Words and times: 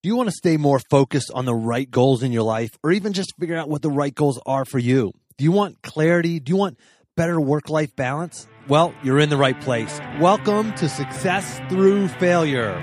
Do 0.00 0.08
you 0.08 0.14
want 0.14 0.28
to 0.28 0.32
stay 0.32 0.56
more 0.56 0.78
focused 0.78 1.32
on 1.34 1.44
the 1.44 1.54
right 1.56 1.90
goals 1.90 2.22
in 2.22 2.30
your 2.30 2.44
life 2.44 2.70
or 2.84 2.92
even 2.92 3.12
just 3.12 3.34
figure 3.36 3.56
out 3.56 3.68
what 3.68 3.82
the 3.82 3.90
right 3.90 4.14
goals 4.14 4.40
are 4.46 4.64
for 4.64 4.78
you? 4.78 5.10
Do 5.38 5.42
you 5.42 5.50
want 5.50 5.82
clarity? 5.82 6.38
Do 6.38 6.50
you 6.50 6.56
want 6.56 6.78
better 7.16 7.40
work 7.40 7.68
life 7.68 7.96
balance? 7.96 8.46
Well, 8.68 8.94
you're 9.02 9.18
in 9.18 9.28
the 9.28 9.36
right 9.36 9.60
place. 9.60 9.98
Welcome 10.20 10.72
to 10.74 10.88
Success 10.88 11.60
Through 11.68 12.06
Failure. 12.06 12.74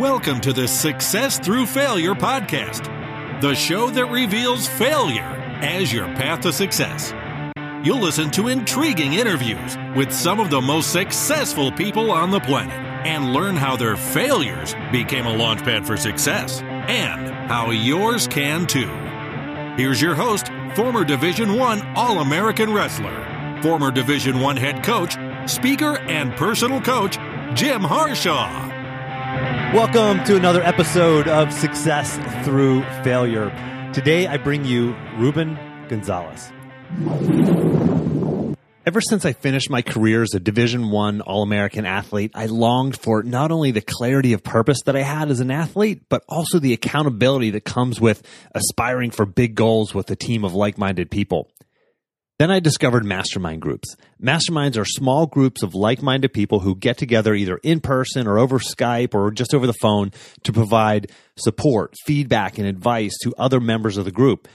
Welcome 0.00 0.40
to 0.42 0.52
the 0.52 0.68
Success 0.68 1.40
Through 1.40 1.66
Failure 1.66 2.14
podcast, 2.14 3.40
the 3.40 3.56
show 3.56 3.90
that 3.90 4.06
reveals 4.06 4.68
failure 4.68 5.58
as 5.62 5.92
your 5.92 6.06
path 6.14 6.42
to 6.42 6.52
success. 6.52 7.12
You'll 7.84 7.98
listen 7.98 8.30
to 8.30 8.46
intriguing 8.46 9.14
interviews 9.14 9.76
with 9.96 10.12
some 10.12 10.38
of 10.38 10.50
the 10.50 10.60
most 10.60 10.92
successful 10.92 11.72
people 11.72 12.12
on 12.12 12.30
the 12.30 12.38
planet 12.38 12.93
and 13.04 13.32
learn 13.32 13.56
how 13.56 13.76
their 13.76 13.96
failures 13.96 14.74
became 14.90 15.26
a 15.26 15.32
launchpad 15.32 15.86
for 15.86 15.96
success 15.96 16.62
and 16.62 17.28
how 17.50 17.70
yours 17.70 18.26
can 18.26 18.66
too. 18.66 18.90
Here's 19.76 20.00
your 20.00 20.14
host, 20.14 20.50
former 20.74 21.04
Division 21.04 21.54
1 21.56 21.96
All-American 21.96 22.72
wrestler, 22.72 23.60
former 23.62 23.90
Division 23.90 24.40
1 24.40 24.56
head 24.56 24.82
coach, 24.82 25.16
speaker 25.50 25.98
and 25.98 26.34
personal 26.36 26.80
coach, 26.80 27.18
Jim 27.54 27.82
Harshaw. 27.82 28.70
Welcome 29.74 30.24
to 30.24 30.36
another 30.36 30.62
episode 30.62 31.26
of 31.26 31.52
Success 31.52 32.16
Through 32.44 32.82
Failure. 33.02 33.50
Today 33.92 34.26
I 34.26 34.36
bring 34.36 34.64
you 34.64 34.94
Ruben 35.16 35.58
Gonzalez. 35.88 36.52
Ever 38.86 39.00
since 39.00 39.24
I 39.24 39.32
finished 39.32 39.70
my 39.70 39.80
career 39.80 40.20
as 40.20 40.34
a 40.34 40.38
Division 40.40 40.90
One 40.90 41.22
All-American 41.22 41.86
athlete, 41.86 42.32
I 42.34 42.44
longed 42.46 42.98
for 42.98 43.22
not 43.22 43.50
only 43.50 43.70
the 43.70 43.80
clarity 43.80 44.34
of 44.34 44.44
purpose 44.44 44.82
that 44.84 44.94
I 44.94 45.00
had 45.00 45.30
as 45.30 45.40
an 45.40 45.50
athlete, 45.50 46.02
but 46.10 46.22
also 46.28 46.58
the 46.58 46.74
accountability 46.74 47.48
that 47.52 47.64
comes 47.64 47.98
with 47.98 48.22
aspiring 48.54 49.10
for 49.10 49.24
big 49.24 49.54
goals 49.54 49.94
with 49.94 50.10
a 50.10 50.16
team 50.16 50.44
of 50.44 50.52
like-minded 50.52 51.10
people. 51.10 51.48
Then 52.38 52.50
I 52.50 52.60
discovered 52.60 53.06
mastermind 53.06 53.62
groups. 53.62 53.96
Masterminds 54.22 54.76
are 54.76 54.84
small 54.84 55.26
groups 55.26 55.62
of 55.62 55.74
like-minded 55.74 56.34
people 56.34 56.60
who 56.60 56.76
get 56.76 56.98
together 56.98 57.32
either 57.32 57.56
in 57.62 57.80
person 57.80 58.26
or 58.26 58.38
over 58.38 58.58
Skype 58.58 59.14
or 59.14 59.30
just 59.30 59.54
over 59.54 59.66
the 59.66 59.72
phone 59.72 60.10
to 60.42 60.52
provide 60.52 61.10
support, 61.38 61.94
feedback, 62.04 62.58
and 62.58 62.66
advice 62.66 63.16
to 63.22 63.32
other 63.38 63.60
members 63.60 63.96
of 63.96 64.04
the 64.04 64.12
group. 64.12 64.46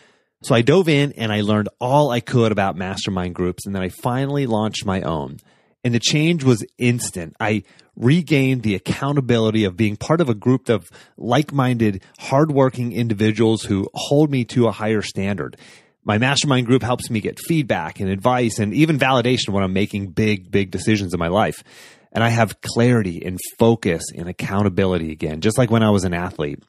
So 0.42 0.56
I 0.56 0.62
dove 0.62 0.88
in 0.88 1.12
and 1.14 1.32
I 1.32 1.42
learned 1.42 1.70
all 1.80 2.12
I 2.12 2.22
could 2.22 2.52
about 2.52 2.78
mastermind 2.78 3.36
groups. 3.36 3.66
And 3.66 3.76
then 3.76 3.82
I 3.82 3.90
finally 3.90 4.46
launched 4.46 4.86
my 4.86 5.02
own. 5.02 5.38
And 5.84 5.94
the 5.94 6.00
change 6.00 6.44
was 6.44 6.66
instant. 6.78 7.36
I 7.40 7.64
regained 7.96 8.64
the 8.64 8.76
accountability 8.76 9.66
of 9.66 9.76
being 9.76 9.98
part 9.98 10.22
of 10.22 10.30
a 10.30 10.34
group 10.34 10.70
of 10.70 10.90
like 11.18 11.52
minded, 11.52 12.02
hardworking 12.18 12.94
individuals 12.94 13.64
who 13.64 13.90
hold 13.94 14.32
me 14.32 14.46
to 14.46 14.68
a 14.68 14.72
higher 14.72 15.02
standard. 15.02 15.58
My 16.06 16.18
mastermind 16.18 16.66
group 16.66 16.82
helps 16.82 17.10
me 17.10 17.20
get 17.20 17.40
feedback 17.40 18.00
and 18.00 18.10
advice 18.10 18.60
and 18.60 18.74
even 18.74 18.98
validation 18.98 19.50
when 19.50 19.64
I'm 19.64 19.74
making 19.74 20.12
big, 20.12 20.50
big 20.50 20.72
decisions 20.72 21.14
in 21.14 21.20
my 21.20 21.28
life. 21.28 21.64
And 22.12 22.24
I 22.24 22.30
have 22.30 22.62
clarity 22.62 23.24
and 23.26 23.38
focus 23.60 24.04
and 24.16 24.28
accountability 24.28 25.12
again, 25.12 25.42
just 25.42 25.58
like 25.58 25.70
when 25.70 25.84
I 25.84 25.92
was 25.92 26.06
an 26.06 26.14
athlete. 26.14 26.64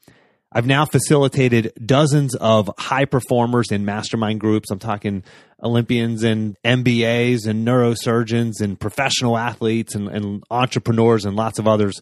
I've 0.53 0.67
now 0.67 0.83
facilitated 0.83 1.71
dozens 1.85 2.35
of 2.35 2.69
high 2.77 3.05
performers 3.05 3.71
in 3.71 3.85
mastermind 3.85 4.41
groups. 4.41 4.69
I'm 4.69 4.79
talking 4.79 5.23
Olympians 5.63 6.23
and 6.23 6.57
MBAs 6.65 7.47
and 7.47 7.65
neurosurgeons 7.65 8.59
and 8.59 8.77
professional 8.77 9.37
athletes 9.37 9.95
and, 9.95 10.09
and, 10.09 10.43
entrepreneurs 10.51 11.23
and 11.23 11.37
lots 11.37 11.57
of 11.57 11.67
others. 11.67 12.01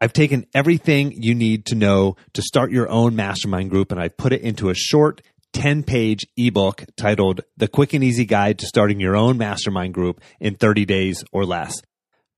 I've 0.00 0.12
taken 0.12 0.46
everything 0.52 1.12
you 1.12 1.34
need 1.34 1.66
to 1.66 1.76
know 1.76 2.16
to 2.32 2.42
start 2.42 2.72
your 2.72 2.88
own 2.88 3.14
mastermind 3.14 3.70
group 3.70 3.92
and 3.92 4.00
I've 4.00 4.16
put 4.16 4.32
it 4.32 4.42
into 4.42 4.68
a 4.68 4.74
short 4.74 5.22
10 5.52 5.84
page 5.84 6.26
ebook 6.36 6.84
titled 6.96 7.42
The 7.56 7.68
Quick 7.68 7.94
and 7.94 8.02
Easy 8.02 8.24
Guide 8.24 8.58
to 8.58 8.66
Starting 8.66 8.98
Your 8.98 9.16
Own 9.16 9.38
Mastermind 9.38 9.94
Group 9.94 10.20
in 10.40 10.56
30 10.56 10.84
Days 10.84 11.24
or 11.32 11.46
Less. 11.46 11.80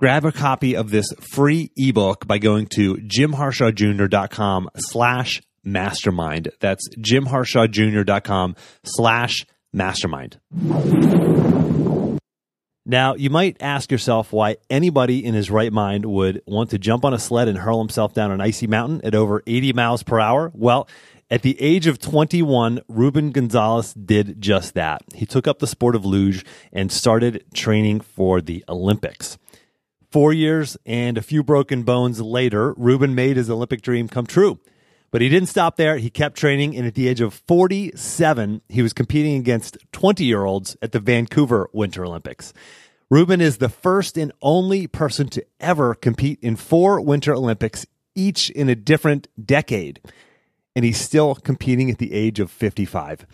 Grab 0.00 0.24
a 0.24 0.30
copy 0.30 0.76
of 0.76 0.90
this 0.90 1.06
free 1.32 1.72
ebook 1.76 2.24
by 2.24 2.38
going 2.38 2.68
to 2.68 2.94
jimharshawjr.com 2.94 4.70
slash 4.76 5.42
mastermind. 5.64 6.50
That's 6.60 6.88
jimharshawjr.com 6.90 8.54
slash 8.84 9.44
mastermind. 9.72 10.38
Now, 12.86 13.16
you 13.16 13.28
might 13.28 13.56
ask 13.60 13.90
yourself 13.90 14.32
why 14.32 14.58
anybody 14.70 15.24
in 15.24 15.34
his 15.34 15.50
right 15.50 15.72
mind 15.72 16.04
would 16.04 16.42
want 16.46 16.70
to 16.70 16.78
jump 16.78 17.04
on 17.04 17.12
a 17.12 17.18
sled 17.18 17.48
and 17.48 17.58
hurl 17.58 17.80
himself 17.80 18.14
down 18.14 18.30
an 18.30 18.40
icy 18.40 18.68
mountain 18.68 19.00
at 19.02 19.16
over 19.16 19.42
80 19.48 19.72
miles 19.72 20.04
per 20.04 20.20
hour. 20.20 20.52
Well, 20.54 20.88
at 21.28 21.42
the 21.42 21.60
age 21.60 21.88
of 21.88 21.98
21, 21.98 22.82
Ruben 22.88 23.32
Gonzalez 23.32 23.94
did 23.94 24.40
just 24.40 24.74
that. 24.74 25.02
He 25.12 25.26
took 25.26 25.48
up 25.48 25.58
the 25.58 25.66
sport 25.66 25.96
of 25.96 26.06
luge 26.06 26.44
and 26.72 26.92
started 26.92 27.44
training 27.52 28.00
for 28.00 28.40
the 28.40 28.64
Olympics. 28.68 29.36
Four 30.10 30.32
years 30.32 30.76
and 30.86 31.18
a 31.18 31.22
few 31.22 31.42
broken 31.42 31.82
bones 31.82 32.20
later, 32.20 32.72
Ruben 32.78 33.14
made 33.14 33.36
his 33.36 33.50
Olympic 33.50 33.82
dream 33.82 34.08
come 34.08 34.26
true. 34.26 34.58
But 35.10 35.20
he 35.20 35.28
didn't 35.28 35.48
stop 35.48 35.76
there. 35.76 35.98
He 35.98 36.10
kept 36.10 36.36
training, 36.36 36.76
and 36.76 36.86
at 36.86 36.94
the 36.94 37.08
age 37.08 37.20
of 37.20 37.34
47, 37.46 38.62
he 38.68 38.82
was 38.82 38.92
competing 38.92 39.36
against 39.36 39.78
20 39.92 40.24
year 40.24 40.44
olds 40.44 40.76
at 40.80 40.92
the 40.92 41.00
Vancouver 41.00 41.68
Winter 41.72 42.04
Olympics. 42.04 42.52
Ruben 43.10 43.40
is 43.40 43.56
the 43.56 43.70
first 43.70 44.18
and 44.18 44.32
only 44.42 44.86
person 44.86 45.28
to 45.30 45.44
ever 45.60 45.94
compete 45.94 46.38
in 46.42 46.56
four 46.56 47.00
Winter 47.00 47.34
Olympics, 47.34 47.86
each 48.14 48.50
in 48.50 48.68
a 48.68 48.74
different 48.74 49.28
decade. 49.42 50.00
And 50.76 50.84
he's 50.84 51.00
still 51.00 51.34
competing 51.34 51.90
at 51.90 51.98
the 51.98 52.12
age 52.12 52.38
of 52.38 52.50
55. 52.50 53.26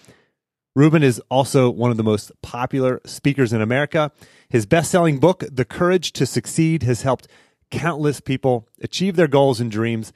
Ruben 0.77 1.05
is 1.05 1.23
also 1.31 1.71
one 1.71 1.93
of 1.93 1.97
the 1.97 2.03
most 2.03 2.33
popular 2.43 3.01
speakers 3.07 3.53
in 3.53 3.63
America. 3.63 4.11
His 4.49 4.67
best 4.67 4.91
selling 4.91 5.21
book, 5.21 5.45
The 5.51 5.65
Courage 5.65 6.13
to 6.15 6.27
Succeed, 6.27 6.83
has 6.83 7.03
helped 7.03 7.29
countless 7.71 8.19
people 8.21 8.67
achieve 8.81 9.15
their 9.15 9.29
goals 9.29 9.61
and 9.61 9.71
dreams. 9.71 10.13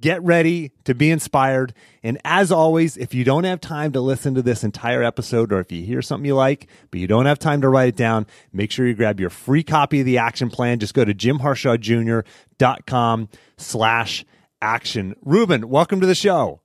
Get 0.00 0.20
ready 0.22 0.72
to 0.84 0.94
be 0.94 1.10
inspired. 1.10 1.74
And 2.02 2.18
as 2.24 2.50
always, 2.50 2.96
if 2.96 3.14
you 3.14 3.22
don't 3.22 3.44
have 3.44 3.60
time 3.60 3.92
to 3.92 4.00
listen 4.00 4.34
to 4.34 4.42
this 4.42 4.64
entire 4.64 5.04
episode, 5.04 5.52
or 5.52 5.60
if 5.60 5.70
you 5.70 5.84
hear 5.84 6.02
something 6.02 6.26
you 6.26 6.34
like, 6.34 6.66
but 6.90 6.98
you 6.98 7.06
don't 7.06 7.26
have 7.26 7.38
time 7.38 7.60
to 7.60 7.68
write 7.68 7.90
it 7.90 7.96
down, 7.96 8.26
make 8.52 8.72
sure 8.72 8.88
you 8.88 8.94
grab 8.94 9.20
your 9.20 9.30
free 9.30 9.62
copy 9.62 10.00
of 10.00 10.06
the 10.06 10.18
action 10.18 10.50
plan. 10.50 10.80
Just 10.80 10.94
go 10.94 11.04
to 11.04 11.14
jimharshawjr.com 11.14 13.28
slash 13.58 14.24
action. 14.60 15.14
Ruben, 15.22 15.68
welcome 15.68 16.00
to 16.00 16.06
the 16.06 16.16
show. 16.16 16.62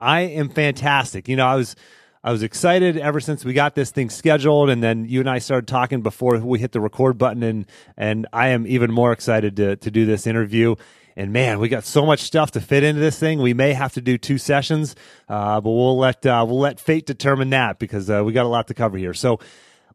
I 0.00 0.20
am 0.20 0.48
fantastic. 0.48 1.28
You 1.28 1.36
know, 1.36 1.46
I 1.46 1.56
was 1.56 1.76
I 2.22 2.32
was 2.32 2.42
excited 2.42 2.96
ever 2.96 3.20
since 3.20 3.44
we 3.44 3.52
got 3.52 3.74
this 3.74 3.90
thing 3.90 4.10
scheduled, 4.10 4.70
and 4.70 4.82
then 4.82 5.06
you 5.06 5.20
and 5.20 5.30
I 5.30 5.38
started 5.38 5.68
talking 5.68 6.02
before 6.02 6.38
we 6.38 6.58
hit 6.58 6.72
the 6.72 6.80
record 6.80 7.18
button, 7.18 7.42
and 7.42 7.66
and 7.96 8.26
I 8.32 8.48
am 8.48 8.66
even 8.66 8.92
more 8.92 9.12
excited 9.12 9.56
to 9.56 9.76
to 9.76 9.90
do 9.90 10.06
this 10.06 10.26
interview. 10.26 10.76
And 11.16 11.32
man, 11.32 11.58
we 11.58 11.68
got 11.68 11.82
so 11.82 12.06
much 12.06 12.20
stuff 12.20 12.52
to 12.52 12.60
fit 12.60 12.84
into 12.84 13.00
this 13.00 13.18
thing. 13.18 13.40
We 13.40 13.52
may 13.52 13.72
have 13.72 13.92
to 13.94 14.00
do 14.00 14.18
two 14.18 14.38
sessions, 14.38 14.94
uh, 15.28 15.60
but 15.60 15.70
we'll 15.70 15.98
let 15.98 16.24
uh, 16.24 16.44
we'll 16.46 16.60
let 16.60 16.78
fate 16.78 17.06
determine 17.06 17.50
that 17.50 17.80
because 17.80 18.08
uh, 18.08 18.22
we 18.24 18.32
got 18.32 18.46
a 18.46 18.48
lot 18.48 18.68
to 18.68 18.74
cover 18.74 18.96
here. 18.96 19.14
So 19.14 19.40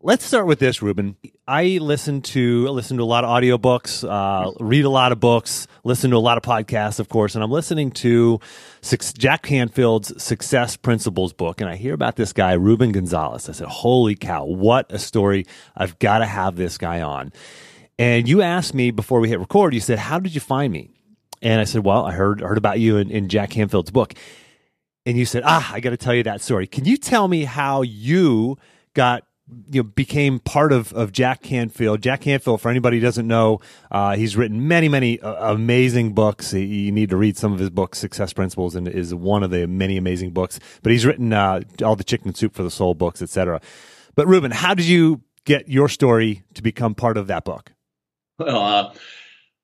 let's 0.04 0.26
start 0.26 0.46
with 0.46 0.60
this, 0.60 0.82
Ruben. 0.82 1.16
I 1.48 1.78
listen 1.82 2.22
to 2.22 2.68
listen 2.68 2.98
to 2.98 3.04
a 3.04 3.06
lot 3.06 3.24
of 3.24 3.30
audiobooks, 3.30 4.08
uh, 4.08 4.52
read 4.60 4.86
a 4.86 4.90
lot 4.90 5.12
of 5.12 5.20
books, 5.20 5.66
listen 5.84 6.12
to 6.12 6.18
a 6.18 6.20
lot 6.20 6.38
of 6.38 6.44
podcasts, 6.44 7.00
of 7.00 7.10
course, 7.10 7.36
and 7.36 7.44
I'm 7.44 7.50
listening 7.50 7.92
to 7.92 8.40
Jack 9.18 9.44
Canfield's 9.44 10.22
Success 10.22 10.76
Principles 10.76 11.34
book, 11.34 11.62
and 11.62 11.70
I 11.70 11.78
hear 11.78 11.94
about 11.94 12.18
this 12.18 12.34
guy, 12.34 12.54
Ruben 12.54 12.92
Gonzalez. 12.92 13.50
I 13.50 13.54
said, 13.54 13.68
"Holy 13.68 14.16
cow, 14.16 14.46
what 14.46 14.92
a 14.92 15.00
story! 15.00 15.46
I've 15.76 15.98
got 16.00 16.20
to 16.20 16.26
have 16.26 16.58
this 16.58 16.78
guy 16.78 17.02
on." 17.02 17.32
And 17.98 18.28
you 18.28 18.42
asked 18.42 18.74
me 18.74 18.92
before 18.92 19.20
we 19.20 19.30
hit 19.30 19.40
record. 19.40 19.74
You 19.74 19.80
said, 19.80 20.00
"How 20.00 20.20
did 20.20 20.36
you 20.36 20.42
find 20.42 20.72
me?" 20.72 20.90
And 21.42 21.62
I 21.62 21.64
said, 21.64 21.84
"Well, 21.86 22.06
I 22.06 22.12
heard 22.12 22.42
heard 22.42 22.58
about 22.58 22.80
you 22.80 22.98
in, 22.98 23.10
in 23.10 23.30
Jack 23.30 23.52
Canfield's 23.52 23.92
book." 23.92 24.14
And 25.06 25.18
you 25.18 25.26
said, 25.26 25.44
"Ah, 25.46 25.72
I 25.74 25.80
got 25.80 25.92
to 25.92 25.98
tell 25.98 26.14
you 26.14 26.24
that 26.24 26.42
story. 26.42 26.68
Can 26.68 26.86
you 26.86 26.98
tell 26.98 27.28
me 27.28 27.46
how 27.46 27.82
you 27.82 28.58
got 28.94 29.24
you 29.72 29.82
know, 29.82 29.84
became 29.84 30.40
part 30.40 30.72
of, 30.72 30.94
of 30.94 31.12
Jack 31.12 31.42
Canfield. 31.42 32.02
Jack 32.02 32.22
Canfield, 32.22 32.62
for 32.62 32.70
anybody 32.70 32.98
who 32.98 33.04
doesn't 33.04 33.28
know, 33.28 33.60
uh, 33.92 34.16
he's 34.16 34.38
written 34.38 34.68
many, 34.68 34.88
many 34.88 35.20
uh, 35.20 35.54
amazing 35.54 36.14
books. 36.14 36.54
You 36.54 36.92
need 36.92 37.10
to 37.10 37.18
read 37.18 37.38
some 37.38 37.52
of 37.52 37.60
his 37.60 37.70
books. 37.70 37.98
Success 38.00 38.34
Principles 38.34 38.76
and 38.76 38.88
is 38.88 39.14
one 39.14 39.44
of 39.44 39.52
the 39.52 39.68
many 39.68 39.98
amazing 39.98 40.32
books. 40.32 40.60
But 40.82 40.92
he's 40.92 41.06
written 41.06 41.34
uh, 41.34 41.62
all 41.84 41.96
the 41.96 42.04
Chicken 42.04 42.34
Soup 42.34 42.54
for 42.54 42.64
the 42.64 42.72
Soul 42.72 42.94
books, 42.94 43.22
etc. 43.22 43.60
But 44.16 44.28
Ruben, 44.28 44.52
how 44.52 44.74
did 44.74 44.86
you 44.86 45.22
get 45.46 45.68
your 45.68 45.90
story 45.90 46.44
to 46.54 46.62
become 46.62 46.96
part 46.96 47.18
of 47.18 47.28
that 47.28 47.44
book? 47.44 47.74
Well, 48.40 48.62
uh, 48.62 48.94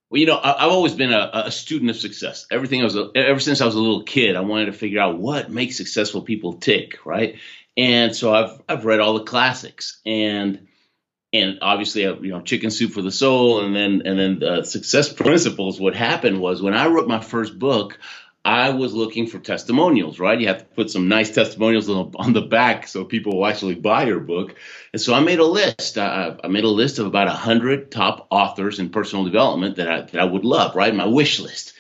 well, 0.10 0.20
you 0.20 0.26
know, 0.26 0.40
I, 0.42 0.64
have 0.64 0.72
always 0.72 0.96
been 0.96 1.14
a, 1.14 1.32
a, 1.34 1.52
student 1.52 1.92
of 1.92 1.98
success. 1.98 2.48
Everything 2.50 2.82
I 2.82 2.86
was, 2.86 2.96
a, 2.96 3.10
ever 3.16 3.40
since 3.40 3.62
I 3.62 3.66
was 3.66 3.76
a 3.76 3.80
little 3.80 4.04
kid, 4.04 4.36
I 4.36 4.42
wanted 4.42 4.66
to 4.66 4.74
figure 4.74 5.00
out 5.00 5.20
what 5.20 5.52
makes 5.52 5.78
successful 5.78 6.22
people 6.22 6.54
tick, 6.54 7.06
right? 7.06 7.38
And 7.78 8.16
so 8.16 8.34
I've 8.34 8.62
I've 8.68 8.86
read 8.86 9.00
all 9.00 9.14
the 9.14 9.24
classics, 9.24 10.02
and 10.06 10.68
and 11.32 11.60
obviously, 11.62 12.02
you 12.02 12.32
know, 12.32 12.42
chicken 12.42 12.72
soup 12.72 12.92
for 12.92 13.02
the 13.04 13.12
soul, 13.12 13.64
and 13.64 13.76
then 13.76 14.02
and 14.06 14.20
then 14.20 14.44
uh, 14.44 14.64
success 14.64 15.14
principles. 15.14 15.80
What 15.80 15.96
happened 15.96 16.42
was 16.42 16.62
when 16.62 16.74
I 16.74 16.88
wrote 16.88 17.08
my 17.08 17.22
first 17.22 17.58
book, 17.58 18.00
I 18.44 18.70
was 18.70 18.94
looking 18.94 19.28
for 19.28 19.40
testimonials. 19.40 20.20
Right, 20.20 20.40
you 20.40 20.48
have 20.48 20.60
to 20.60 20.66
put 20.66 20.90
some 20.90 21.08
nice 21.08 21.30
testimonials 21.32 21.90
on 21.90 22.12
the, 22.12 22.18
on 22.18 22.34
the 22.34 22.42
back 22.42 22.88
so 22.88 23.06
people 23.06 23.38
will 23.38 23.48
actually 23.48 23.76
buy 23.76 24.06
your 24.06 24.20
book. 24.20 24.56
And 24.94 25.02
so 25.02 25.14
I 25.14 25.20
made 25.20 25.40
a 25.40 25.46
list. 25.46 25.98
I, 25.98 26.36
I 26.44 26.48
made 26.48 26.64
a 26.64 26.70
list 26.70 27.00
of 27.00 27.06
about 27.06 27.28
a 27.28 27.32
hundred 27.32 27.92
top 27.92 28.28
authors 28.30 28.80
in 28.80 28.90
personal 28.90 29.26
development 29.26 29.76
that 29.78 29.90
I 29.90 30.02
that 30.02 30.20
I 30.20 30.26
would 30.26 30.46
love. 30.46 30.76
Right, 30.76 30.94
my 30.94 31.08
wish 31.08 31.40
list. 31.40 31.74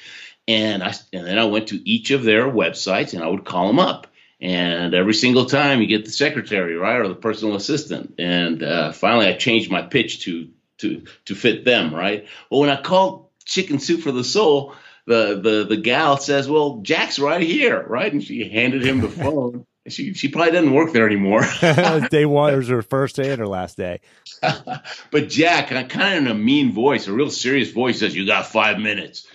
And 0.48 0.84
I 0.84 0.94
and 1.14 1.26
then 1.26 1.40
I 1.40 1.46
went 1.46 1.68
to 1.70 1.90
each 1.90 2.12
of 2.12 2.24
their 2.24 2.50
websites 2.50 3.14
and 3.14 3.24
I 3.24 3.28
would 3.28 3.46
call 3.46 3.68
them 3.68 3.80
up 3.80 4.08
and 4.42 4.94
every 4.94 5.14
single 5.14 5.46
time 5.46 5.82
you 5.82 5.88
get 5.88 6.06
the 6.06 6.12
secretary 6.12 6.76
right 6.76 7.00
or 7.00 7.08
the 7.08 7.16
personal 7.16 7.56
assistant 7.56 8.16
and 8.20 8.64
uh, 8.64 8.92
finally 8.92 9.28
i 9.28 9.34
changed 9.34 9.70
my 9.70 9.82
pitch 9.82 10.24
to 10.24 10.50
to 10.78 11.04
to 11.26 11.36
fit 11.36 11.66
them 11.66 11.94
right 11.94 12.28
well 12.50 12.62
when 12.62 12.70
i 12.70 12.82
called 12.82 13.28
chicken 13.46 13.80
soup 13.80 14.02
for 14.02 14.12
the 14.12 14.24
soul 14.24 14.76
the 15.10 15.40
the 15.42 15.66
the 15.68 15.78
gal 15.78 16.18
says 16.18 16.48
well 16.48 16.82
jack's 16.84 17.20
right 17.20 17.42
here 17.42 17.84
right 17.88 18.14
and 18.14 18.24
she 18.24 18.48
handed 18.48 18.86
him 18.86 19.02
the 19.02 19.10
phone 19.10 19.66
she 19.88 20.14
she 20.14 20.28
probably 20.28 20.52
doesn't 20.52 20.74
work 20.74 20.94
there 20.94 21.08
anymore. 21.08 21.42
day 22.12 22.26
one 22.26 22.56
was 22.56 22.68
her 22.68 22.84
first 22.84 23.16
day 23.16 23.32
and 23.32 23.40
her 23.40 23.48
last 23.48 23.76
day. 23.76 24.02
but 24.42 25.30
Jack, 25.30 25.70
kind 25.90 26.18
of 26.18 26.26
in 26.26 26.28
a 26.28 26.36
mean 26.36 26.74
voice, 26.74 27.08
a 27.08 27.14
real 27.14 27.32
serious 27.32 27.72
voice, 27.72 28.00
says, 28.00 28.16
"You 28.16 28.28
got 28.28 28.46
five 28.46 28.78
minutes." 28.78 29.26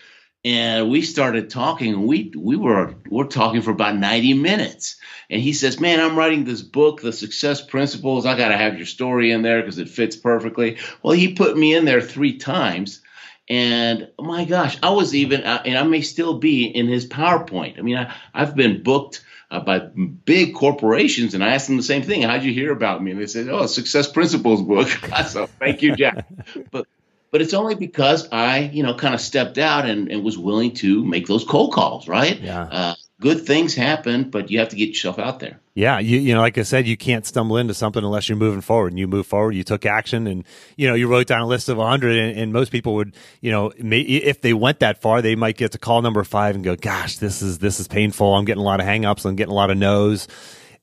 and 0.45 0.91
we 0.91 1.01
started 1.01 1.49
talking 1.49 1.95
and 1.95 2.07
we 2.07 2.31
we 2.37 2.57
were 2.57 2.95
we're 3.09 3.25
talking 3.25 3.63
for 3.63 3.71
about 3.71 3.97
90 3.97 4.35
minutes 4.35 4.97
and 5.31 5.41
he 5.41 5.53
says 5.53 5.81
man 5.81 6.01
i'm 6.01 6.17
writing 6.17 6.45
this 6.45 6.63
book 6.63 7.01
the 7.01 7.13
success 7.13 7.63
principles 7.63 8.27
i 8.27 8.37
got 8.37 8.49
to 8.49 8.57
have 8.57 8.77
your 8.77 8.87
story 8.87 9.31
in 9.31 9.43
there 9.43 9.61
because 9.61 9.79
it 9.79 9.89
fits 9.89 10.17
perfectly 10.17 10.77
well 11.03 11.15
he 11.15 11.33
put 11.33 11.57
me 11.57 11.75
in 11.75 11.85
there 11.85 12.03
three 12.03 12.37
times 12.37 13.01
and 13.49 14.09
my 14.19 14.45
gosh 14.45 14.79
i 14.83 14.91
was 14.91 15.15
even 15.15 15.43
uh, 15.43 15.63
and 15.65 15.77
i 15.77 15.83
may 15.83 16.01
still 16.01 16.39
be 16.39 16.65
in 16.65 16.87
his 16.87 17.07
powerpoint 17.07 17.79
i 17.79 17.83
mean 17.83 17.97
I, 17.97 18.15
i've 18.33 18.55
been 18.55 18.83
booked 18.83 19.25
uh, 19.51 19.61
by 19.61 19.79
big 19.79 20.55
corporations, 20.55 21.35
and 21.35 21.45
I 21.45 21.55
asked 21.55 21.69
them 21.69 21.77
the 21.77 21.83
same 21.83 22.03
thing. 22.03 22.23
How'd 22.23 22.43
you 22.43 22.53
hear 22.53 22.73
about 22.73 23.03
me? 23.03 23.13
And 23.13 23.21
they 23.21 23.27
said, 23.27 23.49
"Oh, 23.49 23.67
Success 23.67 24.11
Principles 24.11 24.63
book." 24.63 24.89
so 25.29 25.47
thank 25.47 25.83
you, 25.83 25.95
Jack. 25.95 26.27
but 26.71 26.87
but 27.31 27.43
it's 27.43 27.55
only 27.55 27.75
because 27.75 28.29
I, 28.31 28.71
you 28.73 28.83
know, 28.83 28.95
kind 28.95 29.15
of 29.15 29.21
stepped 29.21 29.59
out 29.59 29.87
and, 29.87 30.11
and 30.11 30.25
was 30.25 30.39
willing 30.39 30.75
to 30.75 31.05
make 31.05 31.27
those 31.27 31.45
cold 31.45 31.73
calls, 31.73 32.09
right? 32.09 32.39
Yeah. 32.41 32.63
Uh, 32.63 32.95
good 33.21 33.47
things 33.47 33.75
happen, 33.75 34.31
but 34.31 34.51
you 34.51 34.59
have 34.59 34.69
to 34.71 34.77
get 34.77 34.89
yourself 34.89 35.19
out 35.19 35.39
there. 35.39 35.61
Yeah, 35.75 35.99
you 35.99 36.19
you 36.19 36.35
know, 36.35 36.41
like 36.41 36.59
I 36.59 36.63
said, 36.63 36.87
you 36.87 36.97
can't 36.97 37.27
stumble 37.27 37.57
into 37.57 37.75
something 37.75 38.05
unless 38.05 38.29
you're 38.29 38.39
moving 38.39 38.61
forward. 38.61 38.93
And 38.93 38.99
you 38.99 39.09
move 39.09 39.27
forward, 39.27 39.53
you 39.53 39.65
took 39.65 39.87
action, 39.87 40.27
and 40.27 40.45
you 40.77 40.87
know, 40.87 40.95
you 40.95 41.09
wrote 41.09 41.27
down 41.27 41.41
a 41.41 41.47
list 41.47 41.69
of 41.69 41.79
100. 41.79 42.17
And, 42.17 42.39
and 42.39 42.53
most 42.53 42.71
people 42.71 42.95
would, 42.95 43.17
you 43.41 43.51
know, 43.51 43.73
may, 43.79 44.01
if 44.01 44.41
they 44.41 44.53
went 44.53 44.81
that 44.81 45.01
far, 45.01 45.23
they 45.23 45.35
might 45.35 45.57
get 45.57 45.73
to 45.73 45.79
call 45.79 46.03
number 46.03 46.23
five 46.23 46.55
and 46.55 46.63
go, 46.63 46.77
"Gosh, 46.77 47.17
this 47.17 47.43
is 47.43 47.59
this 47.59 47.81
is 47.81 47.89
painful. 47.89 48.35
I'm 48.35 48.45
getting 48.45 48.63
a 48.63 48.67
lot 48.67 48.81
of 48.81 48.87
hangups. 48.87 49.25
I'm 49.25 49.37
getting 49.37 49.53
a 49.53 49.57
lot 49.57 49.71
of 49.71 49.79
no's." 49.79 50.29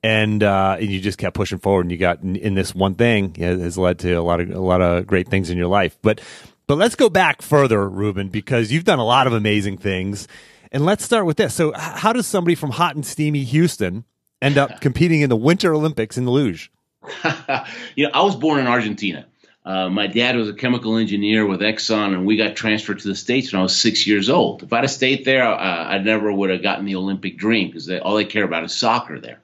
And, 0.03 0.41
uh, 0.41 0.77
and 0.79 0.89
you 0.89 0.99
just 0.99 1.19
kept 1.19 1.35
pushing 1.35 1.59
forward, 1.59 1.81
and 1.81 1.91
you 1.91 1.97
got 1.99 2.23
in, 2.23 2.35
in 2.35 2.55
this 2.55 2.73
one 2.73 2.95
thing 2.95 3.35
has 3.35 3.77
led 3.77 3.99
to 3.99 4.13
a 4.13 4.23
lot 4.23 4.41
of 4.41 4.49
a 4.49 4.59
lot 4.59 4.81
of 4.81 5.05
great 5.05 5.27
things 5.29 5.51
in 5.51 5.59
your 5.59 5.67
life. 5.67 5.97
But 6.01 6.21
but 6.65 6.77
let's 6.77 6.95
go 6.95 7.09
back 7.09 7.41
further, 7.41 7.87
Ruben, 7.87 8.29
because 8.29 8.71
you've 8.71 8.83
done 8.83 8.99
a 8.99 9.05
lot 9.05 9.27
of 9.27 9.33
amazing 9.33 9.77
things. 9.77 10.27
And 10.71 10.85
let's 10.85 11.03
start 11.03 11.25
with 11.25 11.37
this. 11.37 11.53
So, 11.53 11.73
how 11.75 12.13
does 12.13 12.27
somebody 12.27 12.55
from 12.55 12.71
hot 12.71 12.95
and 12.95 13.05
steamy 13.05 13.43
Houston 13.43 14.05
end 14.41 14.57
up 14.57 14.81
competing 14.81 15.21
in 15.21 15.29
the 15.29 15.35
Winter 15.35 15.73
Olympics 15.73 16.17
in 16.17 16.25
the 16.25 16.31
luge? 16.31 16.71
you 17.95 18.05
know, 18.05 18.11
I 18.13 18.21
was 18.23 18.35
born 18.35 18.59
in 18.59 18.67
Argentina. 18.67 19.25
Uh, 19.63 19.89
my 19.89 20.07
dad 20.07 20.35
was 20.35 20.49
a 20.49 20.53
chemical 20.53 20.97
engineer 20.97 21.45
with 21.45 21.61
Exxon, 21.61 22.13
and 22.13 22.25
we 22.25 22.35
got 22.35 22.55
transferred 22.55 22.99
to 22.99 23.07
the 23.07 23.15
States 23.15 23.51
when 23.51 23.59
I 23.59 23.63
was 23.63 23.75
six 23.75 24.07
years 24.07 24.29
old. 24.29 24.63
If 24.63 24.73
I'd 24.73 24.83
have 24.83 24.91
stayed 24.91 25.23
there, 25.23 25.43
uh, 25.43 25.55
I 25.55 25.99
never 25.99 26.31
would 26.31 26.49
have 26.49 26.63
gotten 26.63 26.85
the 26.85 26.95
Olympic 26.95 27.37
dream 27.37 27.67
because 27.67 27.89
all 27.89 28.15
they 28.15 28.25
care 28.25 28.43
about 28.43 28.63
is 28.63 28.73
soccer 28.73 29.19
there. 29.19 29.39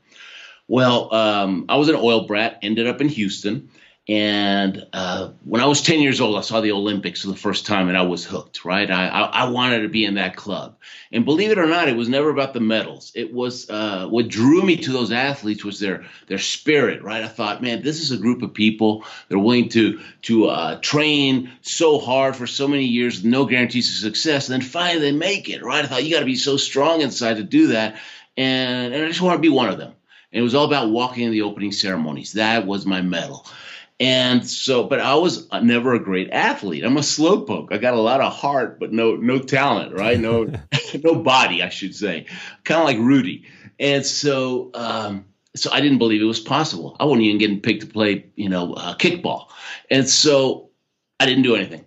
Well, 0.68 1.14
um, 1.14 1.66
I 1.70 1.78
was 1.78 1.90
an 1.90 1.96
oil 1.96 2.26
brat, 2.26 2.60
ended 2.62 2.88
up 2.88 3.00
in 3.00 3.10
Houston, 3.10 3.70
and 4.10 4.88
uh, 4.94 5.32
when 5.44 5.60
I 5.60 5.66
was 5.66 5.82
10 5.82 6.00
years 6.00 6.22
old, 6.22 6.38
I 6.38 6.42
saw 6.42 6.62
the 6.62 6.72
Olympics 6.72 7.22
for 7.22 7.28
the 7.28 7.36
first 7.36 7.66
time 7.66 7.90
and 7.90 7.98
I 7.98 8.04
was 8.04 8.24
hooked, 8.24 8.64
right? 8.64 8.90
I, 8.90 9.08
I, 9.10 9.22
I, 9.24 9.50
wanted 9.50 9.82
to 9.82 9.90
be 9.90 10.06
in 10.06 10.14
that 10.14 10.38
club. 10.38 10.78
And 11.12 11.26
believe 11.26 11.52
it 11.52 11.60
or 11.60 11.66
not, 11.66 11.90
it 11.90 11.98
was 11.98 12.08
never 12.08 12.30
about 12.30 12.54
the 12.54 12.62
medals. 12.62 13.12
It 13.16 13.34
was 13.34 13.70
uh, 13.70 14.08
what 14.08 14.30
drew 14.30 14.62
me 14.62 14.78
to 14.78 14.94
those 14.94 15.12
athletes 15.12 15.66
was 15.66 15.82
their, 15.82 16.06
their 16.28 16.38
spirit, 16.38 17.04
right? 17.04 17.22
I 17.22 17.28
thought, 17.28 17.62
man, 17.62 17.82
this 17.82 18.02
is 18.02 18.12
a 18.12 18.18
group 18.18 18.44
of 18.44 18.54
people 18.54 19.04
that 19.28 19.36
are 19.36 19.40
willing 19.40 19.68
to, 19.70 20.00
to 20.22 20.46
uh, 20.46 20.80
train 20.80 21.52
so 21.62 22.00
hard 22.00 22.38
for 22.38 22.48
so 22.48 22.66
many 22.66 22.86
years 22.86 23.26
no 23.26 23.46
guarantees 23.46 23.90
of 23.90 23.96
success. 23.96 24.48
And 24.48 24.62
then 24.62 24.70
finally 24.70 25.02
they 25.02 25.18
make 25.18 25.50
it, 25.50 25.62
right? 25.66 25.84
I 25.84 25.88
thought, 25.88 26.06
you 26.06 26.14
got 26.14 26.22
to 26.22 26.26
be 26.26 26.38
so 26.38 26.56
strong 26.56 27.02
inside 27.02 27.38
to 27.38 27.44
do 27.44 27.68
that. 27.68 28.00
And, 28.38 28.94
and 28.94 29.04
I 29.04 29.08
just 29.10 29.22
want 29.22 29.36
to 29.36 29.42
be 29.42 29.50
one 29.50 29.68
of 29.68 29.78
them. 29.78 29.92
And 30.32 30.40
it 30.40 30.44
was 30.44 30.56
all 30.56 30.66
about 30.66 30.92
walking 30.92 31.26
in 31.26 31.32
the 31.32 31.42
opening 31.42 31.74
ceremonies. 31.74 32.34
That 32.34 32.66
was 32.66 32.86
my 32.86 33.02
medal. 33.02 33.46
And 34.00 34.48
so, 34.48 34.84
but 34.84 35.00
I 35.00 35.16
was 35.16 35.52
never 35.52 35.96
a 35.96 36.00
great 36.00 36.30
athlete. 36.30 36.84
I'm 36.84 36.98
a 36.98 37.02
slowpoke. 37.02 37.74
I 37.74 37.78
got 37.78 37.96
a 37.96 38.00
lot 38.00 38.22
of 38.22 38.32
heart, 38.32 38.80
but 38.80 38.94
no 38.94 39.16
no 39.16 39.40
talent, 39.40 39.98
right? 39.98 40.20
No 40.20 40.52
no 41.04 41.16
body, 41.16 41.64
I 41.64 41.70
should 41.70 41.96
say. 41.96 42.28
Kind 42.64 42.80
of 42.80 42.86
like 42.86 43.00
Rudy. 43.00 43.46
And 43.80 44.06
so, 44.06 44.70
um, 44.76 45.26
so 45.56 45.72
I 45.72 45.82
didn't 45.82 45.98
believe 45.98 46.22
it 46.22 46.26
was 46.26 46.40
possible. 46.40 46.96
I 47.00 47.06
wasn't 47.06 47.24
even 47.24 47.40
getting 47.40 47.62
picked 47.62 47.82
to 47.82 47.88
play, 47.88 48.28
you 48.36 48.50
know, 48.50 48.74
uh, 48.74 48.96
kickball. 48.96 49.48
And 49.90 50.08
so, 50.08 50.70
I 51.20 51.26
didn't 51.26 51.44
do 51.44 51.56
anything. 51.56 51.86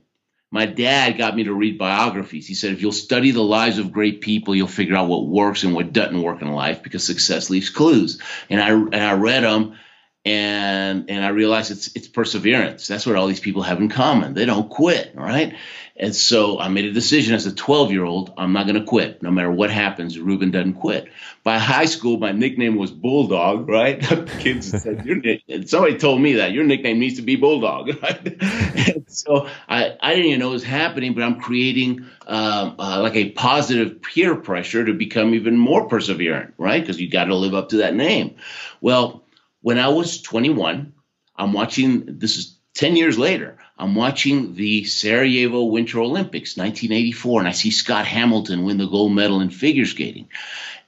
My 0.53 0.67
dad 0.67 1.17
got 1.17 1.37
me 1.37 1.45
to 1.45 1.55
read 1.55 1.79
biographies. 1.79 2.49
He 2.49 2.55
said, 2.55 2.73
if 2.73 2.83
you'll 2.83 2.91
study 2.91 3.31
the 3.31 3.43
lives 3.43 3.79
of 3.79 3.93
great 3.93 4.21
people, 4.21 4.57
you'll 4.57 4.67
figure 4.67 4.97
out 4.97 5.09
what 5.09 5.29
works 5.29 5.63
and 5.63 5.75
what 5.75 5.93
doesn't 5.93 6.21
work 6.21 6.43
in 6.43 6.53
life 6.53 6.83
because 6.83 7.05
success 7.05 7.51
leaves 7.51 7.71
clues. 7.71 8.21
And 8.49 8.61
I 8.61 8.71
and 8.71 8.97
I 8.97 9.13
read 9.13 9.45
them 9.45 9.77
and 10.25 11.09
and 11.09 11.25
I 11.25 11.29
realized 11.29 11.71
it's 11.71 11.95
it's 11.97 12.09
perseverance. 12.09 12.87
That's 12.87 13.07
what 13.07 13.17
all 13.17 13.27
these 13.27 13.41
people 13.41 13.63
have 13.63 13.81
in 13.81 13.89
common. 13.89 14.35
They 14.35 14.45
don't 14.45 14.69
quit, 14.69 15.13
right? 15.15 15.55
And 15.97 16.17
so 16.17 16.59
I 16.59 16.69
made 16.69 16.87
a 16.87 16.93
decision 16.93 17.35
as 17.35 17.45
a 17.45 17.55
12 17.55 17.93
year 17.93 18.05
old. 18.05 18.33
I'm 18.39 18.55
not 18.55 18.67
going 18.67 18.81
to 18.81 18.87
quit, 18.87 19.23
no 19.23 19.31
matter 19.31 19.51
what 19.51 19.71
happens. 19.71 20.19
Ruben 20.19 20.51
doesn't 20.51 20.75
quit. 20.75 21.09
By 21.45 21.59
high 21.59 21.85
school, 21.85 22.19
my 22.19 22.33
nickname 22.33 22.77
was 22.77 22.91
Bulldog, 22.91 23.69
right? 23.69 24.01
Kids 24.39 24.71
said, 24.71 25.05
your 25.05 25.21
somebody 25.67 25.99
told 25.99 26.23
me 26.23 26.35
that 26.35 26.53
your 26.53 26.65
nickname 26.65 27.01
needs 27.01 27.17
to 27.17 27.23
be 27.23 27.37
Bulldog, 27.37 27.89
right? 28.03 29.05
so 29.09 29.47
I, 29.69 29.97
I 30.01 30.15
didn't 30.15 30.27
even 30.27 30.41
know 30.41 30.49
it 30.49 30.53
was 30.53 30.65
happening, 30.65 31.13
but 31.13 31.23
I'm 31.23 31.39
creating 31.39 32.07
um, 32.27 32.77
uh, 32.79 33.01
like 33.03 33.17
a 33.17 33.31
positive 33.33 34.01
peer 34.01 34.37
pressure 34.37 34.85
to 34.85 34.95
become 34.95 35.35
even 35.35 35.59
more 35.59 35.87
perseverant, 35.87 36.53
right? 36.57 36.81
Because 36.81 36.99
you 36.99 37.11
got 37.11 37.25
to 37.25 37.35
live 37.35 37.55
up 37.55 37.71
to 37.71 37.79
that 37.79 37.95
name. 37.95 38.37
Well, 38.81 39.23
when 39.63 39.79
I 39.79 39.89
was 39.89 40.23
21, 40.23 40.93
I'm 41.37 41.53
watching, 41.53 42.19
this 42.19 42.37
is 42.37 42.59
10 42.75 42.97
years 42.97 43.19
later, 43.19 43.59
I'm 43.77 43.95
watching 43.95 44.55
the 44.55 44.85
Sarajevo 44.85 45.65
Winter 45.65 46.01
Olympics, 46.01 46.57
1984, 46.57 47.41
and 47.41 47.49
I 47.49 47.53
see 47.53 47.71
Scott 47.71 48.07
Hamilton 48.07 48.65
win 48.65 48.79
the 48.79 48.87
gold 48.87 49.13
medal 49.13 49.41
in 49.41 49.51
figure 49.51 49.87
skating. 49.87 50.29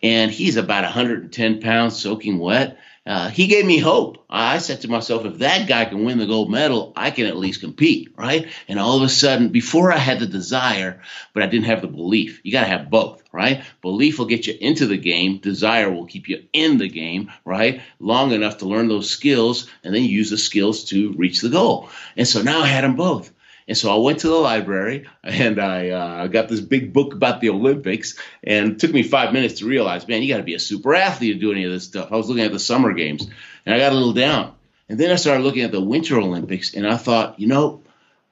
And 0.02 0.30
he's 0.30 0.56
about 0.56 0.84
110 0.84 1.60
pounds 1.60 1.98
soaking 1.98 2.38
wet 2.38 2.78
uh, 3.04 3.28
he 3.28 3.48
gave 3.48 3.66
me 3.66 3.78
hope. 3.78 4.24
I 4.30 4.58
said 4.58 4.82
to 4.82 4.88
myself, 4.88 5.24
if 5.24 5.38
that 5.38 5.66
guy 5.66 5.86
can 5.86 6.04
win 6.04 6.18
the 6.18 6.26
gold 6.26 6.50
medal, 6.50 6.92
I 6.94 7.10
can 7.10 7.26
at 7.26 7.36
least 7.36 7.60
compete, 7.60 8.12
right? 8.16 8.46
And 8.68 8.78
all 8.78 8.96
of 8.96 9.02
a 9.02 9.08
sudden, 9.08 9.48
before 9.48 9.92
I 9.92 9.98
had 9.98 10.20
the 10.20 10.26
desire, 10.26 11.02
but 11.34 11.42
I 11.42 11.46
didn't 11.46 11.66
have 11.66 11.82
the 11.82 11.88
belief. 11.88 12.40
You 12.44 12.52
got 12.52 12.60
to 12.62 12.68
have 12.68 12.90
both, 12.90 13.22
right? 13.32 13.64
Belief 13.80 14.18
will 14.18 14.26
get 14.26 14.46
you 14.46 14.54
into 14.60 14.86
the 14.86 14.96
game. 14.96 15.38
Desire 15.38 15.90
will 15.90 16.06
keep 16.06 16.28
you 16.28 16.44
in 16.52 16.78
the 16.78 16.88
game, 16.88 17.32
right? 17.44 17.82
Long 17.98 18.30
enough 18.30 18.58
to 18.58 18.66
learn 18.66 18.86
those 18.86 19.10
skills 19.10 19.68
and 19.82 19.92
then 19.92 20.04
use 20.04 20.30
the 20.30 20.38
skills 20.38 20.84
to 20.84 21.12
reach 21.14 21.40
the 21.40 21.48
goal. 21.48 21.88
And 22.16 22.28
so 22.28 22.42
now 22.42 22.60
I 22.60 22.68
had 22.68 22.84
them 22.84 22.94
both. 22.94 23.32
And 23.68 23.76
so 23.76 23.94
I 23.94 23.98
went 23.98 24.20
to 24.20 24.28
the 24.28 24.34
library 24.34 25.08
and 25.22 25.60
I 25.60 25.90
uh, 25.90 26.26
got 26.26 26.48
this 26.48 26.60
big 26.60 26.92
book 26.92 27.14
about 27.14 27.40
the 27.40 27.50
Olympics. 27.50 28.18
And 28.42 28.72
it 28.72 28.78
took 28.78 28.92
me 28.92 29.02
five 29.02 29.32
minutes 29.32 29.60
to 29.60 29.66
realize, 29.66 30.08
man, 30.08 30.22
you 30.22 30.28
got 30.28 30.38
to 30.38 30.42
be 30.42 30.54
a 30.54 30.60
super 30.60 30.94
athlete 30.94 31.34
to 31.34 31.40
do 31.40 31.52
any 31.52 31.64
of 31.64 31.72
this 31.72 31.84
stuff. 31.84 32.10
I 32.10 32.16
was 32.16 32.28
looking 32.28 32.44
at 32.44 32.52
the 32.52 32.58
summer 32.58 32.92
games 32.92 33.26
and 33.64 33.74
I 33.74 33.78
got 33.78 33.92
a 33.92 33.94
little 33.94 34.12
down. 34.12 34.54
And 34.88 34.98
then 34.98 35.10
I 35.10 35.16
started 35.16 35.42
looking 35.42 35.62
at 35.62 35.72
the 35.72 35.80
Winter 35.80 36.18
Olympics 36.18 36.74
and 36.74 36.86
I 36.86 36.96
thought, 36.96 37.38
you 37.38 37.46
know, 37.46 37.82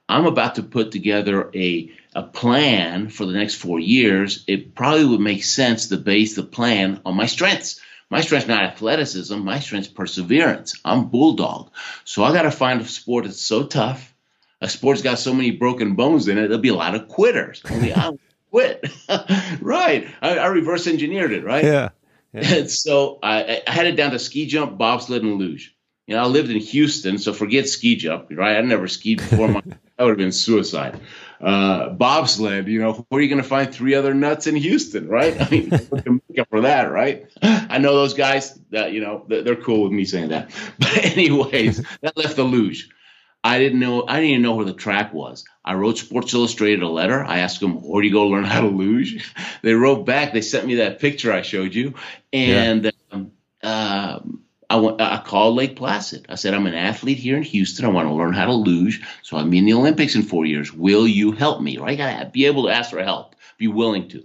I'm 0.08 0.26
about 0.26 0.56
to 0.56 0.64
put 0.64 0.90
together 0.90 1.48
a, 1.54 1.92
a 2.14 2.24
plan 2.24 3.08
for 3.08 3.24
the 3.24 3.32
next 3.32 3.54
four 3.54 3.78
years. 3.78 4.44
It 4.48 4.74
probably 4.74 5.04
would 5.04 5.20
make 5.20 5.44
sense 5.44 5.86
to 5.88 5.96
base 5.96 6.34
the 6.34 6.42
plan 6.42 7.00
on 7.06 7.16
my 7.16 7.26
strengths. 7.26 7.80
My 8.10 8.20
strength's 8.20 8.48
not 8.48 8.64
athleticism. 8.64 9.38
My 9.38 9.60
strength's 9.60 9.88
perseverance. 9.88 10.74
I'm 10.84 11.06
bulldog. 11.06 11.70
So 12.04 12.24
I 12.24 12.32
got 12.32 12.42
to 12.42 12.50
find 12.50 12.80
a 12.80 12.84
sport 12.84 13.24
that's 13.24 13.40
so 13.40 13.66
tough 13.66 14.12
a 14.60 14.68
sport's 14.68 15.02
got 15.02 15.18
so 15.18 15.32
many 15.32 15.50
broken 15.50 15.94
bones 15.94 16.28
in 16.28 16.38
it, 16.38 16.42
there'll 16.42 16.58
be 16.58 16.68
a 16.68 16.74
lot 16.74 16.94
of 16.94 17.08
quitters. 17.08 17.62
Only 17.70 17.94
I 17.94 18.12
quit. 18.50 18.88
right. 19.60 20.08
I, 20.20 20.38
I, 20.38 20.46
reverse 20.46 20.86
engineered 20.86 21.32
it, 21.32 21.44
right? 21.44 21.64
Yeah. 21.64 21.88
yeah. 22.32 22.54
And 22.54 22.70
so 22.70 23.18
I, 23.22 23.62
I, 23.66 23.70
had 23.70 23.86
it 23.86 23.96
down 23.96 24.10
to 24.12 24.18
ski 24.18 24.46
jump, 24.46 24.76
bobsled, 24.76 25.22
and 25.22 25.38
luge. 25.38 25.74
You 26.06 26.16
know, 26.16 26.22
I 26.22 26.26
lived 26.26 26.50
in 26.50 26.58
Houston, 26.58 27.18
so 27.18 27.32
forget 27.32 27.68
ski 27.68 27.94
jump, 27.94 28.28
right? 28.32 28.56
I 28.56 28.60
never 28.62 28.88
skied 28.88 29.18
before. 29.18 29.46
My, 29.46 29.62
that 29.64 30.04
would 30.04 30.08
have 30.08 30.18
been 30.18 30.32
suicide. 30.32 31.00
Uh, 31.40 31.90
bobsled, 31.90 32.66
you 32.66 32.80
know, 32.80 33.06
where 33.08 33.20
are 33.20 33.22
you 33.22 33.28
going 33.28 33.40
to 33.40 33.48
find 33.48 33.72
three 33.72 33.94
other 33.94 34.12
nuts 34.12 34.48
in 34.48 34.56
Houston, 34.56 35.08
right? 35.08 35.40
I 35.40 35.48
mean, 35.48 35.70
make 35.70 36.38
up 36.40 36.48
for 36.50 36.62
that, 36.62 36.90
right? 36.90 37.26
I 37.42 37.78
know 37.78 37.94
those 37.94 38.14
guys 38.14 38.58
that, 38.70 38.92
you 38.92 39.00
know, 39.00 39.24
they're 39.28 39.54
cool 39.54 39.84
with 39.84 39.92
me 39.92 40.04
saying 40.04 40.30
that. 40.30 40.50
But 40.78 41.04
anyways, 41.04 41.86
that 42.00 42.16
left 42.16 42.34
the 42.34 42.42
luge. 42.42 42.90
I 43.42 43.58
didn't 43.58 43.80
know. 43.80 44.04
I 44.06 44.16
didn't 44.16 44.30
even 44.30 44.42
know 44.42 44.54
where 44.54 44.66
the 44.66 44.74
track 44.74 45.14
was. 45.14 45.44
I 45.64 45.74
wrote 45.74 45.98
Sports 45.98 46.34
Illustrated 46.34 46.82
a 46.82 46.88
letter. 46.88 47.24
I 47.24 47.38
asked 47.38 47.60
them, 47.60 47.80
"Where 47.80 48.02
do 48.02 48.08
you 48.08 48.12
go 48.12 48.26
learn 48.26 48.44
how 48.44 48.60
to 48.60 48.68
luge?" 48.68 49.32
They 49.62 49.74
wrote 49.74 50.06
back. 50.06 50.32
They 50.32 50.40
sent 50.40 50.66
me 50.66 50.76
that 50.76 51.00
picture 51.00 51.32
I 51.32 51.42
showed 51.42 51.74
you, 51.74 51.94
and 52.32 52.84
yeah. 52.84 52.90
um, 53.12 53.32
uh, 53.62 54.20
I 54.68 54.76
went, 54.76 55.00
I 55.00 55.22
called 55.24 55.56
Lake 55.56 55.76
Placid. 55.76 56.26
I 56.28 56.34
said, 56.34 56.54
"I'm 56.54 56.66
an 56.66 56.74
athlete 56.74 57.18
here 57.18 57.36
in 57.36 57.42
Houston. 57.42 57.84
I 57.84 57.88
want 57.88 58.08
to 58.08 58.14
learn 58.14 58.34
how 58.34 58.46
to 58.46 58.52
luge, 58.52 59.02
so 59.22 59.36
I'm 59.36 59.52
in 59.54 59.64
the 59.64 59.74
Olympics 59.74 60.14
in 60.14 60.22
four 60.22 60.44
years. 60.44 60.72
Will 60.72 61.08
you 61.08 61.32
help 61.32 61.60
me?" 61.62 61.78
Right? 61.78 61.98
I 62.00 62.14
gotta 62.18 62.30
be 62.30 62.46
able 62.46 62.64
to 62.64 62.74
ask 62.74 62.90
for 62.90 63.02
help. 63.02 63.36
Be 63.58 63.68
willing 63.68 64.08
to. 64.10 64.24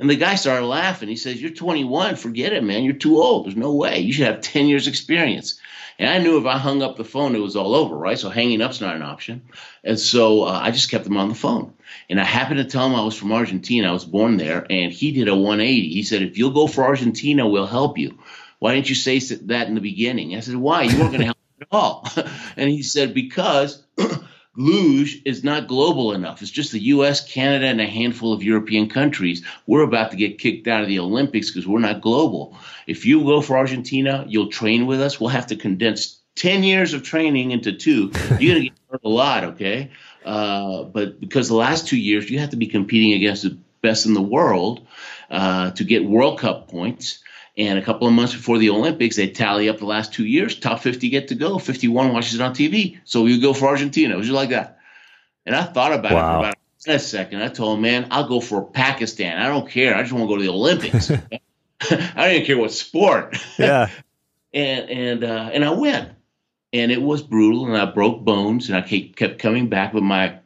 And 0.00 0.08
the 0.08 0.16
guy 0.16 0.36
started 0.36 0.66
laughing. 0.66 1.08
He 1.08 1.16
says, 1.16 1.42
You're 1.42 1.50
21. 1.50 2.16
Forget 2.16 2.52
it, 2.52 2.62
man. 2.62 2.84
You're 2.84 2.94
too 2.94 3.20
old. 3.20 3.46
There's 3.46 3.56
no 3.56 3.74
way. 3.74 3.98
You 3.98 4.12
should 4.12 4.26
have 4.26 4.40
10 4.40 4.66
years' 4.66 4.86
experience. 4.86 5.58
And 5.98 6.08
I 6.08 6.18
knew 6.18 6.38
if 6.38 6.46
I 6.46 6.58
hung 6.58 6.82
up 6.82 6.96
the 6.96 7.04
phone, 7.04 7.34
it 7.34 7.40
was 7.40 7.56
all 7.56 7.74
over, 7.74 7.96
right? 7.96 8.18
So 8.18 8.28
hanging 8.28 8.62
up's 8.62 8.80
not 8.80 8.94
an 8.94 9.02
option. 9.02 9.42
And 9.82 9.98
so 9.98 10.44
uh, 10.44 10.60
I 10.62 10.70
just 10.70 10.90
kept 10.90 11.06
him 11.06 11.16
on 11.16 11.28
the 11.28 11.34
phone. 11.34 11.74
And 12.08 12.20
I 12.20 12.24
happened 12.24 12.58
to 12.58 12.64
tell 12.64 12.86
him 12.86 12.94
I 12.94 13.04
was 13.04 13.16
from 13.16 13.32
Argentina. 13.32 13.88
I 13.88 13.92
was 13.92 14.04
born 14.04 14.36
there. 14.36 14.64
And 14.70 14.92
he 14.92 15.10
did 15.10 15.28
a 15.28 15.34
180. 15.34 15.88
He 15.88 16.02
said, 16.04 16.22
If 16.22 16.38
you'll 16.38 16.52
go 16.52 16.68
for 16.68 16.84
Argentina, 16.84 17.48
we'll 17.48 17.66
help 17.66 17.98
you. 17.98 18.18
Why 18.60 18.74
didn't 18.74 18.88
you 18.88 18.94
say 18.94 19.18
that 19.18 19.68
in 19.68 19.74
the 19.74 19.80
beginning? 19.80 20.36
I 20.36 20.40
said, 20.40 20.56
Why? 20.56 20.82
You 20.82 20.98
weren't 20.98 21.12
going 21.12 21.20
to 21.20 21.26
help 21.26 21.38
at 21.60 21.68
all. 21.72 22.08
and 22.56 22.70
he 22.70 22.82
said, 22.82 23.12
Because 23.12 23.84
luge 24.58 25.22
is 25.24 25.44
not 25.44 25.68
global 25.68 26.12
enough. 26.12 26.42
It's 26.42 26.50
just 26.50 26.72
the 26.72 26.80
US, 26.80 27.26
Canada, 27.26 27.66
and 27.66 27.80
a 27.80 27.86
handful 27.86 28.32
of 28.32 28.42
European 28.42 28.88
countries. 28.88 29.44
We're 29.66 29.82
about 29.82 30.10
to 30.10 30.16
get 30.16 30.38
kicked 30.38 30.66
out 30.66 30.82
of 30.82 30.88
the 30.88 30.98
Olympics 30.98 31.50
because 31.50 31.66
we're 31.66 31.78
not 31.78 32.00
global. 32.00 32.58
If 32.86 33.06
you 33.06 33.22
go 33.22 33.40
for 33.40 33.56
Argentina, 33.56 34.24
you'll 34.28 34.50
train 34.50 34.86
with 34.86 35.00
us. 35.00 35.20
We'll 35.20 35.30
have 35.30 35.46
to 35.46 35.56
condense 35.56 36.20
10 36.36 36.64
years 36.64 36.92
of 36.92 37.04
training 37.04 37.52
into 37.52 37.72
two. 37.72 38.10
You're 38.38 38.54
going 38.54 38.62
to 38.62 38.68
get 38.68 38.78
hurt 38.90 39.00
a 39.04 39.08
lot, 39.08 39.44
okay? 39.44 39.92
Uh, 40.24 40.82
but 40.84 41.20
because 41.20 41.48
the 41.48 41.54
last 41.54 41.86
two 41.86 41.96
years, 41.96 42.28
you 42.28 42.40
have 42.40 42.50
to 42.50 42.56
be 42.56 42.66
competing 42.66 43.12
against 43.12 43.44
the 43.44 43.56
best 43.80 44.06
in 44.06 44.14
the 44.14 44.20
world 44.20 44.86
uh, 45.30 45.70
to 45.70 45.84
get 45.84 46.04
World 46.04 46.40
Cup 46.40 46.68
points. 46.68 47.20
And 47.58 47.76
a 47.76 47.82
couple 47.82 48.06
of 48.06 48.14
months 48.14 48.34
before 48.34 48.58
the 48.58 48.70
Olympics, 48.70 49.16
they 49.16 49.28
tally 49.28 49.68
up 49.68 49.78
the 49.78 49.84
last 49.84 50.14
two 50.14 50.24
years. 50.24 50.58
Top 50.58 50.78
50 50.80 51.08
get 51.08 51.28
to 51.28 51.34
go. 51.34 51.58
51 51.58 52.12
watches 52.12 52.36
it 52.36 52.40
on 52.40 52.52
TV. 52.52 53.00
So 53.04 53.24
we 53.24 53.40
go 53.40 53.52
for 53.52 53.66
Argentina. 53.66 54.14
It 54.14 54.16
was 54.16 54.28
just 54.28 54.36
like 54.36 54.50
that. 54.50 54.78
And 55.44 55.56
I 55.56 55.64
thought 55.64 55.92
about 55.92 56.12
wow. 56.12 56.18
it 56.18 56.32
for 56.32 56.38
about 56.90 56.94
a 56.94 56.98
second. 57.00 57.42
I 57.42 57.48
told 57.48 57.76
him, 57.76 57.82
man, 57.82 58.06
I'll 58.12 58.28
go 58.28 58.40
for 58.40 58.64
Pakistan. 58.64 59.38
I 59.38 59.48
don't 59.48 59.68
care. 59.68 59.96
I 59.96 60.02
just 60.02 60.12
want 60.12 60.24
to 60.24 60.28
go 60.28 60.36
to 60.36 60.42
the 60.42 60.52
Olympics. 60.52 61.10
I 61.90 62.12
don't 62.14 62.30
even 62.32 62.46
care 62.46 62.58
what 62.58 62.70
sport. 62.70 63.36
Yeah. 63.58 63.90
and 64.54 64.90
and 64.90 65.24
uh, 65.24 65.50
and 65.52 65.64
I 65.64 65.70
went, 65.70 66.10
and 66.72 66.92
it 66.92 67.02
was 67.02 67.22
brutal, 67.22 67.66
and 67.66 67.76
I 67.76 67.86
broke 67.86 68.24
bones, 68.24 68.68
and 68.68 68.76
I 68.76 68.82
kept 68.82 69.38
coming 69.38 69.68
back. 69.68 69.92
But 69.92 70.02
my 70.02 70.38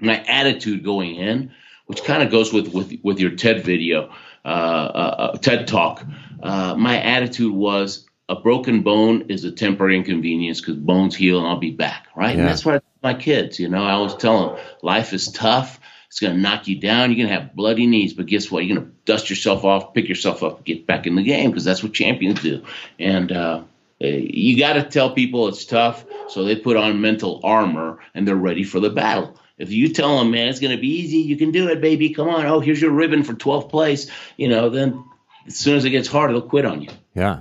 my 0.00 0.22
attitude 0.24 0.84
going 0.84 1.16
in, 1.16 1.52
which 1.86 2.04
kind 2.04 2.22
of 2.22 2.30
goes 2.30 2.52
with 2.52 2.72
with 2.72 2.92
with 3.02 3.18
your 3.18 3.30
TED 3.32 3.64
video, 3.64 4.12
uh, 4.44 4.48
uh, 4.48 5.30
uh 5.34 5.38
TED 5.38 5.66
talk 5.66 6.04
uh, 6.42 6.74
my 6.76 7.00
attitude 7.00 7.52
was 7.52 8.06
a 8.28 8.36
broken 8.36 8.82
bone 8.82 9.26
is 9.28 9.44
a 9.44 9.50
temporary 9.50 9.96
inconvenience 9.96 10.60
because 10.60 10.76
bones 10.76 11.16
heal 11.16 11.38
and 11.38 11.48
I'll 11.48 11.58
be 11.58 11.72
back, 11.72 12.06
right? 12.14 12.34
Yeah. 12.34 12.42
And 12.42 12.48
that's 12.48 12.64
what 12.64 12.76
I 12.76 12.78
tell 12.78 12.86
my 13.02 13.14
kids, 13.14 13.58
you 13.58 13.68
know, 13.68 13.82
I 13.82 13.92
always 13.92 14.14
tell 14.14 14.54
them 14.54 14.64
life 14.82 15.12
is 15.12 15.32
tough. 15.32 15.80
It's 16.06 16.20
going 16.20 16.34
to 16.34 16.40
knock 16.40 16.66
you 16.66 16.80
down. 16.80 17.10
You're 17.10 17.24
going 17.24 17.28
to 17.28 17.40
have 17.40 17.54
bloody 17.54 17.86
knees, 17.86 18.14
but 18.14 18.26
guess 18.26 18.50
what? 18.50 18.64
You're 18.64 18.76
going 18.76 18.88
to 18.88 18.92
dust 19.04 19.30
yourself 19.30 19.64
off, 19.64 19.94
pick 19.94 20.08
yourself 20.08 20.42
up, 20.42 20.64
get 20.64 20.86
back 20.86 21.06
in 21.06 21.14
the 21.14 21.22
game 21.22 21.50
because 21.50 21.64
that's 21.64 21.82
what 21.82 21.92
champions 21.92 22.42
do. 22.42 22.64
And 22.98 23.30
uh, 23.30 23.62
you 24.00 24.58
got 24.58 24.72
to 24.72 24.82
tell 24.82 25.12
people 25.12 25.48
it's 25.48 25.64
tough, 25.64 26.04
so 26.28 26.44
they 26.44 26.56
put 26.56 26.76
on 26.76 27.00
mental 27.00 27.40
armor 27.44 28.00
and 28.14 28.26
they're 28.26 28.34
ready 28.34 28.64
for 28.64 28.80
the 28.80 28.90
battle. 28.90 29.36
If 29.56 29.70
you 29.70 29.92
tell 29.92 30.18
them, 30.18 30.30
man, 30.30 30.48
it's 30.48 30.58
going 30.58 30.74
to 30.74 30.80
be 30.80 31.00
easy, 31.00 31.18
you 31.18 31.36
can 31.36 31.50
do 31.50 31.68
it, 31.68 31.80
baby. 31.80 32.10
Come 32.10 32.28
on. 32.28 32.46
Oh, 32.46 32.60
here's 32.60 32.80
your 32.80 32.92
ribbon 32.92 33.22
for 33.22 33.34
12th 33.34 33.68
place. 33.68 34.10
You 34.36 34.48
know, 34.48 34.70
then 34.70 35.04
as 35.46 35.56
soon 35.56 35.76
as 35.76 35.84
it 35.84 35.90
gets 35.90 36.08
hard, 36.08 36.30
they'll 36.30 36.42
quit 36.42 36.64
on 36.64 36.82
you. 36.82 36.90
Yeah. 37.14 37.40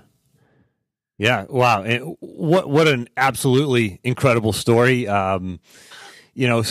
Yeah. 1.18 1.46
Wow. 1.50 1.84
And 1.84 2.16
what 2.20 2.70
what 2.70 2.88
an 2.88 3.10
absolutely 3.18 4.00
incredible 4.04 4.54
story. 4.54 5.08
Um, 5.08 5.60
you 6.34 6.48
know, 6.48 6.64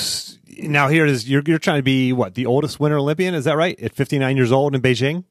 now 0.59 0.89
here 0.89 1.05
it 1.05 1.11
is. 1.11 1.29
You're 1.29 1.43
you're 1.47 1.59
trying 1.59 1.79
to 1.79 1.83
be 1.83 2.13
what 2.13 2.35
the 2.35 2.47
oldest 2.47 2.81
Winter 2.81 2.99
Olympian? 2.99 3.35
Is 3.35 3.45
that 3.45 3.57
right? 3.57 3.79
At 3.81 3.95
59 3.95 4.37
years 4.37 4.53
old 4.53 4.75
in 4.75 4.81
Beijing. 4.81 5.25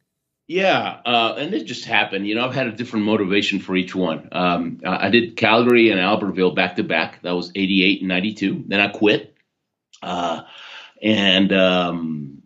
Yeah, 0.48 1.02
uh, 1.06 1.36
and 1.38 1.54
it 1.54 1.66
just 1.66 1.84
happened. 1.84 2.26
You 2.26 2.36
know, 2.36 2.46
I've 2.46 2.56
had 2.56 2.68
a 2.68 2.72
different 2.72 3.06
motivation 3.06 3.60
for 3.60 3.76
each 3.76 3.94
one. 3.94 4.30
Um, 4.32 4.80
I 4.86 5.10
did 5.10 5.36
Calgary 5.36 5.90
and 5.90 6.00
Albertville 6.00 6.56
back 6.56 6.78
to 6.78 6.84
back. 6.84 7.22
That 7.24 7.34
was 7.34 7.52
88 7.54 8.00
and 8.00 8.08
92. 8.08 8.64
Then 8.66 8.80
I 8.80 8.88
quit. 8.88 9.36
Uh, 10.02 10.44
and 11.02 11.52
um, 11.52 12.44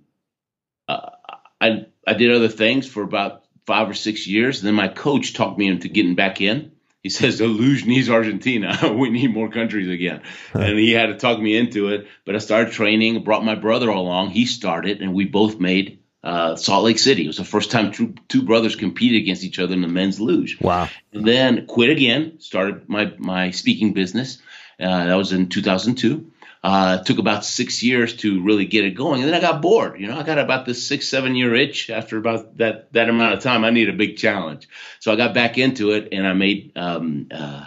uh, 0.87 1.11
I 1.59 1.85
I 2.07 2.13
did 2.13 2.31
other 2.31 2.47
things 2.47 2.87
for 2.87 3.03
about 3.03 3.40
five 3.65 3.89
or 3.89 3.93
six 3.93 4.27
years. 4.27 4.59
And 4.59 4.67
then 4.67 4.75
my 4.75 4.87
coach 4.87 5.33
talked 5.33 5.57
me 5.57 5.67
into 5.67 5.87
getting 5.87 6.15
back 6.15 6.41
in. 6.41 6.71
He 7.03 7.09
says 7.09 7.39
the 7.39 7.47
luge 7.47 7.85
needs 7.85 8.09
Argentina. 8.09 8.93
we 8.95 9.09
need 9.09 9.33
more 9.33 9.49
countries 9.49 9.89
again, 9.89 10.21
and 10.53 10.77
he 10.77 10.91
had 10.91 11.07
to 11.07 11.17
talk 11.17 11.39
me 11.39 11.57
into 11.57 11.89
it. 11.89 12.07
But 12.25 12.35
I 12.35 12.37
started 12.37 12.73
training. 12.73 13.23
Brought 13.23 13.43
my 13.43 13.55
brother 13.55 13.89
along. 13.89 14.29
He 14.29 14.45
started, 14.45 15.01
and 15.01 15.15
we 15.15 15.25
both 15.25 15.59
made 15.59 16.01
uh, 16.23 16.55
Salt 16.55 16.83
Lake 16.83 16.99
City. 16.99 17.23
It 17.23 17.27
was 17.27 17.37
the 17.37 17.43
first 17.43 17.71
time 17.71 17.91
two, 17.91 18.13
two 18.27 18.43
brothers 18.43 18.75
competed 18.75 19.19
against 19.19 19.43
each 19.43 19.57
other 19.57 19.73
in 19.73 19.81
the 19.81 19.87
men's 19.87 20.19
luge. 20.19 20.59
Wow! 20.61 20.89
And 21.11 21.25
then 21.27 21.65
quit 21.65 21.89
again. 21.89 22.39
Started 22.39 22.87
my 22.87 23.13
my 23.17 23.49
speaking 23.49 23.93
business. 23.93 24.37
Uh, 24.79 25.05
that 25.05 25.15
was 25.15 25.31
in 25.31 25.49
2002. 25.49 26.30
Uh, 26.63 26.99
it 26.99 27.05
took 27.07 27.17
about 27.17 27.43
six 27.43 27.81
years 27.81 28.15
to 28.17 28.43
really 28.43 28.65
get 28.65 28.85
it 28.85 28.91
going, 28.91 29.21
and 29.21 29.27
then 29.27 29.35
I 29.35 29.41
got 29.41 29.63
bored. 29.63 29.99
You 29.99 30.07
know, 30.07 30.19
I 30.19 30.23
got 30.23 30.37
about 30.37 30.65
this 30.65 30.85
six, 30.85 31.07
seven 31.07 31.35
year 31.35 31.55
itch 31.55 31.89
after 31.89 32.17
about 32.17 32.57
that 32.57 32.93
that 32.93 33.09
amount 33.09 33.33
of 33.33 33.39
time. 33.41 33.63
I 33.63 33.71
need 33.71 33.89
a 33.89 33.93
big 33.93 34.17
challenge, 34.17 34.69
so 34.99 35.11
I 35.11 35.15
got 35.15 35.33
back 35.33 35.57
into 35.57 35.91
it, 35.91 36.09
and 36.11 36.27
I 36.27 36.33
made 36.33 36.73
um, 36.75 37.27
uh, 37.31 37.65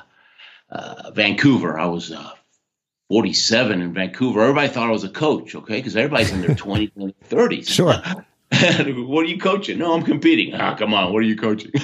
uh, 0.71 1.11
Vancouver. 1.11 1.77
I 1.77 1.87
was 1.87 2.13
uh, 2.13 2.31
47 3.09 3.83
in 3.83 3.95
Vancouver. 3.95 4.43
Everybody 4.43 4.69
thought 4.69 4.89
I 4.89 4.93
was 4.93 5.05
a 5.05 5.09
coach, 5.09 5.55
okay, 5.55 5.77
because 5.77 5.97
everybody's 5.97 6.33
in 6.33 6.41
their 6.41 6.55
20s 6.55 6.93
and 6.97 7.15
30s. 7.29 7.69
Sure. 7.69 7.95
what 9.07 9.25
are 9.25 9.29
you 9.29 9.39
coaching? 9.39 9.79
No, 9.79 9.95
I'm 9.95 10.05
competing. 10.05 10.55
Ah, 10.55 10.75
come 10.75 10.95
on, 10.95 11.13
what 11.13 11.19
are 11.19 11.27
you 11.27 11.37
coaching? 11.37 11.73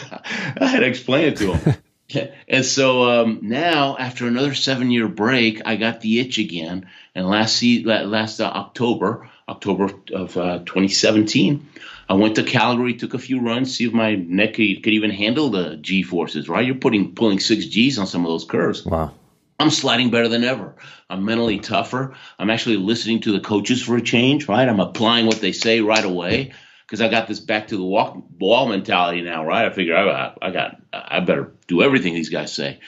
I 0.60 0.66
had 0.66 0.80
to 0.80 0.86
explain 0.86 1.28
it 1.28 1.36
to 1.38 1.56
them. 1.56 1.74
and 2.48 2.64
so 2.64 3.04
um, 3.04 3.40
now, 3.42 3.96
after 3.96 4.26
another 4.26 4.54
seven 4.54 4.90
year 4.90 5.08
break, 5.08 5.62
I 5.64 5.76
got 5.76 6.00
the 6.00 6.20
itch 6.20 6.38
again. 6.38 6.88
And 7.14 7.28
last 7.28 7.62
last 7.62 8.40
uh, 8.40 8.44
October, 8.44 9.28
October 9.48 9.90
of 10.12 10.36
uh, 10.36 10.58
2017, 10.58 11.68
I 12.08 12.14
went 12.14 12.36
to 12.36 12.44
Calgary, 12.44 12.94
took 12.94 13.14
a 13.14 13.18
few 13.18 13.40
runs, 13.40 13.76
see 13.76 13.86
if 13.86 13.92
my 13.92 14.14
neck 14.14 14.54
could, 14.54 14.82
could 14.82 14.92
even 14.92 15.10
handle 15.10 15.50
the 15.50 15.76
G 15.76 16.02
forces. 16.02 16.48
Right, 16.48 16.64
you're 16.64 16.76
putting 16.76 17.14
pulling 17.14 17.40
six 17.40 17.66
Gs 17.66 17.98
on 17.98 18.06
some 18.06 18.24
of 18.24 18.30
those 18.30 18.44
curves. 18.44 18.84
Wow. 18.84 19.12
I'm 19.58 19.70
sliding 19.70 20.10
better 20.10 20.28
than 20.28 20.42
ever. 20.42 20.74
I'm 21.10 21.24
mentally 21.26 21.58
tougher. 21.58 22.14
I'm 22.38 22.48
actually 22.48 22.78
listening 22.78 23.20
to 23.22 23.32
the 23.32 23.40
coaches 23.40 23.82
for 23.82 23.96
a 23.96 24.02
change. 24.02 24.48
Right, 24.48 24.68
I'm 24.68 24.80
applying 24.80 25.26
what 25.26 25.40
they 25.40 25.52
say 25.52 25.80
right 25.80 26.04
away 26.04 26.52
because 26.90 27.00
I 27.00 27.08
got 27.08 27.28
this 27.28 27.38
back 27.38 27.68
to 27.68 27.76
the 27.76 27.84
walk, 27.84 28.20
wall 28.40 28.68
mentality 28.68 29.22
now, 29.22 29.46
right? 29.46 29.66
I 29.66 29.70
figure 29.70 29.96
I, 29.96 30.34
I 30.42 30.50
got, 30.50 30.82
I 30.92 31.20
better 31.20 31.52
do 31.68 31.82
everything 31.82 32.14
these 32.14 32.30
guys 32.30 32.52
say, 32.52 32.80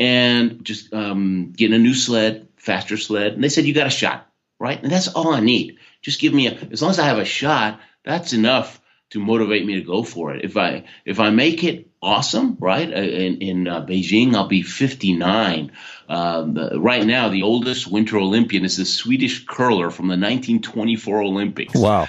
and 0.00 0.64
just 0.64 0.92
um, 0.92 1.52
getting 1.56 1.76
a 1.76 1.78
new 1.78 1.94
sled, 1.94 2.48
faster 2.56 2.96
sled. 2.96 3.34
And 3.34 3.44
they 3.44 3.48
said 3.48 3.64
you 3.64 3.72
got 3.72 3.86
a 3.86 3.90
shot, 3.90 4.28
right? 4.58 4.82
And 4.82 4.90
that's 4.90 5.06
all 5.06 5.32
I 5.32 5.38
need. 5.38 5.78
Just 6.02 6.20
give 6.20 6.34
me 6.34 6.48
a, 6.48 6.54
as 6.72 6.82
long 6.82 6.90
as 6.90 6.98
I 6.98 7.06
have 7.06 7.18
a 7.18 7.24
shot, 7.24 7.78
that's 8.02 8.32
enough 8.32 8.80
to 9.10 9.20
motivate 9.20 9.64
me 9.64 9.74
to 9.74 9.82
go 9.82 10.02
for 10.02 10.34
it. 10.34 10.44
If 10.44 10.56
I 10.56 10.86
if 11.04 11.20
I 11.20 11.30
make 11.30 11.62
it 11.62 11.92
awesome, 12.02 12.56
right? 12.58 12.92
Uh, 12.92 12.96
in, 12.96 13.36
in 13.38 13.68
uh, 13.68 13.86
Beijing, 13.86 14.34
I'll 14.34 14.48
be 14.48 14.62
59. 14.62 15.70
Um, 16.08 16.58
right 16.82 17.06
now, 17.06 17.28
the 17.28 17.42
oldest 17.42 17.86
Winter 17.86 18.18
Olympian 18.18 18.64
is 18.64 18.80
a 18.80 18.84
Swedish 18.84 19.44
curler 19.44 19.90
from 19.90 20.06
the 20.06 20.18
1924 20.18 21.22
Olympics. 21.22 21.74
Wow. 21.76 22.08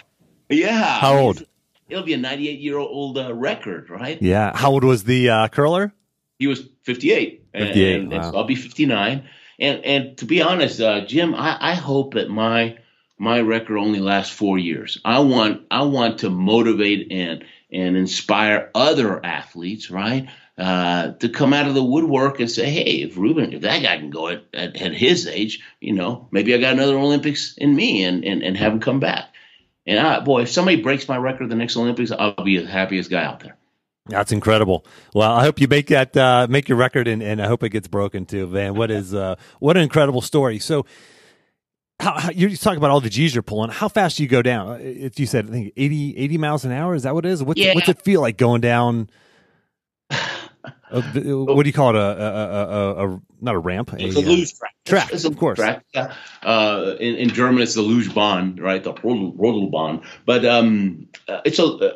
Yeah. 0.50 1.00
How 1.00 1.18
old? 1.18 1.46
It'll 1.88 2.04
be 2.04 2.14
a 2.14 2.18
98 2.18 2.60
year 2.60 2.78
old 2.78 3.18
uh, 3.18 3.34
record, 3.34 3.90
right? 3.90 4.22
Yeah. 4.22 4.56
How 4.56 4.72
old 4.72 4.84
was 4.84 5.04
the 5.04 5.30
uh, 5.30 5.48
curler? 5.50 5.94
He 6.40 6.48
was 6.48 6.68
58. 6.84 7.46
58. 7.54 7.96
And, 7.96 8.12
wow. 8.12 8.16
and 8.16 8.26
so 8.26 8.38
I'll 8.38 8.44
be 8.44 8.56
59. 8.56 9.28
And 9.58 9.86
and 9.86 10.18
to 10.18 10.26
be 10.26 10.42
honest, 10.42 10.82
uh, 10.82 11.06
Jim, 11.06 11.34
I, 11.34 11.58
I 11.60 11.74
hope 11.76 12.16
that 12.16 12.30
my 12.30 12.78
my 13.18 13.40
record 13.40 13.78
only 13.78 14.00
lasts 14.00 14.34
four 14.34 14.58
years. 14.58 15.00
I 15.06 15.20
want 15.20 15.66
I 15.72 15.84
want 15.84 16.20
to 16.20 16.30
motivate 16.30 17.12
and 17.12 17.46
and 17.72 17.96
inspire 17.96 18.70
other 18.76 19.26
athletes, 19.26 19.90
right? 19.90 20.28
Uh, 20.58 21.12
to 21.14 21.28
come 21.28 21.54
out 21.54 21.68
of 21.68 21.74
the 21.74 21.84
woodwork 21.84 22.40
and 22.40 22.50
say, 22.50 22.70
hey, 22.70 23.02
if 23.02 23.18
Ruben, 23.18 23.52
if 23.52 23.62
that 23.62 23.84
guy 23.84 23.98
can 23.98 24.10
go 24.10 24.30
at, 24.30 24.46
at, 24.54 24.82
at, 24.82 24.94
his 24.94 25.28
age, 25.28 25.62
you 25.82 25.92
know, 25.92 26.30
maybe 26.32 26.56
I 26.56 26.60
got 26.60 26.72
another 26.72 26.98
Olympics 26.98 27.58
in 27.58 27.76
me 27.76 28.06
and, 28.06 28.24
and, 28.24 28.42
and 28.42 28.56
have 28.56 28.72
him 28.72 28.80
come 28.80 29.02
back. 29.02 29.26
And 29.86 30.00
I, 30.00 30.20
boy, 30.20 30.44
if 30.44 30.50
somebody 30.50 30.82
breaks 30.82 31.08
my 31.08 31.18
record 31.18 31.44
at 31.44 31.50
the 31.50 31.56
next 31.56 31.78
Olympics, 31.78 32.12
I'll 32.12 32.34
be 32.44 32.58
the 32.58 32.68
happiest 32.68 33.10
guy 33.10 33.24
out 33.24 33.42
there. 33.42 33.58
That's 34.08 34.32
incredible. 34.32 34.86
Well, 35.14 35.32
I 35.32 35.44
hope 35.44 35.60
you 35.60 35.68
make 35.68 35.88
that 35.88 36.16
uh, 36.16 36.46
make 36.50 36.70
your 36.70 36.78
record, 36.78 37.08
and, 37.08 37.24
and 37.24 37.42
I 37.42 37.48
hope 37.48 37.64
it 37.64 37.70
gets 37.70 37.88
broken 37.88 38.26
too, 38.26 38.46
man. 38.48 38.76
What 38.76 38.92
is 38.92 39.16
uh, 39.16 39.36
what 39.60 39.78
an 39.78 39.84
incredible 39.84 40.22
story. 40.22 40.60
So, 40.60 40.86
how, 42.00 42.20
how, 42.20 42.30
you 42.30 42.56
talk 42.56 42.78
about 42.78 42.92
all 42.92 43.02
the 43.02 43.10
G's 43.10 43.34
you're 43.34 43.42
pulling. 43.42 43.72
How 43.72 43.88
fast 43.88 44.18
do 44.18 44.24
you 44.24 44.30
go 44.30 44.44
down? 44.44 44.80
If 44.82 45.20
you 45.20 45.26
said 45.26 45.48
I 45.48 45.52
think 45.52 45.74
80, 45.76 46.18
80 46.18 46.38
miles 46.38 46.66
an 46.66 46.72
hour, 46.72 46.94
is 46.94 47.04
that 47.04 47.16
what 47.16 47.26
it 47.26 47.32
is? 47.32 47.44
What's, 47.44 47.60
yeah. 47.60 47.74
what's 47.74 47.90
it 47.90 48.02
feel 48.02 48.22
like 48.22 48.38
going 48.38 48.62
down? 48.62 49.10
Uh, 50.92 51.02
what 51.02 51.64
do 51.64 51.70
you 51.70 51.74
call 51.74 51.90
it? 51.90 51.96
A, 51.96 52.00
a, 52.00 53.04
a, 53.04 53.16
a 53.16 53.22
not 53.42 53.56
a 53.56 53.60
ramp. 53.60 53.94
It's 53.98 54.16
a, 54.16 54.22
luge 54.22 54.58
track. 54.58 54.76
Track, 54.86 55.04
it's, 55.06 55.14
it's 55.14 55.26
of 55.26 55.38
course. 55.38 55.58
Track. 55.58 55.84
Uh, 56.44 56.96
in, 57.00 57.16
in, 57.16 57.30
German, 57.30 57.62
it's 57.62 57.76
the 57.76 57.82
Lugebahn, 57.82 58.62
right? 58.62 58.84
The 58.84 58.94
Rodelbahn. 58.94 60.04
But 60.26 60.46
um, 60.46 61.08
uh, 61.28 61.42
it's 61.44 61.60
a 61.60 61.66
uh, 61.66 61.94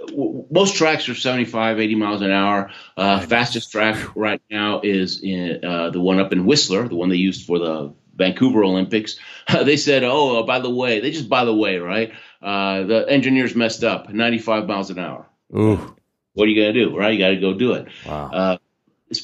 most 0.51 0.75
tracks 0.75 1.07
are 1.07 1.15
75, 1.15 1.79
80 1.79 1.95
miles 1.95 2.21
an 2.21 2.31
hour. 2.31 2.71
Uh, 2.97 3.19
fastest 3.19 3.71
track 3.71 4.15
right 4.15 4.41
now 4.49 4.81
is 4.83 5.21
in, 5.21 5.63
uh, 5.63 5.91
the 5.91 6.01
one 6.01 6.19
up 6.19 6.33
in 6.33 6.45
Whistler, 6.45 6.87
the 6.87 6.95
one 6.95 7.09
they 7.09 7.15
used 7.15 7.45
for 7.45 7.59
the 7.59 7.93
Vancouver 8.15 8.63
Olympics. 8.63 9.17
they 9.63 9.77
said, 9.77 10.03
"Oh, 10.03 10.43
by 10.43 10.59
the 10.59 10.69
way, 10.69 10.99
they 10.99 11.11
just 11.11 11.29
by 11.29 11.45
the 11.45 11.55
way, 11.55 11.77
right? 11.77 12.11
the 12.41 13.05
engineers 13.07 13.55
messed 13.55 13.83
up, 13.83 14.09
95 14.09 14.67
miles 14.67 14.89
an 14.89 14.99
hour." 14.99 15.27
Ooh. 15.55 15.95
What 16.39 16.45
are 16.47 16.51
you 16.51 16.61
gonna 16.61 16.73
do, 16.73 16.97
right? 16.97 17.13
You 17.13 17.19
got 17.19 17.29
to 17.29 17.37
go 17.37 17.53
do 17.53 17.73
it. 17.73 17.87
Wow 18.05 18.59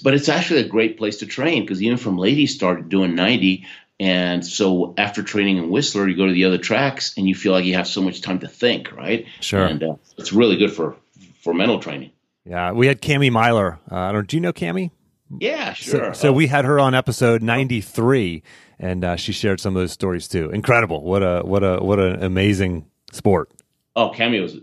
but 0.01 0.15
it's 0.15 0.29
actually 0.29 0.61
a 0.61 0.67
great 0.67 0.97
place 0.97 1.17
to 1.17 1.27
train 1.27 1.61
because 1.61 1.79
even 1.79 1.95
from 1.95 2.17
ladies 2.17 2.55
started 2.55 2.89
doing 2.89 3.13
90 3.13 3.67
and 3.99 4.45
so 4.45 4.93
after 4.97 5.23
training 5.23 5.57
in 5.57 5.69
Whistler, 5.69 6.07
you 6.07 6.17
go 6.17 6.25
to 6.25 6.33
the 6.33 6.45
other 6.45 6.57
tracks 6.57 7.13
and 7.17 7.27
you 7.27 7.35
feel 7.35 7.53
like 7.53 7.65
you 7.65 7.75
have 7.75 7.87
so 7.87 8.01
much 8.01 8.21
time 8.21 8.39
to 8.39 8.47
think, 8.47 8.91
right? 8.91 9.25
Sure. 9.39 9.65
And 9.65 9.81
uh, 9.81 9.95
it's 10.17 10.33
really 10.33 10.57
good 10.57 10.73
for 10.73 10.97
for 11.41 11.53
mental 11.53 11.79
training. 11.79 12.11
Yeah, 12.43 12.73
we 12.73 12.87
had 12.87 13.01
Cami 13.01 13.31
Myler. 13.31 13.79
Uh, 13.89 13.95
I 13.95 14.11
don't. 14.11 14.27
Do 14.27 14.35
you 14.35 14.41
know 14.41 14.51
Cami? 14.51 14.91
Yeah, 15.39 15.73
sure. 15.73 16.13
So, 16.13 16.27
so, 16.27 16.33
we 16.33 16.47
had 16.47 16.65
her 16.65 16.79
on 16.79 16.93
episode 16.93 17.41
ninety 17.41 17.79
three, 17.79 18.43
and 18.77 19.03
uh, 19.03 19.15
she 19.15 19.31
shared 19.31 19.61
some 19.61 19.75
of 19.75 19.81
those 19.81 19.93
stories 19.93 20.27
too. 20.27 20.51
Incredible! 20.51 21.01
What 21.01 21.23
a 21.23 21.41
what 21.43 21.63
a 21.63 21.77
what 21.77 21.99
an 21.99 22.21
amazing 22.21 22.85
sport. 23.13 23.49
Oh, 23.95 24.11
Cami 24.11 24.41
was 24.41 24.57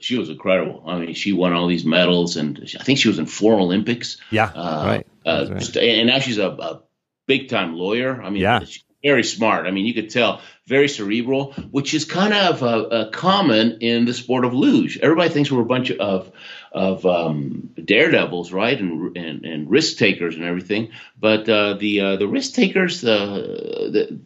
she 0.00 0.18
was 0.18 0.28
incredible. 0.28 0.82
I 0.86 0.98
mean, 0.98 1.14
she 1.14 1.32
won 1.32 1.52
all 1.52 1.66
these 1.66 1.84
medals, 1.84 2.36
and 2.36 2.58
I 2.78 2.82
think 2.82 2.98
she 2.98 3.08
was 3.08 3.18
in 3.18 3.26
four 3.26 3.54
Olympics. 3.54 4.18
Yeah, 4.30 4.46
uh, 4.46 4.84
right. 4.86 5.06
Uh, 5.24 5.46
right. 5.50 5.76
And 5.76 6.08
now 6.08 6.18
she's 6.18 6.38
a, 6.38 6.48
a 6.48 6.82
big 7.26 7.48
time 7.48 7.74
lawyer. 7.74 8.20
I 8.22 8.30
mean, 8.30 8.42
yeah. 8.42 8.60
very 9.02 9.22
smart. 9.22 9.66
I 9.66 9.70
mean, 9.70 9.86
you 9.86 9.94
could 9.94 10.10
tell 10.10 10.40
very 10.66 10.88
cerebral, 10.88 11.52
which 11.70 11.94
is 11.94 12.04
kind 12.04 12.32
of 12.32 12.62
uh, 12.62 13.10
common 13.12 13.78
in 13.80 14.04
the 14.04 14.14
sport 14.14 14.44
of 14.44 14.54
luge. 14.54 14.98
Everybody 14.98 15.30
thinks 15.30 15.50
we're 15.50 15.62
a 15.62 15.64
bunch 15.64 15.90
of 15.90 16.32
of 16.72 17.04
um, 17.04 17.70
daredevils, 17.82 18.52
right, 18.52 18.78
and, 18.78 19.16
and 19.16 19.44
and 19.44 19.70
risk 19.70 19.98
takers 19.98 20.36
and 20.36 20.44
everything. 20.44 20.90
But 21.18 21.48
uh, 21.48 21.74
the 21.74 22.00
uh, 22.00 22.16
the 22.16 22.28
risk 22.28 22.54
takers, 22.54 23.04
uh, 23.04 23.88
the, 23.92 24.20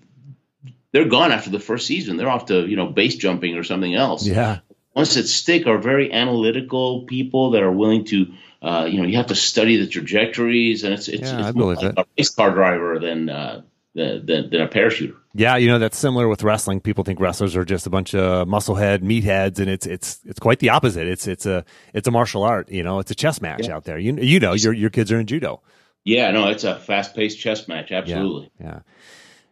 they're 0.93 1.09
gone 1.09 1.33
after 1.33 1.51
the 1.51 1.59
first 1.59 1.87
season. 1.87 2.17
They're 2.17 2.31
off 2.31 2.47
to 2.47 2.67
you 2.67 2.77
know 2.77 2.87
base 2.87 3.17
jumping 3.17 3.57
or 3.57 3.65
something 3.65 3.95
else. 3.95 4.27
Yeah 4.27 4.61
ones 4.95 5.15
that 5.15 5.27
stick 5.27 5.67
are 5.67 5.79
very 5.79 6.13
analytical 6.13 7.03
people 7.03 7.53
that 7.53 7.63
are 7.63 7.73
willing 7.73 8.05
to, 8.07 8.33
uh, 8.63 8.89
you 8.91 8.99
know, 8.99 9.07
you 9.07 9.17
have 9.17 9.27
to 9.29 9.35
study 9.35 9.77
the 9.77 9.87
trajectories, 9.87 10.85
and 10.85 10.95
it's 10.95 11.09
it's, 11.09 11.31
yeah, 11.31 11.49
it's 11.49 11.57
more 11.57 11.75
like 11.75 11.97
a 11.97 12.05
race 12.17 12.31
car 12.31 12.51
driver 12.53 12.99
than, 12.99 13.29
uh, 13.29 13.63
than, 13.95 14.27
than 14.27 14.51
than 14.51 14.61
a 14.61 14.69
parachuter. 14.69 15.17
Yeah, 15.35 15.57
you 15.57 15.67
know 15.67 15.79
that's 15.79 15.99
similar 15.99 16.29
with 16.29 16.43
wrestling. 16.43 16.81
People 16.81 17.03
think 17.05 17.21
wrestlers 17.21 17.57
are 17.57 17.65
just 17.65 17.87
a 17.87 17.91
bunch 17.91 18.15
of 18.15 18.47
musclehead 18.47 19.01
meatheads, 19.01 19.59
and 19.59 19.69
it's 19.69 19.87
it's 19.87 20.21
it's 20.25 20.39
quite 20.39 20.61
the 20.61 20.71
opposite. 20.71 21.09
It's 21.09 21.27
it's 21.27 21.45
a 21.45 21.65
it's 21.93 22.07
a 22.07 22.11
martial 22.13 22.45
art. 22.45 22.71
You 22.71 22.85
know, 22.85 23.01
it's 23.01 23.11
a 23.11 23.17
chess 23.17 23.41
match 23.41 23.67
yeah. 23.67 23.75
out 23.75 23.85
there. 23.85 23.99
You 23.99 24.17
you 24.17 24.39
know, 24.39 24.53
your 24.53 24.73
your 24.73 24.91
kids 24.91 25.11
are 25.11 25.19
in 25.19 25.27
judo. 25.27 25.61
Yeah, 26.05 26.31
no, 26.31 26.49
it's 26.49 26.65
a 26.65 26.79
fast 26.79 27.17
paced 27.17 27.41
chess 27.41 27.67
match. 27.67 27.91
Absolutely. 27.91 28.51
Yeah, 28.61 28.67
yeah. 28.67 28.79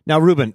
Now, 0.06 0.18
Ruben, 0.18 0.54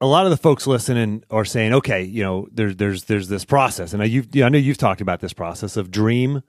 a 0.00 0.06
lot 0.06 0.24
of 0.24 0.30
the 0.30 0.36
folks 0.36 0.66
listening 0.66 1.24
are 1.30 1.44
saying, 1.44 1.74
okay, 1.74 2.02
you 2.02 2.22
know, 2.22 2.48
there's 2.52 2.76
there's 2.76 3.04
there's 3.04 3.28
this 3.28 3.44
process, 3.44 3.92
and 3.92 4.02
I, 4.02 4.06
you 4.06 4.24
I 4.42 4.48
know 4.48 4.58
you've 4.58 4.78
talked 4.78 5.00
about 5.00 5.20
this 5.20 5.32
process 5.32 5.76
of 5.76 5.90
dream, 5.90 6.42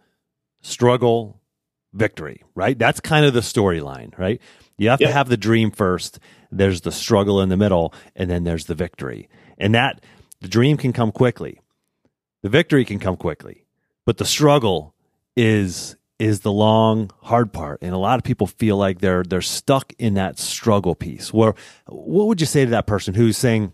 struggle, 0.61 1.41
victory, 1.93 2.43
right? 2.55 2.77
That's 2.77 2.99
kind 2.99 3.25
of 3.25 3.33
the 3.33 3.41
storyline, 3.41 4.17
right? 4.17 4.41
You 4.77 4.89
have 4.89 4.99
to 4.99 5.11
have 5.11 5.29
the 5.29 5.37
dream 5.37 5.71
first. 5.71 6.19
There's 6.51 6.81
the 6.81 6.91
struggle 6.91 7.41
in 7.41 7.49
the 7.49 7.57
middle, 7.57 7.93
and 8.15 8.29
then 8.29 8.43
there's 8.43 8.65
the 8.65 8.75
victory, 8.75 9.29
and 9.57 9.75
that 9.75 10.01
the 10.39 10.47
dream 10.47 10.77
can 10.77 10.93
come 10.93 11.11
quickly, 11.11 11.61
the 12.41 12.49
victory 12.49 12.85
can 12.85 12.99
come 12.99 13.17
quickly, 13.17 13.65
but 14.05 14.17
the 14.17 14.25
struggle 14.25 14.95
is 15.35 15.95
is 16.21 16.41
the 16.41 16.51
long 16.51 17.09
hard 17.23 17.51
part. 17.51 17.79
And 17.81 17.95
a 17.95 17.97
lot 17.97 18.19
of 18.19 18.23
people 18.23 18.45
feel 18.45 18.77
like 18.77 18.99
they're 18.99 19.23
they're 19.23 19.41
stuck 19.41 19.91
in 19.97 20.13
that 20.13 20.37
struggle 20.37 20.93
piece. 20.93 21.33
Where 21.33 21.55
what 21.87 22.27
would 22.27 22.39
you 22.39 22.45
say 22.45 22.63
to 22.63 22.71
that 22.71 22.85
person 22.85 23.15
who's 23.15 23.37
saying 23.37 23.73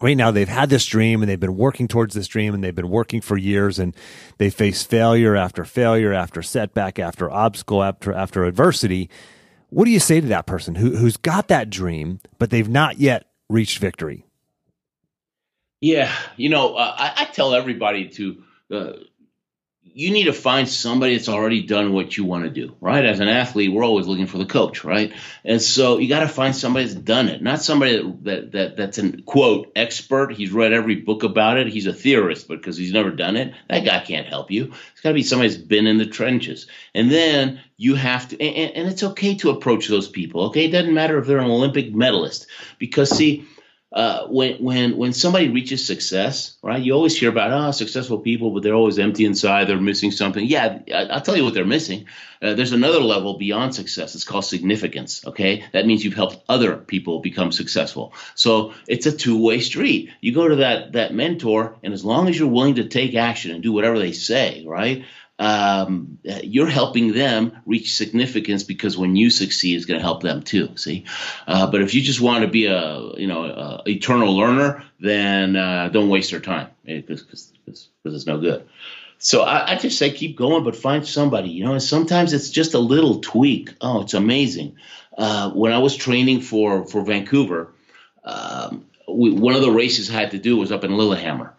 right 0.00 0.16
now 0.16 0.30
they've 0.30 0.48
had 0.48 0.70
this 0.70 0.86
dream 0.86 1.20
and 1.20 1.28
they've 1.28 1.40
been 1.40 1.56
working 1.56 1.88
towards 1.88 2.14
this 2.14 2.28
dream 2.28 2.54
and 2.54 2.62
they've 2.62 2.74
been 2.76 2.90
working 2.90 3.20
for 3.20 3.36
years 3.36 3.80
and 3.80 3.96
they 4.38 4.50
face 4.50 4.84
failure 4.84 5.34
after 5.34 5.64
failure 5.64 6.12
after 6.12 6.42
setback 6.42 7.00
after 7.00 7.28
obstacle 7.28 7.82
after 7.82 8.12
after 8.12 8.44
adversity. 8.44 9.10
What 9.70 9.86
do 9.86 9.90
you 9.90 10.00
say 10.00 10.20
to 10.20 10.28
that 10.28 10.46
person 10.46 10.76
who 10.76 10.94
who's 10.94 11.16
got 11.16 11.48
that 11.48 11.70
dream 11.70 12.20
but 12.38 12.50
they've 12.50 12.68
not 12.68 13.00
yet 13.00 13.26
reached 13.50 13.80
victory? 13.80 14.26
Yeah 15.80 16.14
you 16.36 16.50
know 16.50 16.76
uh, 16.76 16.94
I, 16.96 17.22
I, 17.22 17.24
tell 17.24 17.52
everybody 17.52 18.08
to 18.10 18.44
uh, 18.70 18.92
you 19.96 20.10
need 20.10 20.24
to 20.24 20.32
find 20.32 20.68
somebody 20.68 21.16
that's 21.16 21.28
already 21.28 21.62
done 21.62 21.92
what 21.92 22.16
you 22.16 22.24
want 22.24 22.42
to 22.42 22.50
do, 22.50 22.74
right? 22.80 23.04
As 23.04 23.20
an 23.20 23.28
athlete, 23.28 23.72
we're 23.72 23.84
always 23.84 24.08
looking 24.08 24.26
for 24.26 24.38
the 24.38 24.44
coach, 24.44 24.82
right? 24.82 25.12
And 25.44 25.62
so 25.62 25.98
you 25.98 26.08
got 26.08 26.20
to 26.20 26.28
find 26.28 26.54
somebody 26.54 26.86
that's 26.86 26.96
done 26.96 27.28
it, 27.28 27.40
not 27.40 27.62
somebody 27.62 27.96
that, 27.98 28.24
that, 28.24 28.52
that 28.52 28.76
that's 28.76 28.98
an 28.98 29.22
quote 29.22 29.70
expert. 29.76 30.34
He's 30.34 30.50
read 30.50 30.72
every 30.72 30.96
book 30.96 31.22
about 31.22 31.58
it. 31.58 31.68
He's 31.68 31.86
a 31.86 31.92
theorist, 31.92 32.48
but 32.48 32.58
because 32.58 32.76
he's 32.76 32.92
never 32.92 33.12
done 33.12 33.36
it, 33.36 33.54
that 33.68 33.84
guy 33.84 34.00
can't 34.00 34.26
help 34.26 34.50
you. 34.50 34.72
It's 34.92 35.00
got 35.00 35.10
to 35.10 35.14
be 35.14 35.22
somebody 35.22 35.50
that's 35.50 35.62
been 35.62 35.86
in 35.86 35.98
the 35.98 36.06
trenches. 36.06 36.66
And 36.92 37.08
then 37.08 37.60
you 37.76 37.94
have 37.94 38.28
to, 38.30 38.40
and, 38.42 38.76
and 38.76 38.88
it's 38.88 39.04
okay 39.04 39.36
to 39.36 39.50
approach 39.50 39.86
those 39.86 40.08
people. 40.08 40.46
Okay, 40.46 40.64
it 40.64 40.72
doesn't 40.72 40.92
matter 40.92 41.18
if 41.18 41.26
they're 41.28 41.38
an 41.38 41.50
Olympic 41.50 41.94
medalist, 41.94 42.48
because 42.80 43.10
see 43.10 43.46
uh, 43.94 44.26
when 44.26 44.56
when 44.56 44.96
when 44.96 45.12
somebody 45.12 45.48
reaches 45.48 45.86
success, 45.86 46.56
right? 46.62 46.82
You 46.82 46.94
always 46.94 47.16
hear 47.16 47.28
about 47.28 47.52
oh 47.52 47.70
successful 47.70 48.18
people, 48.18 48.50
but 48.50 48.64
they're 48.64 48.74
always 48.74 48.98
empty 48.98 49.24
inside. 49.24 49.68
They're 49.68 49.80
missing 49.80 50.10
something. 50.10 50.44
Yeah, 50.44 50.80
I, 50.92 51.14
will 51.14 51.20
tell 51.20 51.36
you 51.36 51.44
what 51.44 51.54
they're 51.54 51.64
missing. 51.64 52.06
Uh, 52.42 52.54
there's 52.54 52.72
another 52.72 52.98
level 52.98 53.38
beyond 53.38 53.72
success. 53.72 54.16
It's 54.16 54.24
called 54.24 54.44
significance. 54.44 55.24
Okay, 55.24 55.64
that 55.72 55.86
means 55.86 56.04
you've 56.04 56.14
helped 56.14 56.42
other 56.48 56.76
people 56.76 57.20
become 57.20 57.52
successful. 57.52 58.12
So 58.34 58.74
it's 58.88 59.06
a 59.06 59.12
two 59.12 59.40
way 59.40 59.60
street. 59.60 60.10
You 60.20 60.34
go 60.34 60.48
to 60.48 60.56
that 60.56 60.94
that 60.94 61.14
mentor, 61.14 61.76
and 61.84 61.94
as 61.94 62.04
long 62.04 62.28
as 62.28 62.36
you're 62.36 62.48
willing 62.48 62.74
to 62.74 62.88
take 62.88 63.14
action 63.14 63.52
and 63.52 63.62
do 63.62 63.70
whatever 63.72 64.00
they 64.00 64.12
say, 64.12 64.64
right? 64.66 65.04
Um, 65.38 66.18
you're 66.22 66.68
helping 66.68 67.12
them 67.12 67.56
reach 67.66 67.94
significance 67.94 68.62
because 68.62 68.96
when 68.96 69.16
you 69.16 69.30
succeed, 69.30 69.76
it's 69.76 69.86
going 69.86 69.98
to 69.98 70.04
help 70.04 70.22
them 70.22 70.42
too. 70.42 70.76
See, 70.76 71.04
uh, 71.46 71.70
but 71.70 71.82
if 71.82 71.94
you 71.94 72.02
just 72.02 72.20
want 72.20 72.42
to 72.42 72.48
be 72.48 72.66
a 72.66 73.12
you 73.16 73.26
know 73.26 73.44
a 73.44 73.82
eternal 73.86 74.36
learner, 74.36 74.84
then 75.00 75.56
uh, 75.56 75.88
don't 75.88 76.08
waste 76.08 76.30
your 76.30 76.40
time 76.40 76.68
because 76.84 77.50
eh, 77.66 77.72
it's 78.04 78.26
no 78.26 78.38
good. 78.38 78.68
So 79.18 79.42
I, 79.42 79.72
I, 79.72 79.76
just 79.76 79.98
say 79.98 80.10
keep 80.10 80.36
going, 80.36 80.64
but 80.64 80.76
find 80.76 81.06
somebody. 81.06 81.48
You 81.50 81.64
know, 81.64 81.72
and 81.72 81.82
sometimes 81.82 82.32
it's 82.32 82.50
just 82.50 82.74
a 82.74 82.78
little 82.78 83.20
tweak. 83.20 83.74
Oh, 83.80 84.02
it's 84.02 84.14
amazing. 84.14 84.76
Uh, 85.16 85.50
when 85.50 85.72
I 85.72 85.78
was 85.78 85.96
training 85.96 86.42
for 86.42 86.86
for 86.86 87.04
Vancouver. 87.04 87.72
Um, 88.24 88.86
we, 89.06 89.30
one 89.32 89.54
of 89.54 89.60
the 89.60 89.70
races 89.70 90.08
I 90.08 90.14
had 90.14 90.30
to 90.30 90.38
do 90.38 90.56
was 90.56 90.72
up 90.72 90.82
in 90.82 90.96
Lillehammer, 90.96 91.54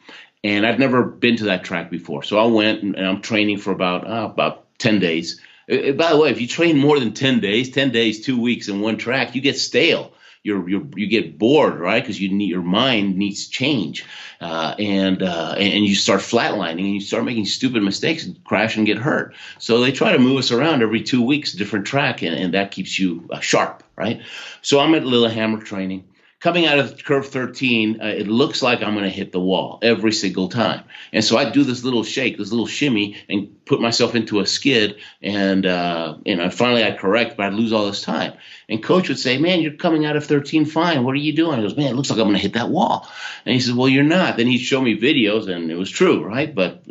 and 0.45 0.65
I've 0.65 0.77
never 0.77 1.03
been 1.03 1.37
to 1.37 1.45
that 1.45 1.63
track 1.63 1.89
before. 1.89 2.21
So 2.21 2.37
I 2.37 2.45
went 2.45 2.83
and, 2.83 2.95
and 2.95 3.07
I'm 3.07 3.21
training 3.21 3.57
for 3.57 3.71
about 3.71 4.05
uh, 4.07 4.29
about 4.31 4.77
ten 4.77 4.99
days. 4.99 5.41
Uh, 5.69 5.75
uh, 5.75 5.91
by 5.93 6.11
the 6.11 6.19
way, 6.19 6.29
if 6.29 6.39
you 6.39 6.47
train 6.47 6.77
more 6.77 6.99
than 6.99 7.13
ten 7.13 7.39
days, 7.39 7.71
ten 7.71 7.91
days, 7.91 8.23
two 8.23 8.39
weeks 8.39 8.67
in 8.67 8.79
one 8.79 8.97
track, 8.97 9.33
you 9.35 9.41
get 9.41 9.57
stale. 9.57 10.13
You're, 10.43 10.69
you're 10.69 10.87
you 10.95 11.07
get 11.07 11.39
bored, 11.39 11.79
right? 11.79 12.03
Because 12.03 12.21
you 12.21 12.29
need 12.31 12.51
your 12.51 12.61
mind 12.61 13.17
needs 13.17 13.47
change, 13.47 14.05
uh, 14.39 14.75
and 14.77 15.23
uh, 15.23 15.55
and 15.57 15.83
you 15.83 15.95
start 15.95 16.21
flatlining 16.21 16.85
and 16.85 16.93
you 16.93 17.01
start 17.01 17.25
making 17.25 17.47
stupid 17.47 17.81
mistakes 17.81 18.25
and 18.25 18.43
crash 18.43 18.77
and 18.77 18.85
get 18.85 18.99
hurt. 18.99 19.33
So 19.57 19.79
they 19.79 19.91
try 19.91 20.11
to 20.11 20.19
move 20.19 20.37
us 20.37 20.51
around 20.51 20.83
every 20.83 21.01
two 21.01 21.23
weeks, 21.23 21.53
different 21.53 21.87
track, 21.87 22.21
and, 22.21 22.35
and 22.35 22.53
that 22.53 22.69
keeps 22.69 22.99
you 22.99 23.27
sharp, 23.41 23.83
right? 23.95 24.21
So 24.61 24.79
I'm 24.79 24.93
at 24.93 25.03
Lillehammer 25.03 25.63
training 25.63 26.03
coming 26.45 26.67
out 26.67 26.77
of 26.77 27.03
curve 27.03 27.27
13, 27.29 28.01
uh, 28.01 28.05
it 28.05 28.27
looks 28.27 28.61
like 28.61 28.83
I'm 28.83 28.93
going 28.93 29.05
to 29.05 29.09
hit 29.09 29.31
the 29.31 29.39
wall 29.39 29.79
every 29.81 30.11
single 30.11 30.47
time. 30.47 30.83
And 31.11 31.25
so 31.25 31.37
I 31.37 31.49
do 31.49 31.63
this 31.63 31.83
little 31.83 32.03
shake, 32.03 32.37
this 32.37 32.51
little 32.51 32.67
shimmy, 32.67 33.17
and 33.27 33.65
put 33.65 33.81
myself 33.81 34.13
into 34.13 34.39
a 34.39 34.45
skid. 34.45 34.97
And, 35.23 35.65
uh, 35.65 36.19
you 36.23 36.35
know, 36.35 36.51
finally 36.51 36.83
I 36.83 36.91
correct, 36.91 37.35
but 37.35 37.47
I'd 37.47 37.53
lose 37.53 37.73
all 37.73 37.87
this 37.87 38.03
time. 38.03 38.33
And 38.69 38.83
coach 38.83 39.09
would 39.09 39.17
say, 39.17 39.39
Man, 39.39 39.61
you're 39.61 39.73
coming 39.73 40.05
out 40.05 40.17
of 40.17 40.25
13 40.25 40.65
fine. 40.65 41.03
What 41.03 41.13
are 41.13 41.15
you 41.15 41.35
doing? 41.35 41.57
He 41.57 41.63
goes, 41.63 41.75
Man, 41.75 41.87
it 41.87 41.95
looks 41.95 42.11
like 42.11 42.19
I'm 42.19 42.25
going 42.25 42.35
to 42.35 42.41
hit 42.43 42.53
that 42.53 42.69
wall. 42.69 43.09
And 43.43 43.55
he 43.55 43.59
says, 43.59 43.73
Well, 43.73 43.89
you're 43.89 44.03
not. 44.03 44.37
Then 44.37 44.45
he'd 44.45 44.59
show 44.59 44.79
me 44.79 45.01
videos, 45.01 45.49
and 45.49 45.71
it 45.71 45.75
was 45.75 45.89
true, 45.89 46.23
right? 46.23 46.53
But 46.53 46.85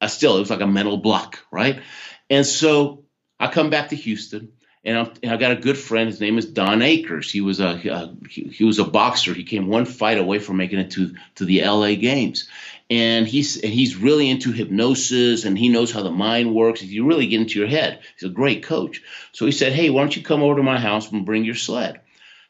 I 0.00 0.08
still, 0.08 0.36
it 0.36 0.40
was 0.40 0.50
like 0.50 0.62
a 0.62 0.66
mental 0.66 0.96
block, 0.96 1.38
right? 1.52 1.80
And 2.28 2.44
so 2.44 3.04
I 3.38 3.46
come 3.46 3.70
back 3.70 3.90
to 3.90 3.96
Houston 3.96 4.50
and, 4.84 4.98
I'm, 4.98 5.12
I 5.30 5.36
got 5.36 5.52
a 5.52 5.56
good 5.56 5.78
friend. 5.78 6.08
His 6.10 6.20
name 6.20 6.36
is 6.36 6.46
Don 6.46 6.82
Akers. 6.82 7.30
He 7.30 7.40
was 7.40 7.60
a 7.60 7.76
he, 7.76 8.42
he, 8.44 8.64
was 8.64 8.78
a 8.78 8.84
boxer. 8.84 9.32
He 9.32 9.44
came 9.44 9.66
one 9.66 9.86
fight 9.86 10.18
away 10.18 10.38
from 10.38 10.58
making 10.58 10.78
it 10.78 10.90
to 10.92 11.14
to 11.36 11.44
the 11.44 11.62
L.A. 11.62 11.96
Games, 11.96 12.48
and 12.90 13.26
he's 13.26 13.62
and 13.62 13.72
he's 13.72 13.96
really 13.96 14.28
into 14.28 14.52
hypnosis 14.52 15.44
and 15.44 15.58
he 15.58 15.68
knows 15.68 15.90
how 15.90 16.02
the 16.02 16.10
mind 16.10 16.54
works. 16.54 16.82
You 16.82 17.06
really 17.06 17.26
get 17.26 17.40
into 17.40 17.58
your 17.58 17.68
head. 17.68 18.00
He's 18.18 18.28
a 18.28 18.32
great 18.32 18.62
coach. 18.62 19.02
So 19.32 19.46
he 19.46 19.52
said, 19.52 19.72
"Hey, 19.72 19.90
why 19.90 20.02
don't 20.02 20.16
you 20.16 20.22
come 20.22 20.42
over 20.42 20.56
to 20.56 20.62
my 20.62 20.78
house 20.78 21.10
and 21.10 21.26
bring 21.26 21.44
your 21.44 21.54
sled?" 21.54 22.00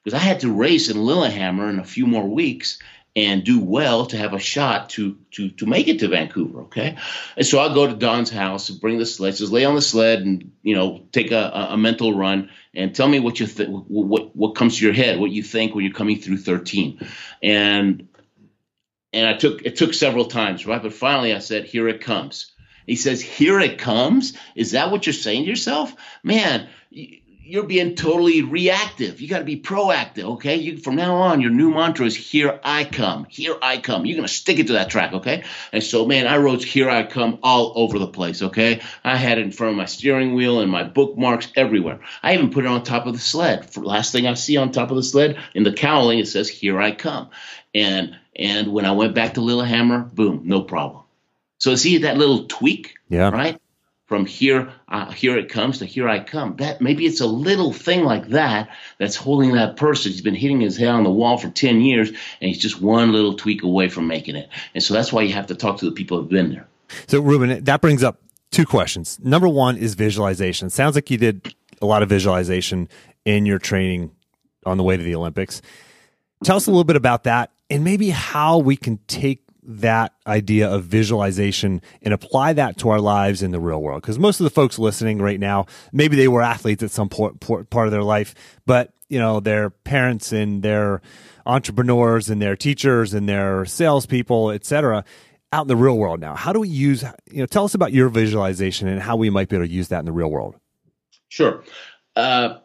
Because 0.02 0.20
I 0.20 0.22
had 0.22 0.40
to 0.40 0.52
race 0.52 0.90
in 0.90 1.02
Lillehammer 1.02 1.70
in 1.70 1.78
a 1.78 1.84
few 1.84 2.06
more 2.06 2.28
weeks, 2.28 2.78
and 3.16 3.44
do 3.44 3.60
well 3.60 4.06
to 4.06 4.16
have 4.16 4.32
a 4.32 4.38
shot 4.38 4.90
to 4.90 5.16
to 5.30 5.50
to 5.50 5.66
make 5.66 5.88
it 5.88 6.00
to 6.00 6.08
Vancouver. 6.08 6.62
Okay, 6.62 6.96
and 7.36 7.46
so 7.46 7.60
I 7.60 7.72
go 7.72 7.86
to 7.86 7.94
Don's 7.94 8.30
house 8.30 8.70
bring 8.70 8.98
the 8.98 9.06
sled. 9.06 9.36
Says 9.36 9.52
lay 9.52 9.64
on 9.64 9.74
the 9.74 9.82
sled 9.82 10.20
and 10.20 10.52
you 10.62 10.74
know 10.74 11.06
take 11.12 11.30
a, 11.30 11.68
a 11.70 11.76
mental 11.76 12.16
run 12.16 12.50
and 12.74 12.94
tell 12.94 13.08
me 13.08 13.20
what 13.20 13.38
you 13.38 13.46
what 13.88 14.34
what 14.34 14.56
comes 14.56 14.78
to 14.78 14.84
your 14.84 14.94
head, 14.94 15.20
what 15.20 15.30
you 15.30 15.42
think 15.42 15.74
when 15.74 15.84
you're 15.84 15.94
coming 15.94 16.18
through 16.18 16.38
13, 16.38 17.06
and 17.42 18.08
and 19.12 19.26
I 19.26 19.34
took 19.34 19.62
it 19.62 19.76
took 19.76 19.94
several 19.94 20.24
times, 20.26 20.66
right? 20.66 20.82
But 20.82 20.92
finally 20.92 21.32
I 21.32 21.38
said, 21.38 21.64
here 21.64 21.88
it 21.88 22.00
comes. 22.00 22.50
He 22.86 22.96
says, 22.96 23.22
here 23.22 23.60
it 23.60 23.78
comes. 23.78 24.34
Is 24.54 24.72
that 24.72 24.90
what 24.90 25.06
you're 25.06 25.14
saying 25.14 25.44
to 25.44 25.48
yourself, 25.48 25.94
man? 26.22 26.68
You're 27.46 27.64
being 27.64 27.94
totally 27.94 28.42
reactive. 28.42 29.20
You 29.20 29.28
got 29.28 29.40
to 29.40 29.44
be 29.44 29.60
proactive, 29.60 30.24
okay? 30.34 30.56
You, 30.56 30.78
from 30.78 30.96
now 30.96 31.16
on, 31.16 31.40
your 31.40 31.50
new 31.50 31.70
mantra 31.70 32.06
is 32.06 32.16
"Here 32.16 32.58
I 32.64 32.84
come." 32.84 33.26
Here 33.28 33.56
I 33.60 33.78
come. 33.78 34.06
You're 34.06 34.16
gonna 34.16 34.28
stick 34.28 34.58
it 34.58 34.68
to 34.68 34.74
that 34.74 34.90
track, 34.90 35.12
okay? 35.12 35.44
And 35.72 35.82
so, 35.82 36.06
man, 36.06 36.26
I 36.26 36.38
wrote 36.38 36.64
"Here 36.64 36.88
I 36.88 37.04
come" 37.04 37.38
all 37.42 37.72
over 37.76 37.98
the 37.98 38.06
place, 38.06 38.42
okay? 38.42 38.80
I 39.02 39.16
had 39.16 39.38
it 39.38 39.42
in 39.42 39.52
front 39.52 39.72
of 39.72 39.76
my 39.76 39.84
steering 39.84 40.34
wheel 40.34 40.60
and 40.60 40.70
my 40.70 40.84
bookmarks 40.84 41.48
everywhere. 41.54 42.00
I 42.22 42.34
even 42.34 42.50
put 42.50 42.64
it 42.64 42.68
on 42.68 42.82
top 42.82 43.06
of 43.06 43.12
the 43.12 43.20
sled. 43.20 43.70
For 43.70 43.84
last 43.84 44.12
thing 44.12 44.26
I 44.26 44.34
see 44.34 44.56
on 44.56 44.72
top 44.72 44.90
of 44.90 44.96
the 44.96 45.02
sled 45.02 45.38
in 45.54 45.64
the 45.64 45.72
cowling, 45.72 46.18
it 46.18 46.28
says 46.28 46.48
"Here 46.48 46.80
I 46.80 46.92
come." 46.92 47.30
And 47.74 48.16
and 48.36 48.72
when 48.72 48.84
I 48.84 48.92
went 48.92 49.14
back 49.14 49.34
to 49.34 49.40
Lillehammer, 49.40 50.00
boom, 50.00 50.42
no 50.44 50.62
problem. 50.62 51.02
So 51.58 51.76
see 51.76 51.98
that 51.98 52.18
little 52.18 52.46
tweak, 52.46 52.94
yeah, 53.08 53.30
right? 53.30 53.60
From 54.14 54.26
here 54.26 54.72
uh, 54.86 55.10
here 55.10 55.36
it 55.36 55.48
comes 55.48 55.78
to 55.78 55.86
here 55.86 56.08
I 56.08 56.20
come. 56.20 56.54
That 56.58 56.80
maybe 56.80 57.04
it's 57.04 57.20
a 57.20 57.26
little 57.26 57.72
thing 57.72 58.04
like 58.04 58.28
that 58.28 58.68
that's 58.96 59.16
holding 59.16 59.54
that 59.54 59.76
person. 59.76 60.12
He's 60.12 60.20
been 60.20 60.36
hitting 60.36 60.60
his 60.60 60.76
head 60.76 60.90
on 60.90 61.02
the 61.02 61.10
wall 61.10 61.36
for 61.36 61.50
10 61.50 61.80
years 61.80 62.10
and 62.10 62.18
he's 62.40 62.60
just 62.60 62.80
one 62.80 63.10
little 63.10 63.34
tweak 63.34 63.64
away 63.64 63.88
from 63.88 64.06
making 64.06 64.36
it. 64.36 64.48
And 64.72 64.84
so 64.84 64.94
that's 64.94 65.12
why 65.12 65.22
you 65.22 65.32
have 65.32 65.48
to 65.48 65.56
talk 65.56 65.78
to 65.78 65.84
the 65.84 65.90
people 65.90 66.20
who've 66.20 66.28
been 66.28 66.50
there. 66.50 66.68
So 67.08 67.18
Ruben, 67.18 67.64
that 67.64 67.80
brings 67.80 68.04
up 68.04 68.20
two 68.52 68.64
questions. 68.64 69.18
Number 69.20 69.48
one 69.48 69.76
is 69.76 69.94
visualization. 69.94 70.70
sounds 70.70 70.94
like 70.94 71.10
you 71.10 71.18
did 71.18 71.52
a 71.82 71.86
lot 71.86 72.04
of 72.04 72.08
visualization 72.08 72.88
in 73.24 73.46
your 73.46 73.58
training 73.58 74.12
on 74.64 74.78
the 74.78 74.84
way 74.84 74.96
to 74.96 75.02
the 75.02 75.16
Olympics. 75.16 75.60
Tell 76.44 76.56
us 76.56 76.68
a 76.68 76.70
little 76.70 76.84
bit 76.84 76.94
about 76.94 77.24
that 77.24 77.50
and 77.68 77.82
maybe 77.82 78.10
how 78.10 78.58
we 78.58 78.76
can 78.76 79.00
take 79.08 79.43
that 79.66 80.14
idea 80.26 80.68
of 80.68 80.84
visualization 80.84 81.80
and 82.02 82.12
apply 82.12 82.52
that 82.52 82.76
to 82.78 82.90
our 82.90 83.00
lives 83.00 83.42
in 83.42 83.50
the 83.50 83.60
real 83.60 83.80
world. 83.80 84.02
Because 84.02 84.18
most 84.18 84.40
of 84.40 84.44
the 84.44 84.50
folks 84.50 84.78
listening 84.78 85.18
right 85.18 85.40
now, 85.40 85.66
maybe 85.92 86.16
they 86.16 86.28
were 86.28 86.42
athletes 86.42 86.82
at 86.82 86.90
some 86.90 87.08
point, 87.08 87.40
part 87.40 87.86
of 87.86 87.90
their 87.90 88.02
life, 88.02 88.34
but 88.66 88.92
you 89.08 89.18
know, 89.18 89.40
their 89.40 89.70
parents 89.70 90.32
and 90.32 90.62
their 90.62 91.00
entrepreneurs 91.46 92.30
and 92.30 92.40
their 92.40 92.56
teachers 92.56 93.14
and 93.14 93.28
their 93.28 93.64
salespeople, 93.64 94.50
etc. 94.50 95.04
out 95.52 95.62
in 95.62 95.68
the 95.68 95.76
real 95.76 95.96
world 95.96 96.20
now. 96.20 96.34
How 96.34 96.52
do 96.52 96.60
we 96.60 96.68
use, 96.68 97.04
you 97.30 97.38
know, 97.38 97.46
tell 97.46 97.64
us 97.64 97.74
about 97.74 97.92
your 97.92 98.08
visualization 98.08 98.88
and 98.88 99.00
how 99.00 99.16
we 99.16 99.30
might 99.30 99.48
be 99.48 99.56
able 99.56 99.66
to 99.66 99.72
use 99.72 99.88
that 99.88 100.00
in 100.00 100.04
the 100.04 100.12
real 100.12 100.30
world. 100.30 100.56
Sure. 101.28 101.64
Uh, 102.16 102.58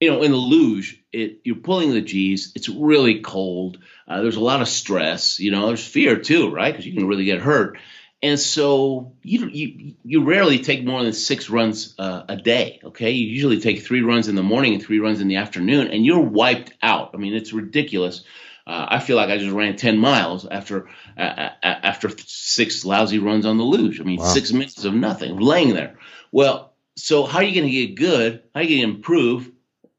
you 0.00 0.10
know, 0.10 0.22
in 0.22 0.30
the 0.30 0.36
luge, 0.36 0.99
it, 1.12 1.40
you're 1.44 1.56
pulling 1.56 1.92
the 1.92 2.00
G's. 2.00 2.52
It's 2.54 2.68
really 2.68 3.20
cold. 3.20 3.78
Uh, 4.06 4.22
there's 4.22 4.36
a 4.36 4.40
lot 4.40 4.62
of 4.62 4.68
stress. 4.68 5.40
You 5.40 5.50
know, 5.50 5.68
there's 5.68 5.86
fear 5.86 6.18
too, 6.18 6.50
right? 6.50 6.72
Because 6.72 6.86
you 6.86 6.94
can 6.94 7.06
really 7.06 7.24
get 7.24 7.40
hurt. 7.40 7.78
And 8.22 8.38
so 8.38 9.12
you 9.22 9.48
you 9.48 9.94
you 10.04 10.24
rarely 10.24 10.58
take 10.58 10.84
more 10.84 11.02
than 11.02 11.14
six 11.14 11.48
runs 11.48 11.94
uh, 11.98 12.24
a 12.28 12.36
day. 12.36 12.80
Okay, 12.84 13.12
you 13.12 13.28
usually 13.28 13.60
take 13.60 13.82
three 13.82 14.02
runs 14.02 14.28
in 14.28 14.34
the 14.34 14.42
morning 14.42 14.74
and 14.74 14.82
three 14.82 14.98
runs 14.98 15.22
in 15.22 15.28
the 15.28 15.36
afternoon, 15.36 15.88
and 15.88 16.04
you're 16.04 16.20
wiped 16.20 16.74
out. 16.82 17.12
I 17.14 17.16
mean, 17.16 17.34
it's 17.34 17.54
ridiculous. 17.54 18.22
Uh, 18.66 18.86
I 18.90 18.98
feel 19.00 19.16
like 19.16 19.30
I 19.30 19.38
just 19.38 19.54
ran 19.54 19.76
ten 19.76 19.96
miles 19.96 20.46
after 20.46 20.90
uh, 21.16 21.48
after 21.62 22.10
six 22.26 22.84
lousy 22.84 23.18
runs 23.18 23.46
on 23.46 23.56
the 23.56 23.64
luge. 23.64 24.00
I 24.00 24.04
mean, 24.04 24.20
wow. 24.20 24.26
six 24.26 24.52
minutes 24.52 24.84
of 24.84 24.92
nothing, 24.92 25.38
laying 25.38 25.72
there. 25.72 25.96
Well, 26.30 26.74
so 26.96 27.24
how 27.24 27.38
are 27.38 27.42
you 27.42 27.54
going 27.58 27.72
to 27.72 27.86
get 27.86 27.94
good? 27.94 28.42
How 28.54 28.60
are 28.60 28.62
you 28.62 28.80
going 28.80 28.90
to 28.90 28.96
improve? 28.96 29.50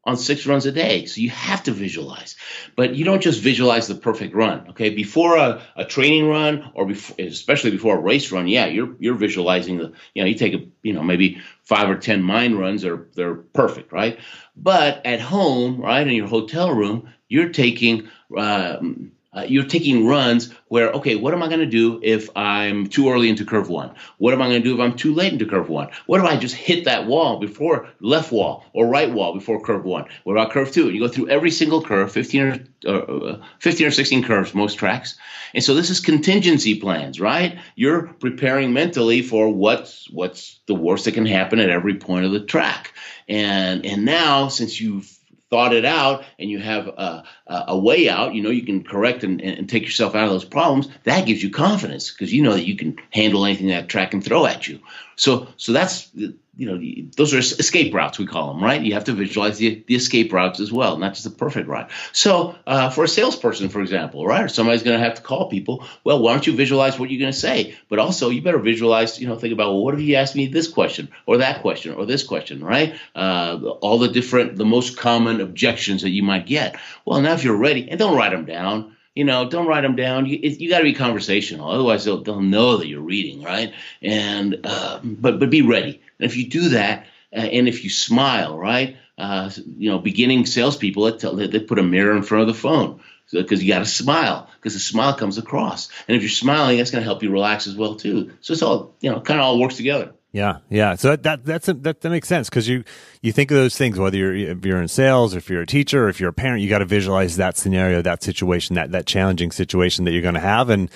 On 0.04 0.16
six 0.16 0.46
runs 0.46 0.66
a 0.66 0.72
day. 0.72 1.06
So 1.06 1.20
you 1.20 1.30
have 1.30 1.62
to 1.64 1.72
visualize, 1.72 2.36
but 2.76 2.94
you 2.94 3.04
don't 3.04 3.22
just 3.22 3.40
visualize 3.40 3.86
the 3.86 3.94
perfect 3.94 4.34
run. 4.34 4.70
Okay, 4.70 4.90
before 4.90 5.36
a, 5.36 5.62
a 5.76 5.84
training 5.84 6.28
run 6.28 6.70
or 6.74 6.86
before, 6.86 7.16
especially 7.24 7.70
before 7.70 7.96
a 7.96 8.00
race 8.00 8.32
run, 8.32 8.48
yeah, 8.48 8.66
you're 8.66 8.94
you're 8.98 9.14
visualizing 9.14 9.78
the. 9.78 9.92
You 10.14 10.22
know, 10.22 10.28
you 10.28 10.34
take 10.34 10.54
a 10.54 10.64
you 10.82 10.92
know 10.92 11.02
maybe 11.02 11.40
five 11.62 11.88
or 11.88 11.96
ten 11.96 12.22
mind 12.22 12.58
runs 12.58 12.84
are 12.84 13.08
they're 13.14 13.34
perfect, 13.34 13.92
right? 13.92 14.18
But 14.56 15.06
at 15.06 15.20
home, 15.20 15.80
right 15.80 16.06
in 16.06 16.14
your 16.14 16.28
hotel 16.28 16.72
room, 16.72 17.08
you're 17.28 17.50
taking. 17.50 18.08
Um, 18.36 19.12
uh, 19.34 19.44
you're 19.48 19.64
taking 19.64 20.06
runs 20.06 20.52
where, 20.68 20.90
okay, 20.92 21.16
what 21.16 21.32
am 21.32 21.42
I 21.42 21.48
going 21.48 21.60
to 21.60 21.66
do 21.66 22.00
if 22.02 22.28
I'm 22.36 22.86
too 22.86 23.10
early 23.10 23.30
into 23.30 23.46
curve 23.46 23.68
one? 23.68 23.94
What 24.18 24.34
am 24.34 24.42
I 24.42 24.48
going 24.48 24.62
to 24.62 24.68
do 24.68 24.74
if 24.74 24.80
I'm 24.80 24.96
too 24.96 25.14
late 25.14 25.32
into 25.32 25.46
curve 25.46 25.70
one? 25.70 25.88
What 26.06 26.20
if 26.20 26.26
I 26.26 26.36
just 26.36 26.54
hit 26.54 26.84
that 26.84 27.06
wall 27.06 27.38
before 27.38 27.88
left 28.00 28.30
wall 28.30 28.64
or 28.74 28.86
right 28.86 29.10
wall 29.10 29.32
before 29.32 29.62
curve 29.62 29.84
one? 29.84 30.04
What 30.24 30.34
about 30.34 30.50
curve 30.50 30.70
two? 30.70 30.90
You 30.90 31.00
go 31.00 31.08
through 31.08 31.28
every 31.28 31.50
single 31.50 31.82
curve, 31.82 32.12
15 32.12 32.68
or, 32.86 33.30
uh, 33.30 33.38
15 33.60 33.86
or 33.86 33.90
16 33.90 34.22
curves, 34.24 34.54
most 34.54 34.74
tracks. 34.74 35.16
And 35.54 35.64
so 35.64 35.74
this 35.74 35.88
is 35.88 36.00
contingency 36.00 36.78
plans, 36.78 37.18
right? 37.18 37.58
You're 37.74 38.08
preparing 38.08 38.72
mentally 38.72 39.22
for 39.22 39.48
what's, 39.48 40.10
what's 40.10 40.60
the 40.66 40.74
worst 40.74 41.06
that 41.06 41.12
can 41.12 41.26
happen 41.26 41.58
at 41.58 41.70
every 41.70 41.94
point 41.94 42.26
of 42.26 42.32
the 42.32 42.40
track. 42.40 42.92
And, 43.28 43.86
and 43.86 44.04
now, 44.04 44.48
since 44.48 44.80
you've 44.80 45.10
thought 45.52 45.74
it 45.74 45.84
out 45.84 46.24
and 46.38 46.48
you 46.48 46.58
have 46.58 46.88
a, 46.88 47.24
a 47.46 47.78
way 47.78 48.08
out, 48.08 48.34
you 48.34 48.42
know, 48.42 48.48
you 48.48 48.64
can 48.64 48.82
correct 48.82 49.22
and, 49.22 49.38
and, 49.42 49.68
take 49.68 49.82
yourself 49.82 50.14
out 50.14 50.24
of 50.24 50.30
those 50.30 50.46
problems. 50.46 50.88
That 51.04 51.26
gives 51.26 51.42
you 51.42 51.50
confidence 51.50 52.10
because 52.10 52.32
you 52.32 52.42
know 52.42 52.54
that 52.54 52.66
you 52.66 52.74
can 52.74 52.96
handle 53.10 53.44
anything 53.44 53.66
that 53.66 53.90
track 53.90 54.12
can 54.12 54.22
throw 54.22 54.46
at 54.46 54.66
you. 54.66 54.80
So, 55.16 55.48
so 55.58 55.72
that's 55.72 56.10
you 56.54 56.66
know, 56.66 57.08
those 57.16 57.32
are 57.32 57.38
escape 57.38 57.94
routes, 57.94 58.18
we 58.18 58.26
call 58.26 58.52
them, 58.52 58.62
right? 58.62 58.82
You 58.82 58.92
have 58.92 59.04
to 59.04 59.12
visualize 59.12 59.56
the, 59.56 59.82
the 59.86 59.94
escape 59.94 60.32
routes 60.32 60.60
as 60.60 60.70
well, 60.70 60.98
not 60.98 61.14
just 61.14 61.24
the 61.24 61.30
perfect 61.30 61.66
route. 61.66 61.90
So, 62.12 62.56
uh, 62.66 62.90
for 62.90 63.04
a 63.04 63.08
salesperson, 63.08 63.70
for 63.70 63.80
example, 63.80 64.26
right, 64.26 64.44
or 64.44 64.48
somebody's 64.48 64.82
going 64.82 64.98
to 64.98 65.04
have 65.04 65.14
to 65.14 65.22
call 65.22 65.48
people, 65.48 65.86
well, 66.04 66.20
why 66.20 66.32
don't 66.32 66.46
you 66.46 66.54
visualize 66.54 66.98
what 66.98 67.10
you're 67.10 67.20
going 67.20 67.32
to 67.32 67.38
say? 67.38 67.74
But 67.88 67.98
also, 67.98 68.28
you 68.28 68.42
better 68.42 68.58
visualize, 68.58 69.18
you 69.18 69.28
know, 69.28 69.36
think 69.36 69.54
about, 69.54 69.70
well, 69.70 69.82
what 69.82 69.94
if 69.94 70.00
you 70.00 70.16
asked 70.16 70.36
me 70.36 70.46
this 70.46 70.68
question, 70.68 71.08
or 71.24 71.38
that 71.38 71.62
question, 71.62 71.94
or 71.94 72.04
this 72.04 72.22
question, 72.22 72.62
right? 72.62 72.96
Uh, 73.14 73.58
all 73.80 73.98
the 73.98 74.08
different, 74.08 74.56
the 74.56 74.66
most 74.66 74.98
common 74.98 75.40
objections 75.40 76.02
that 76.02 76.10
you 76.10 76.22
might 76.22 76.46
get. 76.46 76.76
Well, 77.06 77.22
now 77.22 77.32
if 77.32 77.44
you're 77.44 77.56
ready, 77.56 77.88
and 77.88 77.98
don't 77.98 78.16
write 78.16 78.32
them 78.32 78.44
down 78.44 78.94
you 79.14 79.24
know, 79.24 79.48
don't 79.48 79.66
write 79.66 79.82
them 79.82 79.94
down. 79.94 80.26
You, 80.26 80.38
you 80.40 80.70
got 80.70 80.78
to 80.78 80.84
be 80.84 80.94
conversational, 80.94 81.70
otherwise 81.70 82.04
they'll, 82.04 82.22
they'll 82.22 82.40
know 82.40 82.78
that 82.78 82.88
you're 82.88 83.02
reading, 83.02 83.42
right? 83.42 83.74
And 84.00 84.60
uh, 84.64 85.00
but 85.02 85.38
but 85.38 85.50
be 85.50 85.62
ready. 85.62 86.00
And 86.22 86.30
if 86.30 86.36
you 86.36 86.48
do 86.48 86.68
that, 86.70 87.06
uh, 87.34 87.40
and 87.40 87.66
if 87.66 87.82
you 87.82 87.90
smile, 87.90 88.56
right? 88.56 88.96
Uh, 89.18 89.50
you 89.76 89.90
know, 89.90 89.98
beginning 89.98 90.46
salespeople, 90.46 91.18
they, 91.18 91.46
they 91.48 91.60
put 91.60 91.78
a 91.78 91.82
mirror 91.82 92.16
in 92.16 92.22
front 92.22 92.42
of 92.42 92.54
the 92.54 92.60
phone 92.60 93.00
because 93.30 93.58
so, 93.58 93.64
you 93.64 93.72
got 93.72 93.80
to 93.80 93.84
smile 93.86 94.48
because 94.56 94.74
the 94.74 94.80
smile 94.80 95.14
comes 95.14 95.36
across. 95.36 95.88
And 96.06 96.16
if 96.16 96.22
you're 96.22 96.30
smiling, 96.30 96.78
that's 96.78 96.92
going 96.92 97.02
to 97.02 97.06
help 97.06 97.22
you 97.22 97.30
relax 97.30 97.66
as 97.66 97.74
well 97.74 97.96
too. 97.96 98.32
So 98.40 98.52
it's 98.52 98.62
all 98.62 98.94
you 99.00 99.10
know, 99.10 99.20
kind 99.20 99.40
of 99.40 99.44
all 99.44 99.58
works 99.58 99.76
together. 99.76 100.12
Yeah, 100.32 100.58
yeah. 100.70 100.94
So 100.94 101.14
that, 101.14 101.44
that 101.44 101.68
a, 101.68 101.74
that 101.74 102.00
that 102.00 102.08
makes 102.08 102.26
sense 102.26 102.48
because 102.48 102.66
you 102.66 102.84
you 103.20 103.32
think 103.32 103.50
of 103.50 103.56
those 103.56 103.76
things 103.76 103.98
whether 103.98 104.16
you're 104.16 104.34
if 104.34 104.64
you're 104.64 104.80
in 104.80 104.88
sales, 104.88 105.34
or 105.34 105.38
if 105.38 105.50
you're 105.50 105.60
a 105.60 105.66
teacher, 105.66 106.06
or 106.06 106.08
if 106.08 106.20
you're 106.20 106.30
a 106.30 106.32
parent, 106.32 106.62
you 106.62 106.70
got 106.70 106.78
to 106.78 106.86
visualize 106.86 107.36
that 107.36 107.58
scenario, 107.58 108.00
that 108.00 108.22
situation, 108.22 108.76
that 108.76 108.92
that 108.92 109.04
challenging 109.04 109.50
situation 109.50 110.06
that 110.06 110.12
you're 110.12 110.22
going 110.22 110.32
to 110.32 110.40
have, 110.40 110.70
and 110.70 110.90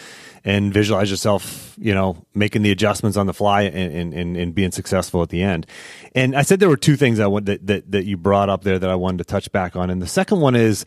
and 0.46 0.72
visualize 0.72 1.10
yourself, 1.10 1.74
you 1.76 1.92
know, 1.92 2.24
making 2.32 2.62
the 2.62 2.70
adjustments 2.70 3.16
on 3.16 3.26
the 3.26 3.34
fly 3.34 3.62
and, 3.62 4.14
and, 4.14 4.36
and, 4.36 4.54
being 4.54 4.70
successful 4.70 5.20
at 5.20 5.28
the 5.28 5.42
end. 5.42 5.66
And 6.14 6.36
I 6.36 6.42
said 6.42 6.60
there 6.60 6.68
were 6.68 6.76
two 6.76 6.94
things 6.94 7.18
I 7.18 7.26
want 7.26 7.46
that, 7.46 7.66
that, 7.66 7.90
that 7.90 8.04
you 8.04 8.16
brought 8.16 8.48
up 8.48 8.62
there 8.62 8.78
that 8.78 8.88
I 8.88 8.94
wanted 8.94 9.18
to 9.18 9.24
touch 9.24 9.50
back 9.50 9.74
on. 9.74 9.90
And 9.90 10.00
the 10.00 10.06
second 10.06 10.40
one 10.40 10.54
is 10.54 10.84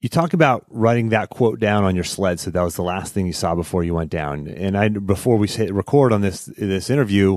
you 0.00 0.08
talk 0.08 0.32
about 0.32 0.64
writing 0.70 1.10
that 1.10 1.28
quote 1.28 1.60
down 1.60 1.84
on 1.84 1.94
your 1.94 2.02
sled. 2.02 2.40
So 2.40 2.50
that 2.50 2.62
was 2.62 2.76
the 2.76 2.82
last 2.82 3.12
thing 3.12 3.26
you 3.26 3.34
saw 3.34 3.54
before 3.54 3.84
you 3.84 3.92
went 3.92 4.10
down. 4.10 4.48
And 4.48 4.76
I, 4.76 4.88
before 4.88 5.36
we 5.36 5.46
hit 5.46 5.74
record 5.74 6.10
on 6.10 6.22
this, 6.22 6.46
this 6.46 6.88
interview, 6.88 7.36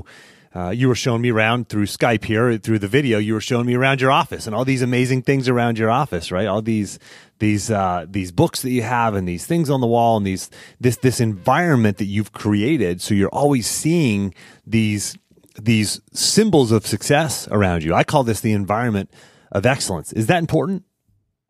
uh, 0.54 0.70
you 0.70 0.86
were 0.88 0.94
showing 0.94 1.20
me 1.20 1.30
around 1.30 1.68
through 1.68 1.86
Skype 1.86 2.24
here, 2.24 2.56
through 2.58 2.78
the 2.78 2.88
video. 2.88 3.18
You 3.18 3.34
were 3.34 3.40
showing 3.40 3.66
me 3.66 3.74
around 3.74 4.00
your 4.00 4.12
office 4.12 4.46
and 4.46 4.54
all 4.54 4.64
these 4.64 4.82
amazing 4.82 5.22
things 5.22 5.48
around 5.48 5.78
your 5.78 5.90
office, 5.90 6.30
right? 6.30 6.46
All 6.46 6.62
these 6.62 6.98
these 7.40 7.70
uh, 7.70 8.06
these 8.08 8.30
books 8.30 8.62
that 8.62 8.70
you 8.70 8.82
have 8.82 9.14
and 9.14 9.26
these 9.26 9.46
things 9.46 9.68
on 9.68 9.80
the 9.80 9.86
wall 9.86 10.16
and 10.16 10.26
these 10.26 10.50
this 10.80 10.96
this 10.98 11.20
environment 11.20 11.98
that 11.98 12.04
you've 12.04 12.32
created. 12.32 13.00
So 13.02 13.14
you're 13.14 13.28
always 13.30 13.66
seeing 13.66 14.32
these 14.66 15.18
these 15.60 16.00
symbols 16.12 16.70
of 16.72 16.86
success 16.86 17.48
around 17.48 17.82
you. 17.82 17.94
I 17.94 18.04
call 18.04 18.24
this 18.24 18.40
the 18.40 18.52
environment 18.52 19.10
of 19.50 19.66
excellence. 19.66 20.12
Is 20.12 20.26
that 20.26 20.38
important? 20.38 20.84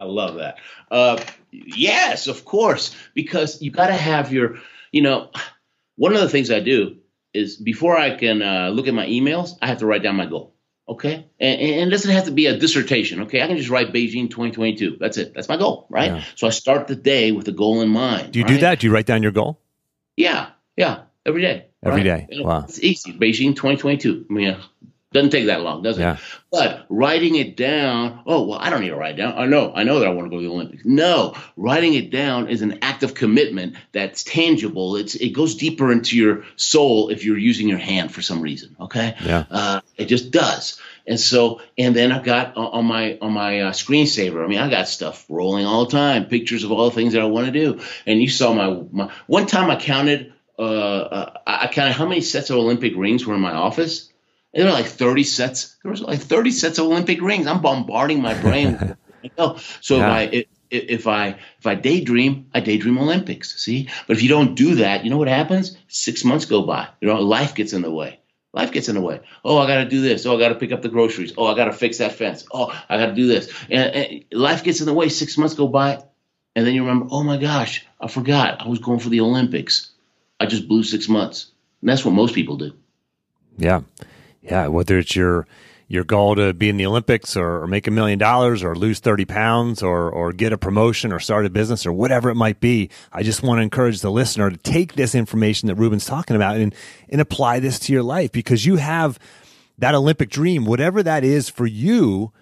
I 0.01 0.05
love 0.05 0.37
that. 0.37 0.59
Uh, 0.91 1.23
yes, 1.51 2.27
of 2.27 2.45
course, 2.45 2.95
because 3.15 3.63
you 3.63 3.71
got 3.71 3.87
to 3.87 3.95
have 3.95 4.33
your, 4.33 4.59
you 4.93 5.03
know, 5.03 5.31
one 5.97 6.15
of 6.15 6.21
the 6.21 6.29
things 6.29 6.51
I 6.51 6.61
do 6.61 6.97
is 7.35 7.57
before 7.57 7.99
I 7.99 8.17
can 8.17 8.41
uh, 8.41 8.71
look 8.71 8.87
at 8.89 8.95
my 8.95 9.07
emails, 9.07 9.51
I 9.61 9.67
have 9.67 9.79
to 9.79 9.87
write 9.87 10.03
down 10.03 10.17
my 10.17 10.27
goal. 10.27 10.55
Okay. 10.89 11.27
And, 11.41 11.61
and, 11.61 11.89
it 11.89 11.91
doesn't 11.91 12.11
have 12.11 12.27
to 12.27 12.31
be 12.31 12.47
a 12.47 12.59
dissertation. 12.59 13.23
Okay. 13.23 13.43
I 13.43 13.47
can 13.47 13.57
just 13.57 13.71
write 13.71 13.93
Beijing 13.93 14.29
2022. 14.31 14.99
That's 15.01 15.17
it. 15.17 15.33
That's 15.35 15.49
my 15.49 15.57
goal. 15.57 15.87
Right. 15.89 16.13
Yeah. 16.13 16.25
So 16.37 16.47
I 16.47 16.51
start 16.51 16.89
the 16.89 16.97
day 16.97 17.33
with 17.33 17.49
a 17.49 17.53
goal 17.53 17.81
in 17.81 17.89
mind. 17.89 18.33
Do 18.33 18.39
you 18.39 18.45
right? 18.45 18.55
do 18.55 18.61
that? 18.61 18.81
Do 18.81 18.87
you 18.87 18.93
write 18.93 19.07
down 19.07 19.23
your 19.23 19.33
goal? 19.33 19.59
Yeah. 20.17 20.51
Yeah. 20.77 21.03
Every 21.25 21.41
day. 21.41 21.69
Every 21.83 22.09
right? 22.09 22.29
day. 22.29 22.43
Wow. 22.43 22.65
It's 22.69 22.81
easy. 22.81 23.13
Beijing 23.13 23.57
2022. 23.57 24.27
I 24.29 24.33
mean, 24.33 24.57
doesn't 25.15 25.31
take 25.31 25.47
that 25.47 25.63
long, 25.63 25.83
does 25.83 25.97
it? 25.97 26.03
Yeah. 26.03 26.17
But 26.51 26.87
writing 26.89 27.37
it 27.37 27.57
down, 27.57 28.23
oh, 28.27 28.47
well, 28.47 28.59
I 28.59 28.69
don't 28.69 28.81
need 28.81 28.89
to 28.89 28.97
write 28.97 29.17
down. 29.17 29.39
I 29.39 29.47
know, 29.47 29.73
I 29.73 29.85
know 29.85 30.01
that 30.01 30.09
I 30.09 30.11
want 30.11 30.27
to 30.27 30.31
go 30.31 30.43
to 30.43 30.43
the 30.43 30.53
Olympics. 30.53 30.85
No, 30.85 31.37
writing 31.57 31.95
it 31.95 32.11
down 32.11 32.49
is 32.49 32.63
an 32.63 32.81
act 32.83 33.05
of 33.05 33.15
commitment 33.15 33.77
that's 33.93 34.25
tangible. 34.25 34.97
It's 34.97 35.15
it 35.15 35.31
goes 35.31 35.55
deeper 35.55 35.93
into 35.93 36.17
your 36.17 36.45
soul 36.57 37.11
if 37.11 37.25
you're 37.25 37.39
using 37.39 37.69
your 37.69 37.79
hand 37.79 38.13
for 38.13 38.23
some 38.23 38.41
reason. 38.41 38.75
Okay. 38.81 39.15
Yeah. 39.25 39.45
Uh, 39.49 39.81
it 39.97 40.07
just 40.07 40.33
does. 40.33 40.81
And 41.07 41.21
so, 41.21 41.61
and 41.79 41.95
then 41.95 42.11
I've 42.11 42.25
got 42.25 42.57
on 42.57 42.85
my 42.85 43.17
on 43.23 43.33
my 43.33 43.61
uh, 43.61 43.73
screensaver. 43.73 44.45
I 44.45 44.49
mean, 44.49 44.59
I 44.59 44.69
got 44.69 44.89
stuff 44.89 45.25
rolling 45.29 45.65
all 45.65 45.85
the 45.85 45.93
time, 45.93 46.27
pictures 46.27 46.65
of 46.65 46.73
all 46.73 46.87
the 46.87 46.95
things 46.95 47.13
that 47.13 47.23
I 47.23 47.27
want 47.27 47.47
to 47.47 47.53
do. 47.53 47.81
And 48.05 48.21
you 48.21 48.29
saw 48.29 48.53
my, 48.53 48.83
my 48.91 49.13
one 49.29 49.47
time 49.47 49.71
I 49.71 49.77
counted. 49.77 50.33
Uh, 50.57 50.63
uh 50.63 51.33
I 51.47 51.69
counted 51.69 51.93
how 51.93 52.07
many 52.07 52.21
sets 52.21 52.51
of 52.51 52.57
Olympic 52.57 52.95
rings 52.97 53.27
were 53.27 53.35
in 53.35 53.41
my 53.41 53.53
office 53.53 54.11
there 54.55 54.67
were 54.67 54.73
like 54.73 54.87
30 54.87 55.25
sets. 55.25 55.77
There 55.83 55.91
was 55.91 56.01
like 56.01 56.21
30 56.21 56.51
sets 56.53 56.79
of 56.79 56.87
Olympic 56.87 57.21
rings. 57.21 57.47
I'm 57.47 57.61
bombarding 57.61 58.23
my 58.23 58.35
brain. 58.41 58.97
Oh, 59.39 59.59
so 59.81 59.97
yeah. 59.97 60.19
if 60.19 60.35
I 60.35 60.47
if 60.71 61.07
I 61.07 61.29
if 61.59 61.67
I 61.67 61.75
daydream, 61.77 62.51
I 62.53 62.61
daydream 62.61 62.99
Olympics. 62.99 63.59
See, 63.59 63.89
but 64.07 64.19
if 64.19 64.23
you 64.23 64.29
don't 64.29 64.55
do 64.55 64.75
that, 64.75 65.03
you 65.03 65.09
know 65.09 65.17
what 65.17 65.29
happens? 65.29 65.79
Six 65.89 66.27
months 66.27 66.45
go 66.45 66.61
by. 66.61 66.89
You 67.01 67.09
know, 67.09 67.23
life 67.23 67.55
gets 67.55 67.73
in 67.73 67.81
the 67.81 67.91
way. 67.91 68.21
Life 68.53 68.71
gets 68.71 68.91
in 68.91 68.97
the 68.97 69.01
way. 69.01 69.23
Oh, 69.43 69.57
I 69.57 69.67
got 69.67 69.83
to 69.83 69.89
do 69.89 70.03
this. 70.03 70.27
Oh, 70.27 70.37
I 70.37 70.39
got 70.39 70.51
to 70.51 70.57
pick 70.57 70.73
up 70.73 70.83
the 70.83 70.91
groceries. 70.91 71.33
Oh, 71.39 71.47
I 71.47 71.57
got 71.57 71.65
to 71.65 71.73
fix 71.73 71.97
that 71.99 72.13
fence. 72.13 72.47
Oh, 72.53 72.67
I 72.87 72.99
got 72.99 73.07
to 73.07 73.15
do 73.15 73.27
this. 73.27 73.51
And, 73.71 73.95
and 73.95 74.25
life 74.31 74.63
gets 74.63 74.81
in 74.81 74.87
the 74.87 74.93
way. 74.93 75.09
Six 75.09 75.39
months 75.39 75.55
go 75.55 75.69
by, 75.69 76.05
and 76.55 76.67
then 76.67 76.75
you 76.75 76.83
remember, 76.83 77.07
oh 77.11 77.23
my 77.23 77.39
gosh, 77.39 77.87
I 77.99 78.09
forgot. 78.09 78.61
I 78.61 78.69
was 78.69 78.79
going 78.79 79.01
for 79.01 79.09
the 79.09 79.23
Olympics. 79.23 79.91
I 80.39 80.45
just 80.45 80.69
blew 80.69 80.83
six 80.83 81.09
months. 81.09 81.51
And 81.81 81.89
that's 81.89 82.05
what 82.05 82.13
most 82.13 82.35
people 82.35 82.59
do. 82.59 82.75
Yeah 83.57 83.81
yeah, 84.45 84.69
whether 84.69 84.99
it's 84.99 85.17
your 85.17 85.47
your 85.87 86.05
goal 86.05 86.35
to 86.35 86.55
be 86.55 86.69
in 86.69 86.77
the 86.77 86.87
Olympics 86.87 87.37
or, 87.37 87.63
or 87.63 87.67
make 87.67 87.87
a 87.87 87.91
million 87.91 88.19
dollars 88.19 88.63
or 88.63 88.75
lose 88.75 89.01
30 89.01 89.27
pounds 89.27 89.83
or, 89.83 90.11
or 90.11 90.33
get 90.33 90.53
a 90.53 90.59
promotion 90.59 91.13
or 91.13 91.21
start 91.21 91.45
a 91.45 91.51
business 91.51 91.85
or 91.85 91.93
whatever 91.93 92.31
it 92.31 92.35
might 92.35 92.59
be. 92.59 92.89
I 93.13 93.23
just 93.23 93.43
want 93.43 93.59
to 93.59 93.63
encourage 93.63 94.01
the 94.01 94.11
listener 94.11 94.51
to 94.51 94.57
take 94.57 94.95
this 94.95 95.15
information 95.15 95.69
that 95.69 95.75
Ruben's 95.75 96.07
talking 96.07 96.37
about 96.37 96.57
and, 96.57 96.75
and 97.11 97.21
apply 97.21 97.61
this 97.61 97.79
to 97.81 97.93
your 97.93 98.03
life 98.03 98.33
because 98.33 98.65
you 98.65 98.77
have 98.77 99.19
that 99.77 99.95
Olympic 99.95 100.31
dream, 100.31 100.65
whatever 100.65 101.03
that 101.03 101.23
is 101.23 101.51
for 101.51 101.67
you, 101.67 102.33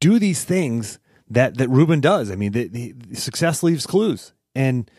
do 0.00 0.18
these 0.18 0.44
things 0.44 0.98
that, 1.28 1.58
that 1.58 1.68
Ruben 1.68 2.00
does. 2.00 2.30
I 2.30 2.34
mean, 2.34 2.52
the, 2.52 2.68
the 2.68 2.94
success 3.14 3.62
leaves 3.62 3.86
clues 3.86 4.32
and, 4.54 4.90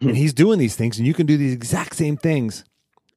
and 0.00 0.10
hmm. 0.10 0.16
he's 0.16 0.32
doing 0.32 0.58
these 0.58 0.74
things 0.74 0.96
and 0.96 1.06
you 1.06 1.12
can 1.12 1.26
do 1.26 1.36
these 1.36 1.52
exact 1.52 1.96
same 1.96 2.16
things 2.16 2.64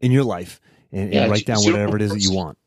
in 0.01 0.11
your 0.11 0.25
life 0.25 0.59
and, 0.93 1.13
yeah, 1.13 1.23
and 1.23 1.31
write 1.31 1.45
down 1.45 1.63
whatever 1.63 1.97
it 1.97 2.01
is 2.01 2.11
that 2.11 2.21
you 2.21 2.33
want. 2.33 2.57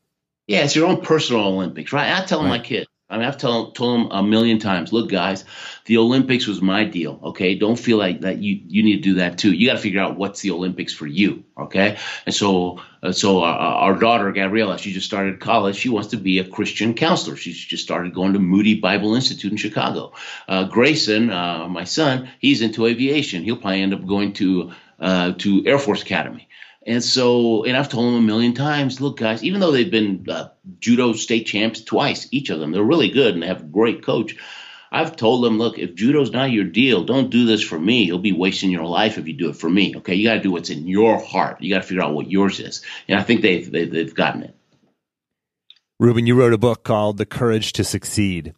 Yeah, 0.45 0.63
it's 0.63 0.75
your 0.75 0.87
own 0.87 1.01
personal 1.01 1.45
Olympics, 1.45 1.91
right? 1.91 2.21
I 2.21 2.25
tell 2.25 2.41
right. 2.41 2.49
my 2.49 2.59
kids. 2.59 2.87
I 3.09 3.17
mean, 3.17 3.25
I've 3.25 3.37
told, 3.37 3.75
told 3.75 3.99
them 3.99 4.11
a 4.11 4.21
million 4.21 4.59
times, 4.59 4.91
look, 4.91 5.09
guys, 5.09 5.45
the 5.85 5.97
Olympics 5.97 6.45
was 6.45 6.61
my 6.61 6.83
deal. 6.83 7.19
Okay. 7.23 7.55
Don't 7.55 7.77
feel 7.77 7.97
like 7.97 8.21
that 8.21 8.39
you, 8.39 8.59
you 8.67 8.83
need 8.83 8.97
to 8.97 9.01
do 9.01 9.13
that 9.15 9.37
too. 9.37 9.53
You 9.53 9.67
got 9.67 9.75
to 9.75 9.79
figure 9.79 10.01
out 10.01 10.17
what's 10.17 10.41
the 10.41 10.51
Olympics 10.51 10.93
for 10.93 11.07
you. 11.07 11.45
Okay. 11.57 11.97
And 12.25 12.35
so, 12.35 12.81
uh, 13.01 13.13
so 13.13 13.43
our, 13.43 13.55
our, 13.55 13.95
daughter, 13.95 14.29
Gabriella, 14.33 14.77
she 14.77 14.91
just 14.91 15.05
started 15.05 15.39
college. 15.39 15.77
She 15.77 15.87
wants 15.87 16.09
to 16.09 16.17
be 16.17 16.39
a 16.39 16.47
Christian 16.47 16.95
counselor. 16.95 17.37
She's 17.37 17.57
just 17.57 17.83
started 17.83 18.13
going 18.13 18.33
to 18.33 18.39
Moody 18.39 18.77
Bible 18.81 19.15
Institute 19.15 19.51
in 19.51 19.57
Chicago. 19.57 20.11
Uh, 20.45 20.65
Grayson, 20.65 21.29
uh, 21.29 21.69
my 21.69 21.85
son, 21.85 22.29
he's 22.39 22.61
into 22.61 22.87
aviation. 22.87 23.43
He'll 23.43 23.55
probably 23.55 23.83
end 23.83 23.93
up 23.93 24.05
going 24.05 24.33
to, 24.33 24.73
uh, 24.99 25.31
to 25.37 25.65
Air 25.65 25.79
Force 25.79 26.01
Academy. 26.01 26.46
And 26.87 27.03
so, 27.03 27.65
and 27.65 27.75
I've 27.75 27.89
told 27.89 28.07
them 28.07 28.15
a 28.15 28.25
million 28.25 28.53
times, 28.53 29.01
look, 29.01 29.17
guys, 29.17 29.43
even 29.43 29.59
though 29.59 29.71
they've 29.71 29.91
been 29.91 30.25
uh, 30.29 30.47
judo 30.79 31.11
state 31.11 31.45
champs 31.45 31.81
twice, 31.81 32.29
each 32.31 32.49
of 32.49 32.61
them, 32.61 32.71
they're 32.71 32.81
really 32.81 33.09
good 33.09 33.33
and 33.33 33.43
they 33.43 33.47
have 33.47 33.59
a 33.59 33.65
great 33.65 34.05
coach. 34.05 34.37
I've 34.89 35.17
told 35.17 35.43
them, 35.43 35.57
look, 35.57 35.77
if 35.77 35.95
judo's 35.95 36.31
not 36.31 36.51
your 36.51 36.63
deal, 36.63 37.03
don't 37.03 37.29
do 37.29 37.45
this 37.45 37.61
for 37.61 37.77
me. 37.77 38.03
You'll 38.03 38.19
be 38.19 38.31
wasting 38.31 38.71
your 38.71 38.85
life 38.85 39.17
if 39.17 39.27
you 39.27 39.33
do 39.33 39.49
it 39.49 39.57
for 39.57 39.69
me. 39.69 39.97
Okay, 39.97 40.15
you 40.15 40.29
got 40.29 40.35
to 40.35 40.39
do 40.39 40.49
what's 40.49 40.69
in 40.69 40.87
your 40.87 41.19
heart. 41.19 41.61
You 41.61 41.75
got 41.75 41.81
to 41.81 41.87
figure 41.87 42.03
out 42.03 42.13
what 42.13 42.31
yours 42.31 42.61
is, 42.61 42.81
and 43.09 43.19
I 43.19 43.23
think 43.23 43.41
they've 43.41 43.69
they, 43.69 43.81
have 43.81 43.91
they 43.91 43.99
have 43.99 44.15
gotten 44.15 44.43
it. 44.43 44.55
Ruben, 45.99 46.25
you 46.25 46.35
wrote 46.35 46.53
a 46.53 46.57
book 46.57 46.85
called 46.85 47.17
"The 47.17 47.25
Courage 47.25 47.73
to 47.73 47.83
Succeed." 47.83 48.53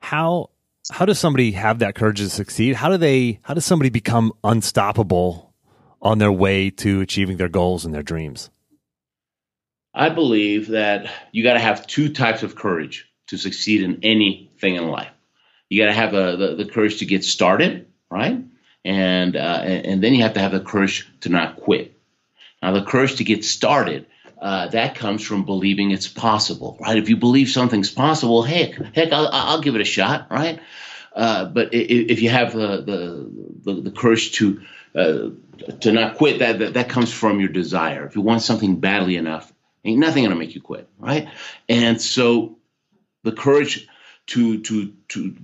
How 0.00 0.50
how 0.92 1.06
does 1.06 1.18
somebody 1.18 1.52
have 1.52 1.78
that 1.78 1.94
courage 1.94 2.18
to 2.18 2.28
succeed? 2.28 2.76
How 2.76 2.90
do 2.90 2.98
they? 2.98 3.40
How 3.42 3.54
does 3.54 3.64
somebody 3.64 3.88
become 3.88 4.34
unstoppable 4.44 5.43
on 6.04 6.18
their 6.18 6.30
way 6.30 6.70
to 6.70 7.00
achieving 7.00 7.38
their 7.38 7.48
goals 7.48 7.84
and 7.84 7.94
their 7.94 8.02
dreams? 8.02 8.50
I 9.94 10.10
believe 10.10 10.68
that 10.68 11.10
you 11.32 11.42
got 11.42 11.54
to 11.54 11.60
have 11.60 11.86
two 11.86 12.12
types 12.12 12.42
of 12.42 12.54
courage 12.54 13.08
to 13.28 13.38
succeed 13.38 13.82
in 13.82 14.00
anything 14.02 14.74
in 14.74 14.88
life. 14.88 15.10
You 15.70 15.82
got 15.82 15.86
to 15.86 15.94
have 15.94 16.14
a, 16.14 16.36
the, 16.36 16.54
the 16.56 16.70
courage 16.70 16.98
to 16.98 17.06
get 17.06 17.24
started, 17.24 17.86
right? 18.10 18.44
And, 18.84 19.36
uh, 19.36 19.62
and 19.64 20.02
then 20.02 20.12
you 20.12 20.22
have 20.22 20.34
to 20.34 20.40
have 20.40 20.52
the 20.52 20.60
courage 20.60 21.08
to 21.20 21.30
not 21.30 21.56
quit. 21.56 21.98
Now, 22.62 22.72
the 22.72 22.84
courage 22.84 23.16
to 23.16 23.24
get 23.24 23.44
started, 23.44 24.06
uh, 24.40 24.68
that 24.68 24.94
comes 24.94 25.22
from 25.22 25.44
believing 25.44 25.90
it's 25.90 26.08
possible, 26.08 26.76
right? 26.80 26.98
If 26.98 27.08
you 27.08 27.16
believe 27.16 27.48
something's 27.48 27.90
possible, 27.90 28.42
heck, 28.42 28.74
heck, 28.94 29.12
I'll, 29.12 29.28
I'll 29.32 29.60
give 29.60 29.74
it 29.74 29.80
a 29.80 29.86
shot, 29.86 30.26
right? 30.30 30.60
Uh, 31.14 31.46
but 31.46 31.68
if 31.72 32.20
you 32.20 32.28
have 32.28 32.52
the, 32.52 33.62
the, 33.64 33.80
the 33.80 33.90
courage 33.90 34.32
to 34.32 34.60
uh, 34.94 35.30
to 35.80 35.92
not 35.92 36.16
quit 36.16 36.40
that, 36.40 36.58
that 36.58 36.74
that 36.74 36.88
comes 36.88 37.12
from 37.12 37.40
your 37.40 37.48
desire. 37.48 38.06
If 38.06 38.16
you 38.16 38.22
want 38.22 38.42
something 38.42 38.76
badly 38.76 39.16
enough 39.16 39.52
ain't 39.84 39.98
nothing 39.98 40.24
gonna 40.24 40.36
make 40.36 40.54
you 40.54 40.60
quit 40.60 40.88
right? 40.98 41.28
And 41.68 42.00
so 42.00 42.58
the 43.22 43.32
courage 43.32 43.86
to 44.28 44.60
to 44.62 44.92
to 45.08 45.36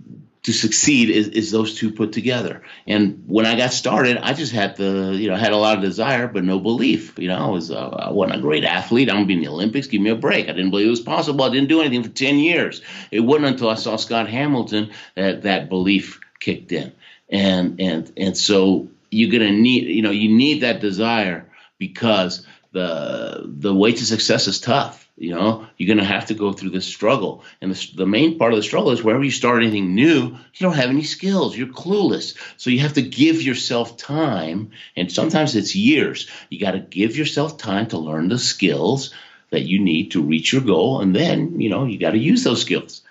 to 0.43 0.53
succeed 0.53 1.11
is, 1.11 1.29
is 1.29 1.51
those 1.51 1.77
two 1.77 1.93
put 1.93 2.13
together. 2.13 2.63
And 2.87 3.25
when 3.27 3.45
i 3.45 3.57
got 3.57 3.73
started 3.73 4.17
i 4.17 4.33
just 4.33 4.53
had 4.53 4.77
the 4.77 5.15
you 5.15 5.29
know 5.29 5.37
had 5.37 5.53
a 5.53 5.57
lot 5.57 5.77
of 5.77 5.83
desire 5.83 6.29
but 6.29 6.45
no 6.45 6.59
belief. 6.59 7.19
You 7.19 7.29
know 7.29 7.37
i 7.37 7.49
was 7.49 7.71
uh, 7.71 7.89
i 7.89 8.11
wasn't 8.11 8.39
a 8.39 8.43
great 8.43 8.65
athlete. 8.65 9.11
I'm 9.11 9.17
gonna 9.17 9.27
be 9.27 9.35
in 9.35 9.41
the 9.41 9.49
olympics. 9.49 9.87
Give 9.87 10.01
me 10.01 10.11
a 10.11 10.17
break. 10.17 10.49
I 10.49 10.53
didn't 10.53 10.71
believe 10.71 10.87
it 10.87 10.91
was 10.91 11.01
possible. 11.01 11.45
I 11.45 11.51
didn't 11.51 11.69
do 11.69 11.81
anything 11.81 12.03
for 12.03 12.09
10 12.09 12.39
years. 12.39 12.83
It 13.11 13.21
wasn't 13.21 13.47
until 13.47 13.71
i 13.71 13.75
saw 13.75 13.97
scott 13.97 14.29
hamilton 14.29 14.91
that 15.15 15.43
that 15.43 15.69
belief 15.69 16.21
kicked 16.39 16.73
in. 16.73 16.93
And 17.29 17.81
and 17.81 18.13
and 18.17 18.37
so 18.37 18.89
you're 19.11 19.31
to 19.31 19.51
need, 19.51 19.89
you 19.89 20.03
know, 20.03 20.11
you 20.11 20.31
need 20.31 20.63
that 20.63 20.81
desire 20.81 21.51
because 21.79 22.47
the 22.73 23.45
the 23.47 23.75
way 23.75 23.93
to 23.93 24.07
success 24.07 24.47
is 24.47 24.61
tough. 24.61 25.09
You 25.17 25.35
know, 25.35 25.67
you're 25.77 25.89
going 25.89 25.99
to 25.99 26.05
have 26.05 26.27
to 26.27 26.35
go 26.35 26.53
through 26.53 26.71
this 26.71 26.87
struggle, 26.87 27.45
and 27.61 27.75
the, 27.75 27.91
the 27.95 28.07
main 28.07 28.39
part 28.39 28.53
of 28.53 28.57
the 28.57 28.63
struggle 28.63 28.93
is 28.93 29.03
wherever 29.03 29.25
you 29.25 29.31
start 29.31 29.63
anything 29.63 29.95
new, 29.95 30.29
you 30.29 30.61
don't 30.61 30.77
have 30.77 30.89
any 30.89 31.03
skills. 31.03 31.57
You're 31.57 31.69
clueless, 31.69 32.37
so 32.57 32.71
you 32.71 32.79
have 32.79 32.95
to 32.95 33.03
give 33.03 33.43
yourself 33.43 33.99
time, 33.99 34.71
and 34.97 35.13
sometimes 35.13 35.57
it's 35.57 35.77
years. 35.77 36.27
You 36.49 36.59
got 36.59 36.71
to 36.71 36.79
give 36.79 37.17
yourself 37.17 37.59
time 37.59 37.89
to 37.89 37.99
learn 37.99 38.29
the 38.29 38.39
skills 38.39 39.13
that 39.51 39.63
you 39.63 39.81
need 39.81 40.13
to 40.13 40.23
reach 40.23 40.53
your 40.53 40.63
goal, 40.63 41.01
and 41.01 41.15
then 41.15 41.61
you 41.61 41.69
know 41.69 41.85
you 41.85 41.99
got 41.99 42.13
to 42.13 42.19
use 42.19 42.45
those 42.45 42.63
skills. 42.63 43.03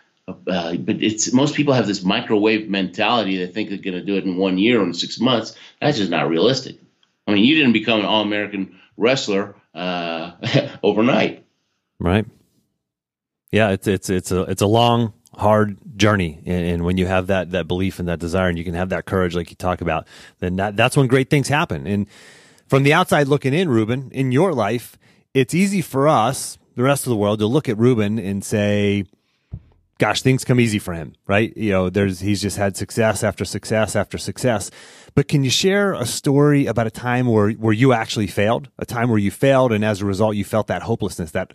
Uh, 0.47 0.75
but 0.75 1.01
it's 1.01 1.33
most 1.33 1.55
people 1.55 1.73
have 1.73 1.87
this 1.87 2.03
microwave 2.03 2.69
mentality. 2.69 3.37
They 3.37 3.51
think 3.51 3.69
they're 3.69 3.77
going 3.77 3.93
to 3.93 4.05
do 4.05 4.15
it 4.15 4.25
in 4.25 4.37
one 4.37 4.57
year 4.57 4.81
or 4.81 4.83
in 4.83 4.93
six 4.93 5.19
months. 5.19 5.55
That's 5.81 5.97
just 5.97 6.11
not 6.11 6.29
realistic. 6.29 6.79
I 7.27 7.33
mean, 7.33 7.43
you 7.43 7.55
didn't 7.55 7.73
become 7.73 7.99
an 7.99 8.05
All 8.05 8.21
American 8.21 8.79
wrestler 8.97 9.55
uh, 9.73 10.31
overnight, 10.83 11.45
right? 11.99 12.25
Yeah, 13.51 13.69
it's 13.69 13.87
it's 13.87 14.09
it's 14.09 14.31
a 14.31 14.41
it's 14.43 14.61
a 14.61 14.67
long, 14.67 15.13
hard 15.35 15.77
journey. 15.95 16.39
And, 16.45 16.65
and, 16.65 16.85
when 16.85 16.97
you 16.97 17.05
have 17.05 17.27
that, 17.27 17.51
that 17.51 17.67
belief 17.67 17.99
and 17.99 18.07
that 18.07 18.19
desire 18.19 18.49
and 18.49 18.57
you 18.57 18.63
can 18.63 18.73
have 18.73 18.89
that 18.89 19.05
courage, 19.05 19.35
like 19.35 19.49
you 19.49 19.55
talk 19.55 19.81
about, 19.81 20.07
then 20.39 20.55
that, 20.57 20.75
that's 20.75 20.95
when 20.95 21.07
great 21.07 21.29
things 21.29 21.47
happen. 21.47 21.87
And 21.87 22.07
from 22.67 22.83
the 22.83 22.93
outside 22.93 23.27
looking 23.27 23.53
in, 23.53 23.69
Ruben, 23.69 24.11
in 24.11 24.31
your 24.31 24.53
life, 24.53 24.97
it's 25.33 25.53
easy 25.53 25.81
for 25.81 26.07
us, 26.07 26.57
the 26.75 26.83
rest 26.83 27.05
of 27.05 27.09
the 27.09 27.15
world, 27.15 27.39
to 27.39 27.47
look 27.47 27.67
at 27.67 27.77
Ruben 27.77 28.17
and 28.17 28.43
say, 28.43 29.05
gosh, 29.99 30.21
things 30.21 30.45
come 30.45 30.59
easy 30.59 30.79
for 30.79 30.93
him, 30.93 31.13
right? 31.27 31.55
You 31.55 31.71
know, 31.71 31.89
there's, 31.89 32.21
he's 32.21 32.41
just 32.41 32.57
had 32.57 32.75
success 32.75 33.23
after 33.23 33.45
success 33.45 33.95
after 33.95 34.17
success. 34.17 34.71
But 35.13 35.27
can 35.27 35.43
you 35.43 35.49
share 35.49 35.93
a 35.93 36.05
story 36.05 36.65
about 36.65 36.87
a 36.87 36.91
time 36.91 37.27
where, 37.27 37.51
where 37.51 37.73
you 37.73 37.93
actually 37.93 38.27
failed, 38.27 38.69
a 38.79 38.85
time 38.85 39.09
where 39.09 39.19
you 39.19 39.29
failed 39.29 39.73
and 39.73 39.83
as 39.83 40.01
a 40.01 40.05
result 40.05 40.35
you 40.35 40.45
felt 40.45 40.67
that 40.67 40.81
hopelessness, 40.81 41.31
that 41.31 41.53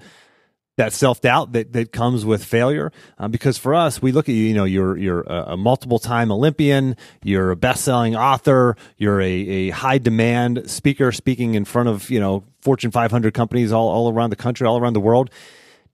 that 0.76 0.92
self 0.92 1.20
doubt 1.20 1.52
that, 1.52 1.72
that 1.72 1.92
comes 1.92 2.24
with 2.24 2.44
failure. 2.44 2.90
Um, 3.18 3.30
because 3.30 3.56
for 3.56 3.74
us, 3.74 4.02
we 4.02 4.10
look 4.10 4.28
at 4.28 4.34
you, 4.34 4.44
you 4.44 4.54
know, 4.54 4.64
you're, 4.64 4.96
you're 4.96 5.20
a, 5.20 5.56
multiple 5.56 6.00
time 6.00 6.32
Olympian, 6.32 6.96
you're 7.22 7.52
a 7.52 7.56
best 7.56 7.84
selling 7.84 8.16
author, 8.16 8.76
you're 8.98 9.20
a, 9.20 9.30
a 9.30 9.70
high 9.70 9.98
demand 9.98 10.68
speaker 10.68 11.12
speaking 11.12 11.54
in 11.54 11.64
front 11.64 11.88
of, 11.88 12.10
you 12.10 12.18
know, 12.18 12.42
Fortune 12.60 12.90
500 12.90 13.32
companies 13.32 13.70
all, 13.70 13.88
all 13.88 14.12
around 14.12 14.30
the 14.30 14.36
country, 14.36 14.66
all 14.66 14.78
around 14.78 14.94
the 14.94 15.00
world. 15.00 15.30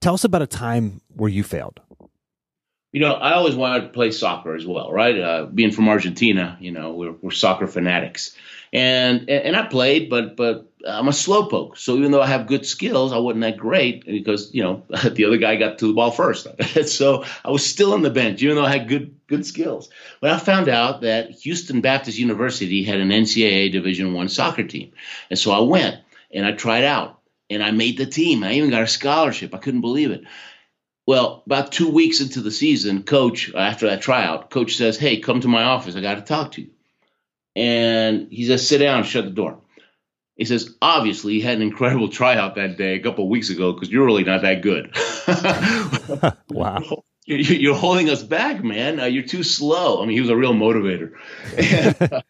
Tell 0.00 0.14
us 0.14 0.24
about 0.24 0.40
a 0.40 0.46
time 0.46 1.02
where 1.14 1.28
you 1.28 1.42
failed. 1.42 1.80
You 2.92 3.00
know, 3.00 3.12
I 3.12 3.34
always 3.34 3.54
wanted 3.54 3.82
to 3.82 3.88
play 3.90 4.10
soccer 4.10 4.56
as 4.56 4.66
well, 4.66 4.90
right? 4.92 5.16
Uh, 5.16 5.46
being 5.46 5.70
from 5.70 5.88
Argentina, 5.88 6.58
you 6.60 6.72
know, 6.72 6.92
we're, 6.92 7.12
we're 7.12 7.30
soccer 7.30 7.68
fanatics, 7.68 8.34
and 8.72 9.30
and 9.30 9.54
I 9.54 9.66
played, 9.66 10.10
but 10.10 10.36
but 10.36 10.70
I'm 10.86 11.08
a 11.08 11.12
slowpoke. 11.12 11.78
So 11.78 11.96
even 11.96 12.10
though 12.10 12.22
I 12.22 12.26
have 12.26 12.46
good 12.46 12.66
skills, 12.66 13.12
I 13.12 13.18
wasn't 13.18 13.42
that 13.42 13.56
great 13.56 14.04
because 14.04 14.52
you 14.54 14.62
know 14.62 14.84
the 15.10 15.24
other 15.24 15.36
guy 15.36 15.56
got 15.56 15.78
to 15.78 15.86
the 15.86 15.92
ball 15.92 16.10
first. 16.10 16.46
so 16.86 17.24
I 17.44 17.50
was 17.50 17.64
still 17.64 17.92
on 17.92 18.02
the 18.02 18.10
bench, 18.10 18.42
even 18.42 18.56
though 18.56 18.64
I 18.64 18.76
had 18.76 18.88
good 18.88 19.14
good 19.26 19.46
skills. 19.46 19.88
But 20.20 20.30
I 20.30 20.38
found 20.38 20.68
out 20.68 21.02
that 21.02 21.30
Houston 21.30 21.80
Baptist 21.80 22.18
University 22.18 22.82
had 22.82 23.00
an 23.00 23.10
NCAA 23.10 23.72
Division 23.72 24.14
One 24.14 24.28
soccer 24.28 24.64
team, 24.64 24.92
and 25.28 25.38
so 25.38 25.52
I 25.52 25.60
went 25.60 26.00
and 26.32 26.46
I 26.46 26.52
tried 26.52 26.84
out, 26.84 27.20
and 27.48 27.62
I 27.62 27.70
made 27.70 27.98
the 27.98 28.06
team. 28.06 28.44
I 28.44 28.54
even 28.54 28.70
got 28.70 28.82
a 28.82 28.88
scholarship. 28.88 29.54
I 29.54 29.58
couldn't 29.58 29.80
believe 29.80 30.10
it. 30.10 30.24
Well, 31.10 31.42
about 31.44 31.72
two 31.72 31.90
weeks 31.90 32.20
into 32.20 32.40
the 32.40 32.52
season, 32.52 33.02
coach, 33.02 33.52
after 33.52 33.88
that 33.88 34.00
tryout, 34.00 34.48
coach 34.48 34.76
says, 34.76 34.96
Hey, 34.96 35.18
come 35.18 35.40
to 35.40 35.48
my 35.48 35.64
office. 35.64 35.96
I 35.96 36.00
got 36.00 36.14
to 36.14 36.20
talk 36.20 36.52
to 36.52 36.62
you. 36.62 36.70
And 37.56 38.28
he 38.30 38.46
says, 38.46 38.68
Sit 38.68 38.78
down, 38.78 39.02
shut 39.02 39.24
the 39.24 39.32
door. 39.32 39.58
He 40.36 40.44
says, 40.44 40.72
Obviously, 40.80 41.34
you 41.34 41.42
had 41.42 41.56
an 41.56 41.62
incredible 41.62 42.08
tryout 42.12 42.54
that 42.54 42.78
day 42.78 42.94
a 42.94 43.02
couple 43.02 43.24
of 43.24 43.30
weeks 43.30 43.50
ago 43.50 43.72
because 43.72 43.90
you're 43.90 44.06
really 44.06 44.22
not 44.22 44.42
that 44.42 44.62
good. 44.62 44.94
wow. 46.48 47.02
You're 47.26 47.74
holding 47.74 48.08
us 48.08 48.22
back, 48.22 48.62
man. 48.62 49.00
Uh, 49.00 49.04
you're 49.04 49.24
too 49.24 49.42
slow. 49.42 50.02
I 50.02 50.06
mean, 50.06 50.14
he 50.14 50.20
was 50.20 50.30
a 50.30 50.36
real 50.36 50.54
motivator. 50.54 51.12
and, 51.56 52.12
uh, 52.12 52.22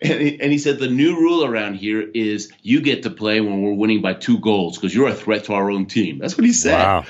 and, 0.00 0.20
he, 0.20 0.40
and 0.40 0.52
he 0.52 0.58
said, 0.58 0.78
The 0.78 0.88
new 0.88 1.16
rule 1.16 1.44
around 1.44 1.74
here 1.74 2.00
is 2.00 2.52
you 2.62 2.80
get 2.80 3.02
to 3.02 3.10
play 3.10 3.40
when 3.40 3.62
we're 3.62 3.74
winning 3.74 4.02
by 4.02 4.14
two 4.14 4.38
goals 4.38 4.76
because 4.76 4.94
you're 4.94 5.08
a 5.08 5.14
threat 5.14 5.44
to 5.44 5.54
our 5.54 5.70
own 5.70 5.86
team. 5.86 6.18
That's 6.18 6.36
what 6.36 6.44
he 6.44 6.52
said. 6.52 6.78
Wow. 6.78 7.04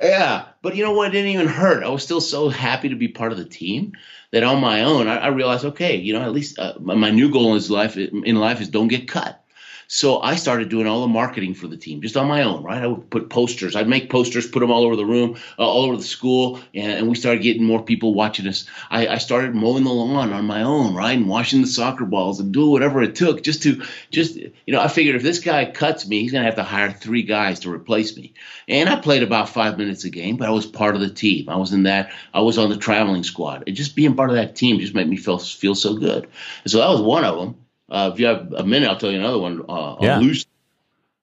Yeah, 0.00 0.48
but 0.60 0.76
you 0.76 0.84
know 0.84 0.92
what? 0.92 1.08
It 1.08 1.12
didn't 1.12 1.30
even 1.30 1.46
hurt. 1.46 1.82
I 1.82 1.88
was 1.88 2.02
still 2.02 2.20
so 2.20 2.48
happy 2.48 2.90
to 2.90 2.96
be 2.96 3.08
part 3.08 3.32
of 3.32 3.38
the 3.38 3.46
team 3.46 3.92
that 4.30 4.42
on 4.42 4.60
my 4.60 4.82
own, 4.82 5.08
I, 5.08 5.16
I 5.16 5.26
realized, 5.28 5.64
okay, 5.64 5.96
you 5.96 6.12
know, 6.12 6.20
at 6.20 6.32
least 6.32 6.58
uh, 6.58 6.74
my 6.78 7.10
new 7.10 7.30
goal 7.30 7.56
in 7.56 7.66
life 7.68 7.96
in 7.96 8.36
life 8.36 8.60
is 8.60 8.68
don't 8.68 8.88
get 8.88 9.08
cut. 9.08 9.42
So 9.88 10.20
I 10.20 10.34
started 10.34 10.68
doing 10.68 10.86
all 10.86 11.02
the 11.02 11.08
marketing 11.08 11.54
for 11.54 11.68
the 11.68 11.76
team 11.76 12.02
just 12.02 12.16
on 12.16 12.26
my 12.26 12.42
own, 12.42 12.62
right? 12.64 12.82
I 12.82 12.86
would 12.86 13.08
put 13.08 13.30
posters. 13.30 13.76
I'd 13.76 13.88
make 13.88 14.10
posters, 14.10 14.48
put 14.48 14.60
them 14.60 14.70
all 14.70 14.84
over 14.84 14.96
the 14.96 15.04
room, 15.04 15.36
uh, 15.58 15.62
all 15.62 15.84
over 15.84 15.96
the 15.96 16.02
school, 16.02 16.60
and, 16.74 16.92
and, 16.92 17.08
we 17.08 17.14
started 17.14 17.42
getting 17.42 17.62
more 17.62 17.82
people 17.82 18.12
watching 18.12 18.48
us. 18.48 18.66
I, 18.90 19.06
I, 19.06 19.18
started 19.18 19.54
mowing 19.54 19.84
the 19.84 19.90
lawn 19.90 20.32
on 20.32 20.44
my 20.44 20.62
own, 20.62 20.94
right, 20.94 21.16
and 21.16 21.28
washing 21.28 21.60
the 21.60 21.68
soccer 21.68 22.04
balls 22.04 22.40
and 22.40 22.52
doing 22.52 22.70
whatever 22.70 23.00
it 23.00 23.14
took 23.14 23.42
just 23.42 23.62
to 23.62 23.82
just 24.10 24.36
you 24.36 24.52
know. 24.68 24.80
I 24.80 24.88
figured 24.88 25.14
if 25.14 25.22
this 25.22 25.38
guy 25.38 25.70
cuts 25.70 26.06
me, 26.06 26.20
he's 26.20 26.32
gonna 26.32 26.44
have 26.44 26.56
to 26.56 26.64
hire 26.64 26.90
three 26.90 27.22
guys 27.22 27.60
to 27.60 27.72
replace 27.72 28.16
me. 28.16 28.34
And 28.66 28.88
I 28.88 28.96
played 28.96 29.22
about 29.22 29.48
five 29.48 29.78
minutes 29.78 30.04
a 30.04 30.10
game, 30.10 30.36
but 30.36 30.48
I 30.48 30.52
was 30.52 30.66
part 30.66 30.96
of 30.96 31.00
the 31.00 31.10
team. 31.10 31.48
I 31.48 31.56
was 31.56 31.72
in 31.72 31.84
that. 31.84 32.10
I 32.34 32.40
was 32.40 32.58
on 32.58 32.70
the 32.70 32.76
traveling 32.76 33.22
squad. 33.22 33.64
And 33.66 33.76
just 33.76 33.94
being 33.94 34.16
part 34.16 34.30
of 34.30 34.36
that 34.36 34.56
team 34.56 34.80
just 34.80 34.94
made 34.94 35.08
me 35.08 35.16
feel 35.16 35.38
feel 35.38 35.76
so 35.76 35.96
good. 35.96 36.28
And 36.64 36.70
so 36.70 36.78
that 36.78 36.88
was 36.88 37.00
one 37.00 37.24
of 37.24 37.38
them. 37.38 37.65
Uh, 37.88 38.10
if 38.12 38.20
you 38.20 38.26
have 38.26 38.52
a 38.52 38.64
minute, 38.64 38.88
I'll 38.88 38.98
tell 38.98 39.12
you 39.12 39.18
another 39.18 39.38
one. 39.38 39.64
Uh, 39.68 39.96
yeah. 40.00 40.18
loose. 40.18 40.46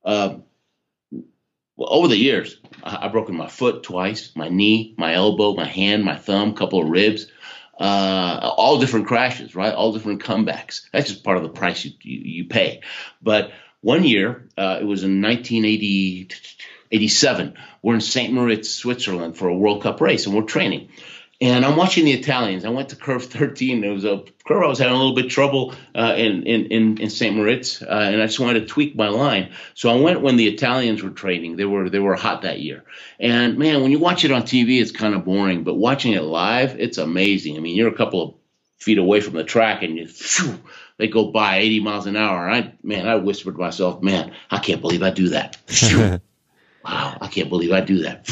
Uh, 0.04 0.38
well, 1.76 1.90
over 1.92 2.08
the 2.08 2.18
years, 2.18 2.60
I, 2.84 3.04
have 3.04 3.12
broken 3.12 3.36
my 3.36 3.48
foot 3.48 3.84
twice, 3.84 4.32
my 4.36 4.50
knee, 4.50 4.96
my 4.98 5.14
elbow, 5.14 5.54
my 5.56 5.68
hand, 5.68 6.04
my 6.04 6.16
thumb, 6.16 6.50
a 6.50 6.54
couple 6.54 6.82
of 6.82 6.90
ribs, 6.90 7.28
uh, 7.80 8.54
all 8.58 8.80
different 8.80 9.08
crashes, 9.08 9.56
right? 9.56 9.74
All 9.74 9.92
different 9.92 10.22
comebacks. 10.22 10.88
That's 10.92 11.10
just 11.10 11.24
part 11.24 11.38
of 11.38 11.44
the 11.44 11.50
price 11.50 11.84
you, 11.84 11.94
you, 12.02 12.20
you 12.20 12.46
pay. 12.46 12.82
But 13.22 13.52
one 13.82 14.04
year, 14.04 14.48
uh, 14.58 14.78
it 14.80 14.86
was 14.86 15.04
in 15.04 15.22
1987, 15.22 17.56
we're 17.82 17.96
in 17.96 18.02
St. 18.02 18.32
Moritz, 18.32 18.70
Switzerland 18.70 19.36
for 19.36 19.48
a 19.48 19.56
World 19.56 19.82
Cup 19.82 20.00
race, 20.00 20.28
and 20.28 20.36
we're 20.36 20.44
training. 20.44 20.90
And 21.42 21.66
I'm 21.66 21.76
watching 21.76 22.06
the 22.06 22.14
Italians. 22.14 22.64
I 22.64 22.70
went 22.70 22.90
to 22.90 22.96
curve 22.96 23.26
13. 23.26 23.84
It 23.84 23.90
was 23.90 24.06
a 24.06 24.24
curve 24.48 24.64
I 24.64 24.68
was 24.68 24.80
having 24.80 24.94
a 24.94 24.98
little 24.98 25.16
bit 25.16 25.30
trouble 25.30 25.74
uh, 25.96 26.14
in, 26.16 26.44
in, 26.44 26.98
in 27.00 27.10
St. 27.10 27.36
Moritz, 27.36 27.82
uh, 27.82 27.86
and 27.88 28.22
I 28.22 28.28
just 28.28 28.40
wanted 28.40 28.62
to 28.62 28.66
tweak 28.66 28.96
my 28.96 29.10
line. 29.10 29.52
So 29.74 29.90
I 29.90 29.96
went 30.00 30.22
when 30.22 30.38
the 30.38 30.48
Italians 30.48 31.04
were 31.04 31.10
training. 31.10 31.58
They 31.58 31.66
were 31.66 31.90
they 31.90 32.00
were 32.00 32.16
hot 32.16 32.44
that 32.44 32.60
year. 32.60 32.84
And 33.20 33.58
man, 33.58 33.82
when 33.82 33.92
you 33.92 34.00
watch 34.00 34.24
it 34.24 34.32
on 34.32 34.44
TV, 34.44 34.80
it's 34.80 34.92
kind 34.92 35.16
of 35.16 35.26
boring. 35.26 35.64
But 35.64 35.74
watching 35.74 36.14
it 36.14 36.24
live, 36.24 36.80
it's 36.80 36.98
amazing. 36.98 37.58
I 37.58 37.60
mean, 37.60 37.76
you're 37.76 37.90
a 37.90 37.98
couple 37.98 38.24
of 38.24 38.36
feet 38.78 38.98
away 38.98 39.20
from 39.20 39.34
the 39.34 39.44
track, 39.44 39.84
and 39.84 39.98
you, 39.98 40.08
phew, 40.08 40.60
they 40.98 41.08
go 41.08 41.32
by 41.32 41.58
80 41.58 41.80
miles 41.82 42.06
an 42.06 42.16
hour. 42.16 42.50
I 42.50 42.74
man, 42.84 43.08
I 43.08 43.16
whispered 43.16 43.56
to 43.56 43.60
myself, 43.60 44.02
man, 44.02 44.34
I 44.52 44.60
can't 44.60 44.82
believe 44.82 45.04
I 45.04 45.10
do 45.10 45.30
that. 45.30 45.58
wow, 46.86 47.18
I 47.20 47.28
can't 47.28 47.50
believe 47.50 47.72
I 47.72 47.82
do 47.82 48.04
that. 48.04 48.30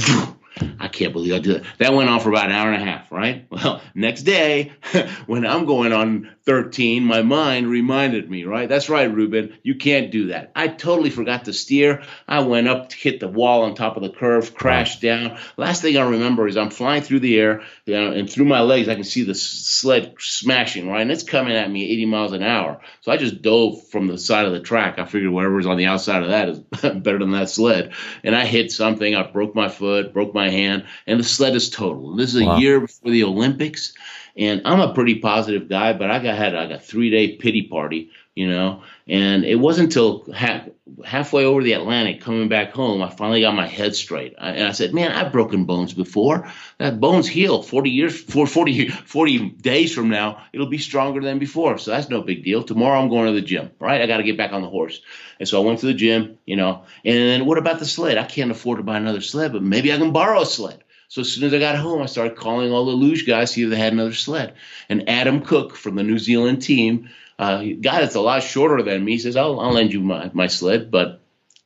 I 0.80 0.88
can't 0.88 1.14
believe 1.14 1.34
I 1.34 1.40
did 1.40 1.64
that. 1.64 1.78
That 1.80 1.94
went 1.94 2.10
on 2.10 2.20
for 2.20 2.30
about 2.30 2.46
an 2.48 2.52
hour 2.52 2.72
and 2.72 2.82
a 2.82 2.86
half, 2.86 3.12
right? 3.12 3.48
Well, 3.62 3.82
next 3.94 4.24
day, 4.24 4.72
when 5.28 5.46
I'm 5.46 5.66
going 5.66 5.94
on 5.94 6.32
13, 6.46 7.04
my 7.04 7.22
mind 7.22 7.68
reminded 7.68 8.30
me, 8.30 8.46
right? 8.46 8.68
That's 8.68 8.90
right, 8.90 9.14
Ruben, 9.14 9.58
you 9.62 9.76
can't 9.76 10.10
do 10.12 10.28
that. 10.28 10.52
I 10.56 10.68
totally 10.68 11.12
forgot 11.12 11.46
to 11.46 11.54
steer. 11.54 12.04
I 12.28 12.40
went 12.40 12.68
up 12.68 12.90
to 12.90 12.98
hit 12.98 13.20
the 13.20 13.28
wall 13.28 13.64
on 13.64 13.76
top 13.76 13.98
of 13.98 14.04
the 14.04 14.10
curve, 14.10 14.56
crashed 14.56 15.02
down. 15.02 15.38
Last 15.58 15.84
thing 15.84 15.98
I 15.98 16.10
remember 16.10 16.48
is 16.48 16.58
I'm 16.58 16.72
flying 16.72 17.04
through 17.04 17.20
the 17.20 17.40
air, 17.40 17.62
you 17.86 17.94
know, 17.94 18.12
and 18.12 18.30
through 18.30 18.46
my 18.46 18.62
legs, 18.62 18.90
I 18.90 18.96
can 18.96 19.04
see 19.04 19.24
the 19.24 19.36
sled 19.36 20.16
smashing, 20.18 20.90
right? 20.90 21.02
And 21.02 21.12
it's 21.12 21.24
coming 21.24 21.54
at 21.56 21.70
me 21.70 21.92
80 21.92 22.06
miles 22.06 22.32
an 22.34 22.44
hour. 22.44 22.82
So 23.02 23.12
I 23.12 23.18
just 23.18 23.42
dove 23.42 23.88
from 23.90 24.08
the 24.08 24.18
side 24.18 24.46
of 24.46 24.54
the 24.54 24.60
track. 24.60 24.98
I 24.98 25.06
figured 25.06 25.32
whatever's 25.32 25.68
on 25.68 25.78
the 25.78 25.86
outside 25.86 26.24
of 26.24 26.30
that 26.30 26.50
is 26.50 26.60
better 26.82 27.20
than 27.20 27.32
that 27.32 27.50
sled. 27.50 27.94
And 28.24 28.36
I 28.36 28.46
hit 28.46 28.72
something. 28.72 29.16
I 29.16 29.24
broke 29.24 29.54
my 29.54 29.70
foot, 29.70 30.14
broke 30.14 30.34
my 30.34 30.50
hand, 30.52 30.86
and 31.08 31.20
the 31.20 31.24
sled 31.24 31.56
is 31.56 31.70
total. 31.70 32.16
This 32.16 32.34
is 32.34 32.42
a 32.42 32.46
wow. 32.46 32.58
year 32.58 32.82
before 32.82 33.12
the 33.12 33.24
Olympics. 33.24 33.94
And 34.38 34.62
I'm 34.66 34.80
a 34.80 34.94
pretty 34.94 35.16
positive 35.16 35.68
guy, 35.68 35.94
but 35.94 36.10
I 36.10 36.20
got 36.20 36.36
had 36.36 36.54
like 36.54 36.70
a 36.70 36.80
three 36.80 37.10
day 37.10 37.36
pity 37.36 37.64
party, 37.64 38.12
you 38.36 38.48
know. 38.48 38.84
And 39.08 39.44
it 39.44 39.56
wasn't 39.56 39.88
until 39.88 40.32
half, 40.32 40.68
halfway 41.04 41.46
over 41.46 41.64
the 41.64 41.74
Atlantic, 41.74 42.22
coming 42.22 42.48
back 42.48 42.72
home, 42.72 43.02
I 43.02 43.10
finally 43.10 43.42
got 43.42 43.56
my 43.56 43.68
head 43.68 43.96
straight. 43.96 44.36
I, 44.40 44.52
and 44.52 44.68
I 44.68 44.72
said, 44.72 44.94
"Man, 44.94 45.12
I've 45.12 45.32
broken 45.32 45.66
bones 45.66 45.94
before. 45.94 46.52
That 46.78 47.00
bones 47.00 47.28
heal. 47.28 47.62
40 47.62 47.90
years, 47.90 48.20
40, 48.22 48.88
40 48.90 49.50
days 49.50 49.94
from 49.94 50.10
now, 50.10 50.44
it'll 50.54 50.70
be 50.70 50.78
stronger 50.78 51.22
than 51.22 51.40
before. 51.40 51.78
So 51.78 51.92
that's 51.92 52.10
no 52.10 52.22
big 52.22 52.44
deal. 52.44 52.64
Tomorrow 52.64 53.02
I'm 53.02 53.10
going 53.10 53.28
to 53.28 53.40
the 53.40 53.46
gym. 53.46 53.72
Right? 53.80 54.02
I 54.02 54.08
got 54.08 54.18
to 54.18 54.24
get 54.24 54.38
back 54.38 54.54
on 54.54 54.62
the 54.62 54.70
horse. 54.70 55.02
And 55.40 55.48
so 55.48 55.62
I 55.62 55.66
went 55.66 55.80
to 55.80 55.88
the 55.88 55.94
gym, 55.94 56.38
you 56.46 56.56
know. 56.56 56.84
And 57.04 57.16
then 57.16 57.46
what 57.46 57.58
about 57.58 57.80
the 57.80 57.86
sled? 57.86 58.18
I 58.18 58.26
can't 58.26 58.52
afford 58.52 58.78
to 58.78 58.84
buy 58.84 58.98
another 58.98 59.22
sled, 59.22 59.54
but 59.54 59.64
maybe 59.64 59.92
I 59.92 59.98
can 59.98 60.12
borrow 60.12 60.42
a 60.42 60.46
sled. 60.46 60.84
So 61.12 61.22
as 61.22 61.30
soon 61.34 61.44
as 61.44 61.54
I 61.54 61.60
got 61.60 61.76
home, 61.76 62.02
I 62.02 62.06
started 62.06 62.38
calling 62.38 62.72
all 62.72 62.86
the 62.86 62.92
luge 62.92 63.28
guys, 63.28 63.52
see 63.52 63.64
if 63.64 63.70
they 63.70 63.76
had 63.76 63.92
another 63.92 64.14
sled. 64.14 64.54
And 64.88 65.10
Adam 65.10 65.42
Cook 65.42 65.76
from 65.76 65.96
the 65.96 66.04
New 66.04 66.18
Zealand 66.18 66.62
team, 66.62 67.10
uh, 67.40 67.64
guy 67.80 68.02
that's 68.02 68.16
a 68.16 68.22
lot 68.22 68.44
shorter 68.44 68.82
than 68.84 69.04
me, 69.04 69.14
He 69.14 69.20
says, 69.20 69.36
I'll, 69.36 69.60
I'll 69.60 69.74
lend 69.74 69.94
you 69.94 70.02
my, 70.02 70.30
my 70.34 70.48
sled, 70.48 70.92
but 70.92 71.22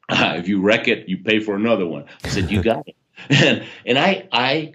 uh, 0.09 0.35
if 0.37 0.47
you 0.47 0.61
wreck 0.61 0.87
it, 0.87 1.09
you 1.09 1.17
pay 1.17 1.39
for 1.39 1.55
another 1.55 1.85
one. 1.85 2.05
I 2.23 2.29
said, 2.29 2.51
you 2.51 2.61
got 2.61 2.87
it. 2.87 2.95
And, 3.29 3.65
and 3.85 3.97
I, 3.97 4.27
I, 4.29 4.73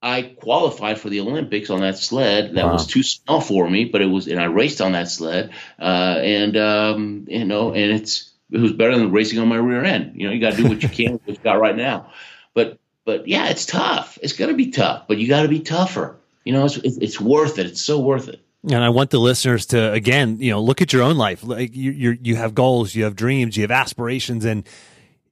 I 0.00 0.22
qualified 0.22 1.00
for 1.00 1.10
the 1.10 1.18
Olympics 1.20 1.68
on 1.68 1.80
that 1.80 1.98
sled. 1.98 2.54
That 2.54 2.64
wow. 2.64 2.72
was 2.72 2.86
too 2.86 3.02
small 3.02 3.40
for 3.40 3.68
me, 3.68 3.86
but 3.86 4.00
it 4.00 4.06
was, 4.06 4.28
and 4.28 4.40
I 4.40 4.44
raced 4.44 4.80
on 4.80 4.92
that 4.92 5.08
sled. 5.08 5.50
Uh, 5.78 5.82
and, 6.22 6.56
um, 6.56 7.26
you 7.28 7.44
know, 7.44 7.74
and 7.74 7.90
it's, 7.90 8.32
it 8.50 8.60
was 8.60 8.72
better 8.72 8.96
than 8.96 9.10
racing 9.10 9.40
on 9.40 9.48
my 9.48 9.56
rear 9.56 9.84
end. 9.84 10.12
You 10.14 10.28
know, 10.28 10.32
you 10.32 10.40
got 10.40 10.52
to 10.52 10.62
do 10.62 10.68
what 10.68 10.82
you 10.82 10.88
can 10.88 11.12
with 11.12 11.22
what 11.22 11.36
you 11.36 11.42
got 11.42 11.60
right 11.60 11.76
now. 11.76 12.12
But 12.54 12.78
but 13.04 13.28
yeah, 13.28 13.48
it's 13.48 13.66
tough. 13.66 14.18
It's 14.20 14.34
going 14.34 14.50
to 14.50 14.56
be 14.56 14.70
tough, 14.70 15.06
but 15.08 15.18
you 15.18 15.28
got 15.28 15.42
to 15.42 15.48
be 15.48 15.60
tougher. 15.60 16.16
You 16.44 16.52
know, 16.52 16.64
it's, 16.64 16.76
it's 16.76 17.20
worth 17.20 17.58
it. 17.58 17.66
It's 17.66 17.82
so 17.82 18.00
worth 18.00 18.28
it. 18.28 18.40
And 18.66 18.82
I 18.82 18.88
want 18.88 19.10
the 19.10 19.20
listeners 19.20 19.66
to 19.66 19.92
again, 19.92 20.38
you 20.40 20.50
know, 20.50 20.60
look 20.60 20.82
at 20.82 20.92
your 20.92 21.02
own 21.02 21.16
life. 21.16 21.44
Like 21.44 21.74
you, 21.74 21.92
you, 21.92 22.18
you 22.20 22.36
have 22.36 22.54
goals, 22.54 22.94
you 22.94 23.04
have 23.04 23.14
dreams, 23.14 23.56
you 23.56 23.62
have 23.62 23.70
aspirations, 23.70 24.44
and 24.44 24.66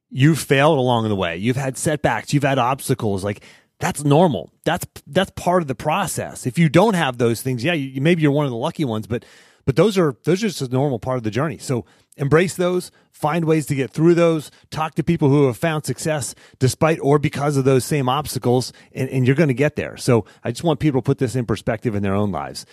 you've 0.09 0.39
failed 0.39 0.77
along 0.77 1.07
the 1.09 1.15
way. 1.15 1.35
You've 1.35 1.57
had 1.57 1.77
setbacks, 1.77 2.33
you've 2.33 2.43
had 2.43 2.57
obstacles. 2.57 3.23
Like 3.23 3.43
that's 3.79 4.03
normal. 4.03 4.51
That's 4.63 4.85
that's 5.05 5.31
part 5.31 5.61
of 5.61 5.67
the 5.67 5.75
process. 5.75 6.45
If 6.45 6.57
you 6.57 6.69
don't 6.69 6.93
have 6.93 7.17
those 7.17 7.41
things, 7.41 7.63
yeah, 7.63 7.73
you, 7.73 7.99
maybe 8.01 8.21
you're 8.21 8.31
one 8.31 8.45
of 8.45 8.51
the 8.51 8.57
lucky 8.57 8.85
ones, 8.85 9.05
but 9.05 9.25
but 9.65 9.75
those 9.75 9.97
are 9.97 10.15
those 10.23 10.43
are 10.43 10.47
just 10.47 10.61
a 10.61 10.67
normal 10.69 10.99
part 10.99 11.17
of 11.17 11.23
the 11.23 11.31
journey. 11.31 11.57
So 11.57 11.85
embrace 12.15 12.55
those, 12.55 12.91
find 13.11 13.43
ways 13.43 13.65
to 13.65 13.75
get 13.75 13.91
through 13.91 14.13
those, 14.13 14.49
talk 14.69 14.95
to 14.95 15.03
people 15.03 15.27
who 15.27 15.47
have 15.47 15.57
found 15.57 15.85
success 15.85 16.35
despite 16.59 16.99
or 17.01 17.19
because 17.19 17.57
of 17.57 17.65
those 17.65 17.83
same 17.83 18.07
obstacles, 18.07 18.71
and, 18.93 19.09
and 19.09 19.27
you're 19.27 19.35
going 19.35 19.49
to 19.49 19.53
get 19.53 19.75
there. 19.75 19.97
So 19.97 20.25
I 20.43 20.51
just 20.51 20.63
want 20.63 20.79
people 20.79 21.01
to 21.01 21.05
put 21.05 21.17
this 21.17 21.35
in 21.35 21.45
perspective 21.45 21.95
in 21.95 22.03
their 22.03 22.15
own 22.15 22.31
lives. 22.31 22.65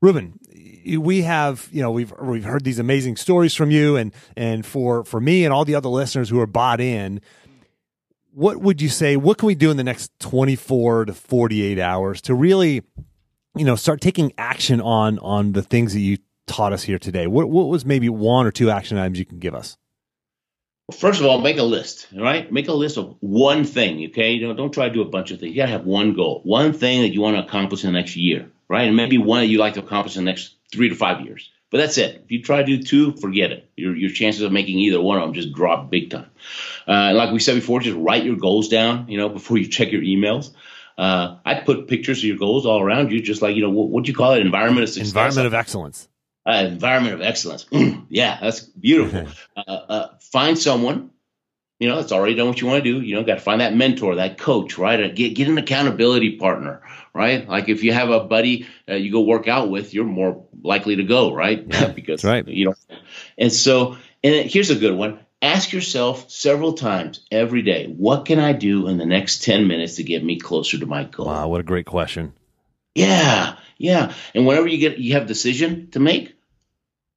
Ruben, 0.00 0.38
we 0.98 1.22
have 1.22 1.68
you 1.72 1.82
know 1.82 1.90
we've 1.90 2.12
we've 2.20 2.44
heard 2.44 2.64
these 2.64 2.78
amazing 2.78 3.16
stories 3.16 3.54
from 3.54 3.70
you, 3.70 3.96
and 3.96 4.12
and 4.36 4.64
for 4.64 5.04
for 5.04 5.20
me 5.20 5.44
and 5.44 5.52
all 5.52 5.64
the 5.64 5.74
other 5.74 5.88
listeners 5.88 6.28
who 6.28 6.40
are 6.40 6.46
bought 6.46 6.80
in 6.80 7.20
what 8.36 8.58
would 8.58 8.82
you 8.82 8.90
say 8.90 9.16
what 9.16 9.38
can 9.38 9.46
we 9.46 9.54
do 9.54 9.70
in 9.70 9.78
the 9.78 9.84
next 9.84 10.12
24 10.20 11.06
to 11.06 11.14
48 11.14 11.78
hours 11.78 12.20
to 12.20 12.34
really 12.34 12.82
you 13.56 13.64
know 13.64 13.76
start 13.76 14.02
taking 14.02 14.30
action 14.36 14.78
on 14.82 15.18
on 15.20 15.52
the 15.52 15.62
things 15.62 15.94
that 15.94 16.00
you 16.00 16.18
taught 16.46 16.72
us 16.72 16.82
here 16.82 16.98
today? 16.98 17.26
What, 17.26 17.48
what 17.48 17.68
was 17.68 17.86
maybe 17.86 18.10
one 18.10 18.46
or 18.46 18.50
two 18.50 18.70
action 18.70 18.98
items 18.98 19.18
you 19.18 19.24
can 19.24 19.38
give 19.38 19.54
us? 19.54 19.78
Well, 20.86 20.98
first 20.98 21.18
of 21.20 21.26
all 21.26 21.40
make 21.40 21.56
a 21.56 21.62
list 21.62 22.08
right? 22.14 22.52
make 22.52 22.68
a 22.68 22.74
list 22.74 22.98
of 22.98 23.16
one 23.20 23.64
thing 23.64 24.06
okay? 24.10 24.32
You 24.32 24.48
know, 24.48 24.54
don't 24.54 24.72
try 24.72 24.88
to 24.88 24.94
do 24.94 25.00
a 25.00 25.08
bunch 25.08 25.30
of 25.30 25.40
things. 25.40 25.54
You 25.54 25.62
gotta 25.62 25.72
have 25.72 25.86
one 25.86 26.12
goal 26.12 26.42
one 26.44 26.74
thing 26.74 27.00
that 27.00 27.14
you 27.14 27.22
want 27.22 27.38
to 27.38 27.42
accomplish 27.42 27.84
in 27.84 27.92
the 27.92 27.98
next 27.98 28.16
year 28.16 28.52
right 28.68 28.86
and 28.86 28.96
maybe 28.96 29.18
one 29.18 29.40
that 29.40 29.46
you 29.46 29.58
like 29.58 29.74
to 29.74 29.80
accomplish 29.80 30.16
in 30.16 30.24
the 30.24 30.30
next 30.30 30.54
three 30.72 30.88
to 30.88 30.94
five 30.94 31.20
years 31.24 31.50
but 31.70 31.78
that's 31.78 31.98
it. 31.98 32.22
If 32.24 32.30
you 32.30 32.42
try 32.42 32.62
to 32.62 32.64
do 32.64 32.82
two, 32.82 33.12
forget 33.12 33.50
it. 33.50 33.70
Your, 33.76 33.96
your 33.96 34.10
chances 34.10 34.42
of 34.42 34.52
making 34.52 34.78
either 34.78 35.00
one 35.00 35.18
of 35.18 35.24
them 35.24 35.34
just 35.34 35.52
drop 35.52 35.90
big 35.90 36.10
time. 36.10 36.30
Uh, 36.86 37.12
like 37.14 37.32
we 37.32 37.40
said 37.40 37.54
before, 37.56 37.80
just 37.80 37.96
write 37.96 38.24
your 38.24 38.36
goals 38.36 38.68
down, 38.68 39.08
you 39.08 39.18
know, 39.18 39.28
before 39.28 39.58
you 39.58 39.66
check 39.66 39.90
your 39.90 40.02
emails. 40.02 40.52
Uh, 40.96 41.36
I'd 41.44 41.66
put 41.66 41.88
pictures 41.88 42.18
of 42.18 42.24
your 42.24 42.38
goals 42.38 42.64
all 42.64 42.80
around 42.80 43.10
you, 43.10 43.20
just 43.20 43.42
like, 43.42 43.56
you 43.56 43.62
know, 43.62 43.70
what, 43.70 43.88
what 43.88 44.04
do 44.04 44.10
you 44.10 44.16
call 44.16 44.34
it? 44.34 44.40
Environment 44.40 44.84
of 44.84 44.88
success. 44.88 45.08
Environment 45.08 45.46
of 45.46 45.54
excellence. 45.54 46.08
Uh, 46.48 46.66
environment 46.68 47.14
of 47.14 47.20
excellence. 47.20 47.66
yeah, 48.08 48.38
that's 48.40 48.60
beautiful. 48.60 49.26
Uh, 49.56 49.70
uh, 49.70 50.08
find 50.20 50.58
someone 50.58 51.10
you 51.78 51.88
know, 51.88 51.96
that's 51.96 52.12
already 52.12 52.34
done 52.34 52.48
what 52.48 52.60
you 52.60 52.66
want 52.66 52.82
to 52.82 52.90
do. 52.90 53.04
You 53.04 53.16
know, 53.16 53.24
got 53.24 53.34
to 53.34 53.40
find 53.40 53.60
that 53.60 53.74
mentor, 53.74 54.16
that 54.16 54.38
coach, 54.38 54.78
right? 54.78 55.14
Get 55.14 55.34
get 55.34 55.48
an 55.48 55.58
accountability 55.58 56.36
partner, 56.36 56.82
right? 57.12 57.46
Like 57.46 57.68
if 57.68 57.84
you 57.84 57.92
have 57.92 58.10
a 58.10 58.20
buddy 58.20 58.66
uh, 58.88 58.94
you 58.94 59.12
go 59.12 59.20
work 59.20 59.46
out 59.46 59.68
with, 59.68 59.92
you're 59.92 60.04
more 60.04 60.46
likely 60.62 60.96
to 60.96 61.04
go, 61.04 61.34
right? 61.34 61.64
Yeah, 61.66 61.88
because 61.94 62.24
right. 62.24 62.46
you 62.46 62.66
know. 62.66 62.74
And 63.36 63.52
so, 63.52 63.96
and 64.24 64.50
here's 64.50 64.70
a 64.70 64.76
good 64.76 64.94
one: 64.94 65.20
ask 65.42 65.72
yourself 65.72 66.30
several 66.30 66.72
times 66.72 67.20
every 67.30 67.62
day, 67.62 67.86
what 67.86 68.24
can 68.24 68.38
I 68.38 68.52
do 68.52 68.88
in 68.88 68.96
the 68.96 69.06
next 69.06 69.42
ten 69.42 69.68
minutes 69.68 69.96
to 69.96 70.02
get 70.02 70.24
me 70.24 70.38
closer 70.38 70.78
to 70.78 70.86
my 70.86 71.04
goal? 71.04 71.26
Wow, 71.26 71.48
what 71.48 71.60
a 71.60 71.64
great 71.64 71.86
question. 71.86 72.32
Yeah, 72.94 73.56
yeah. 73.76 74.14
And 74.34 74.46
whenever 74.46 74.66
you 74.66 74.78
get 74.78 74.98
you 74.98 75.14
have 75.14 75.26
decision 75.26 75.90
to 75.90 76.00
make, 76.00 76.34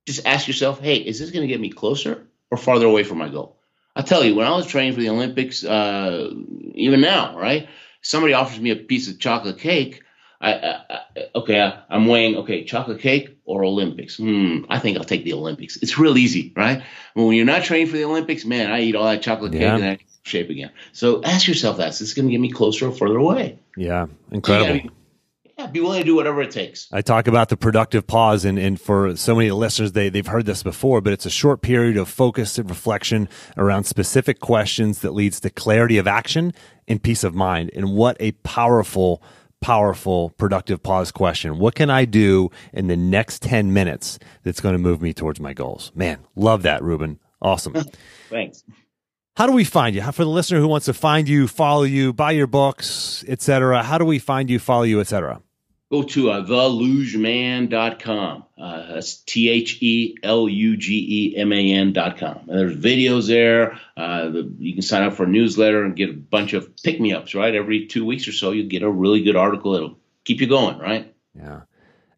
just 0.06 0.26
ask 0.26 0.48
yourself, 0.48 0.82
hey, 0.82 0.98
is 0.98 1.20
this 1.20 1.32
going 1.32 1.44
to 1.44 1.48
get 1.48 1.62
me 1.62 1.70
closer 1.70 2.28
or 2.52 2.58
farther 2.58 2.86
away 2.86 3.04
from 3.04 3.20
my 3.20 3.30
goal? 3.30 3.59
I 4.00 4.02
tell 4.02 4.24
you, 4.24 4.34
when 4.34 4.48
I 4.48 4.52
was 4.52 4.66
training 4.66 4.94
for 4.94 5.02
the 5.02 5.10
Olympics, 5.10 5.62
uh, 5.62 6.32
even 6.74 7.02
now, 7.02 7.38
right? 7.38 7.68
Somebody 8.02 8.34
offers 8.34 8.58
me 8.58 8.70
a 8.70 8.78
piece 8.78 9.10
of 9.10 9.20
chocolate 9.20 9.58
cake. 9.58 10.04
I, 10.40 10.54
I, 10.54 10.82
I 10.90 11.02
okay, 11.36 11.60
I, 11.60 11.84
am 11.94 12.08
weighing 12.08 12.38
okay, 12.38 12.64
chocolate 12.64 13.02
cake 13.02 13.38
or 13.44 13.66
Olympics. 13.66 14.16
Hmm, 14.16 14.60
I 14.70 14.80
think 14.80 14.98
I'll 14.98 15.04
take 15.04 15.26
the 15.26 15.34
Olympics. 15.34 15.76
It's 15.76 15.98
real 15.98 16.18
easy, 16.18 16.54
right? 16.56 16.82
When 17.14 17.34
you're 17.34 17.46
not 17.46 17.66
training 17.66 17.88
for 17.88 17.98
the 17.98 18.06
Olympics, 18.06 18.46
man, 18.46 18.72
I 18.72 18.80
eat 18.80 18.96
all 18.96 19.04
that 19.04 19.22
chocolate 19.22 19.52
cake 19.52 19.62
yeah. 19.64 19.76
and 19.76 19.84
I 19.84 19.98
shape 20.24 20.50
again. 20.50 20.72
So 20.94 21.22
ask 21.22 21.46
yourself 21.46 21.76
that: 21.80 21.90
is 21.90 22.00
this 22.00 22.14
going 22.14 22.30
to 22.30 22.32
get 22.32 22.40
me 22.40 22.52
closer 22.52 22.88
or 22.88 22.94
further 22.94 23.18
away? 23.18 23.60
Yeah, 23.76 24.06
incredible 24.32 24.92
yeah, 25.60 25.68
be 25.68 25.82
willing 25.82 26.00
to 26.00 26.06
do 26.06 26.16
whatever 26.16 26.42
it 26.42 26.52
takes. 26.52 26.88
I 26.92 27.02
talk 27.02 27.28
about 27.28 27.50
the 27.50 27.58
productive 27.58 28.08
pause, 28.08 28.46
and, 28.46 28.58
and 28.58 28.80
for 28.80 29.16
so 29.18 29.36
many 29.36 29.52
listeners, 29.52 29.92
they, 29.92 30.08
they've 30.08 30.26
heard 30.26 30.46
this 30.46 30.64
before, 30.64 31.02
but 31.02 31.12
it's 31.12 31.26
a 31.26 31.30
short 31.30 31.62
period 31.62 31.98
of 31.98 32.08
focus 32.08 32.58
and 32.58 32.70
reflection 32.70 33.28
around 33.58 33.84
specific 33.84 34.40
questions 34.40 35.00
that 35.00 35.12
leads 35.12 35.42
to 35.42 35.50
clarity 35.50 35.98
of 35.98 36.08
action 36.08 36.54
and 36.88 37.04
peace 37.04 37.26
of 37.26 37.36
mind. 37.36 37.72
And 37.76 37.94
what 37.94 38.16
a 38.22 38.32
powerful, 38.32 39.22
powerful 39.60 40.30
productive 40.32 40.82
pause 40.82 41.12
question. 41.12 41.60
What 41.60 41.76
can 41.76 41.90
I 41.90 42.06
do 42.06 42.52
in 42.72 42.88
the 42.88 42.98
next 42.98 43.42
10 43.42 43.74
minutes 43.74 44.18
that's 44.44 44.62
going 44.62 44.74
to 44.74 44.80
move 44.80 45.02
me 45.02 45.14
towards 45.14 45.42
my 45.42 45.54
goals? 45.54 45.92
Man, 45.94 46.20
love 46.38 46.64
that, 46.64 46.82
Ruben. 46.82 47.20
Awesome. 47.42 47.76
Thanks. 48.30 48.64
How 49.36 49.46
do 49.46 49.52
we 49.54 49.66
find 49.66 49.94
you? 49.94 50.02
For 50.04 50.24
the 50.24 50.30
listener 50.30 50.60
who 50.60 50.68
wants 50.70 50.86
to 50.86 50.94
find 50.94 51.28
you, 51.28 51.50
follow 51.50 51.84
you, 51.84 52.14
buy 52.14 52.32
your 52.32 52.48
books, 52.48 53.26
etc., 53.28 53.84
how 53.84 53.98
do 53.98 54.06
we 54.06 54.20
find 54.20 54.50
you, 54.50 54.60
follow 54.60 54.84
you, 54.84 55.00
etc.? 55.02 55.42
Go 55.92 56.04
to 56.04 56.32
uh, 56.32 56.46
thelugeman.com. 56.46 58.46
Uh, 58.58 58.94
that's 58.94 59.16
T 59.16 59.50
H 59.50 59.82
E 59.82 60.18
L 60.24 60.48
U 60.48 60.78
G 60.78 61.34
E 61.34 61.38
M 61.38 61.52
A 61.52 61.74
N.com. 61.74 62.46
And 62.48 62.60
there's 62.60 62.76
videos 62.76 63.28
there. 63.28 63.80
Uh, 63.98 64.30
the, 64.30 64.54
you 64.60 64.74
can 64.74 64.82
sign 64.82 65.04
up 65.04 65.14
for 65.14 65.24
a 65.24 65.28
newsletter 65.28 65.84
and 65.84 65.96
get 65.96 66.10
a 66.10 66.14
bunch 66.14 66.54
of 66.54 66.76
pick 66.78 67.00
me 67.00 67.14
ups, 67.14 67.36
right? 67.36 67.56
Every 67.56 67.88
two 67.88 68.06
weeks 68.06 68.28
or 68.28 68.32
so, 68.32 68.52
you 68.52 68.64
get 68.64 68.84
a 68.84 68.90
really 68.90 69.24
good 69.24 69.36
article 69.36 69.74
that'll 69.74 69.98
keep 70.26 70.42
you 70.42 70.48
going, 70.48 70.78
right? 70.78 71.14
Yeah. 71.36 71.62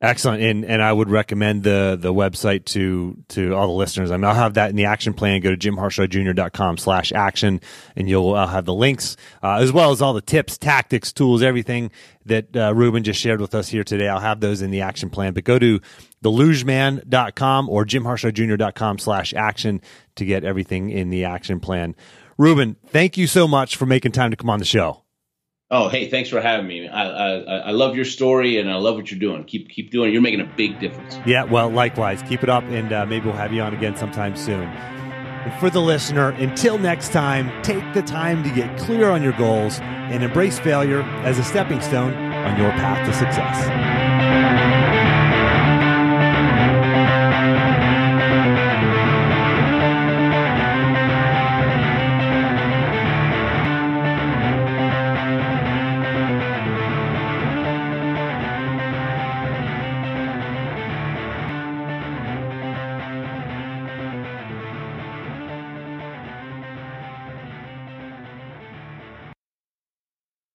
Excellent, 0.02 0.42
and 0.42 0.66
and 0.66 0.82
I 0.82 0.92
would 0.92 1.12
recommend 1.12 1.62
the 1.62 1.96
the 2.00 2.12
website 2.12 2.66
to 2.66 3.16
to 3.30 3.54
all 3.54 3.68
the 3.68 3.74
listeners. 3.74 4.10
I 4.10 4.18
mean, 4.18 4.24
I'll 4.24 4.34
have 4.34 4.56
that 4.56 4.72
in 4.72 4.76
the 4.76 4.86
action 4.86 5.14
plan. 5.14 5.42
Go 5.42 5.56
to 5.56 5.58
jimharshawjr.com 5.58 6.80
slash 6.80 7.12
action, 7.12 7.62
and 7.96 8.10
you'll 8.10 8.34
uh, 8.34 8.48
have 8.48 8.66
the 8.66 8.74
links 8.74 9.16
uh, 9.44 9.58
as 9.58 9.72
well 9.72 9.92
as 9.92 10.02
all 10.02 10.14
the 10.14 10.22
tips, 10.22 10.58
tactics, 10.58 11.14
tools, 11.14 11.44
everything 11.44 11.92
that 12.26 12.56
uh, 12.58 12.74
Ruben 12.74 13.04
just 13.04 13.20
shared 13.20 13.40
with 13.40 13.54
us 13.54 13.68
here 13.68 13.84
today. 13.84 14.08
I'll 14.08 14.20
have 14.20 14.40
those 14.40 14.64
in 14.64 14.72
the 14.72 14.82
action 14.82 15.12
plan. 15.12 15.34
But 15.34 15.44
go 15.44 15.60
to 15.60 15.80
thelugeman.com 16.24 17.70
or 17.70 17.86
jimharshawjr.com 17.86 18.98
slash 18.98 19.36
action 19.36 19.82
to 20.16 20.26
get 20.26 20.44
everything 20.44 20.90
in 20.90 21.12
the 21.12 21.26
action 21.26 21.60
plan. 21.60 21.96
Ruben, 22.40 22.76
thank 22.88 23.18
you 23.18 23.28
so 23.28 23.48
much 23.48 23.76
for 23.76 23.86
making 23.86 24.14
time 24.14 24.32
to 24.32 24.38
come 24.38 24.50
on 24.50 24.58
the 24.58 24.66
show. 24.66 25.01
Oh, 25.74 25.88
hey, 25.88 26.10
thanks 26.10 26.30
for 26.30 26.42
having 26.42 26.68
me. 26.68 26.90
I, 26.90 27.08
I, 27.08 27.58
I 27.58 27.72
love 27.72 27.96
your 27.96 28.04
story 28.04 28.60
and 28.60 28.70
I 28.70 28.76
love 28.76 28.96
what 28.96 29.10
you're 29.10 29.20
doing. 29.20 29.46
Keep 29.46 29.70
keep 29.70 29.90
doing 29.90 30.10
it. 30.10 30.14
You're 30.14 30.22
making 30.22 30.42
a 30.42 30.54
big 30.58 30.82
difference. 30.82 31.18
Yeah, 31.26 31.46
well, 31.46 31.70
likewise. 31.70 32.22
Keep 32.24 32.44
it 32.44 32.50
up, 32.50 32.66
and 32.66 32.92
uh, 32.92 33.06
maybe 33.06 33.28
we'll 33.28 33.38
have 33.38 33.54
you 33.54 33.62
on 33.62 33.74
again 33.74 33.96
sometime 33.96 34.36
soon. 34.36 34.70
For 35.62 35.70
the 35.70 35.80
listener, 35.80 36.32
until 36.32 36.78
next 36.78 37.14
time, 37.14 37.50
take 37.64 37.94
the 37.94 38.02
time 38.02 38.44
to 38.44 38.50
get 38.50 38.78
clear 38.78 39.10
on 39.10 39.24
your 39.24 39.34
goals 39.34 39.80
and 39.80 40.24
embrace 40.24 40.60
failure 40.60 41.04
as 41.24 41.40
a 41.40 41.44
stepping 41.44 41.80
stone 41.80 42.14
on 42.14 42.60
your 42.60 42.72
path 42.72 43.08
to 43.08 43.14
success. 43.14 44.11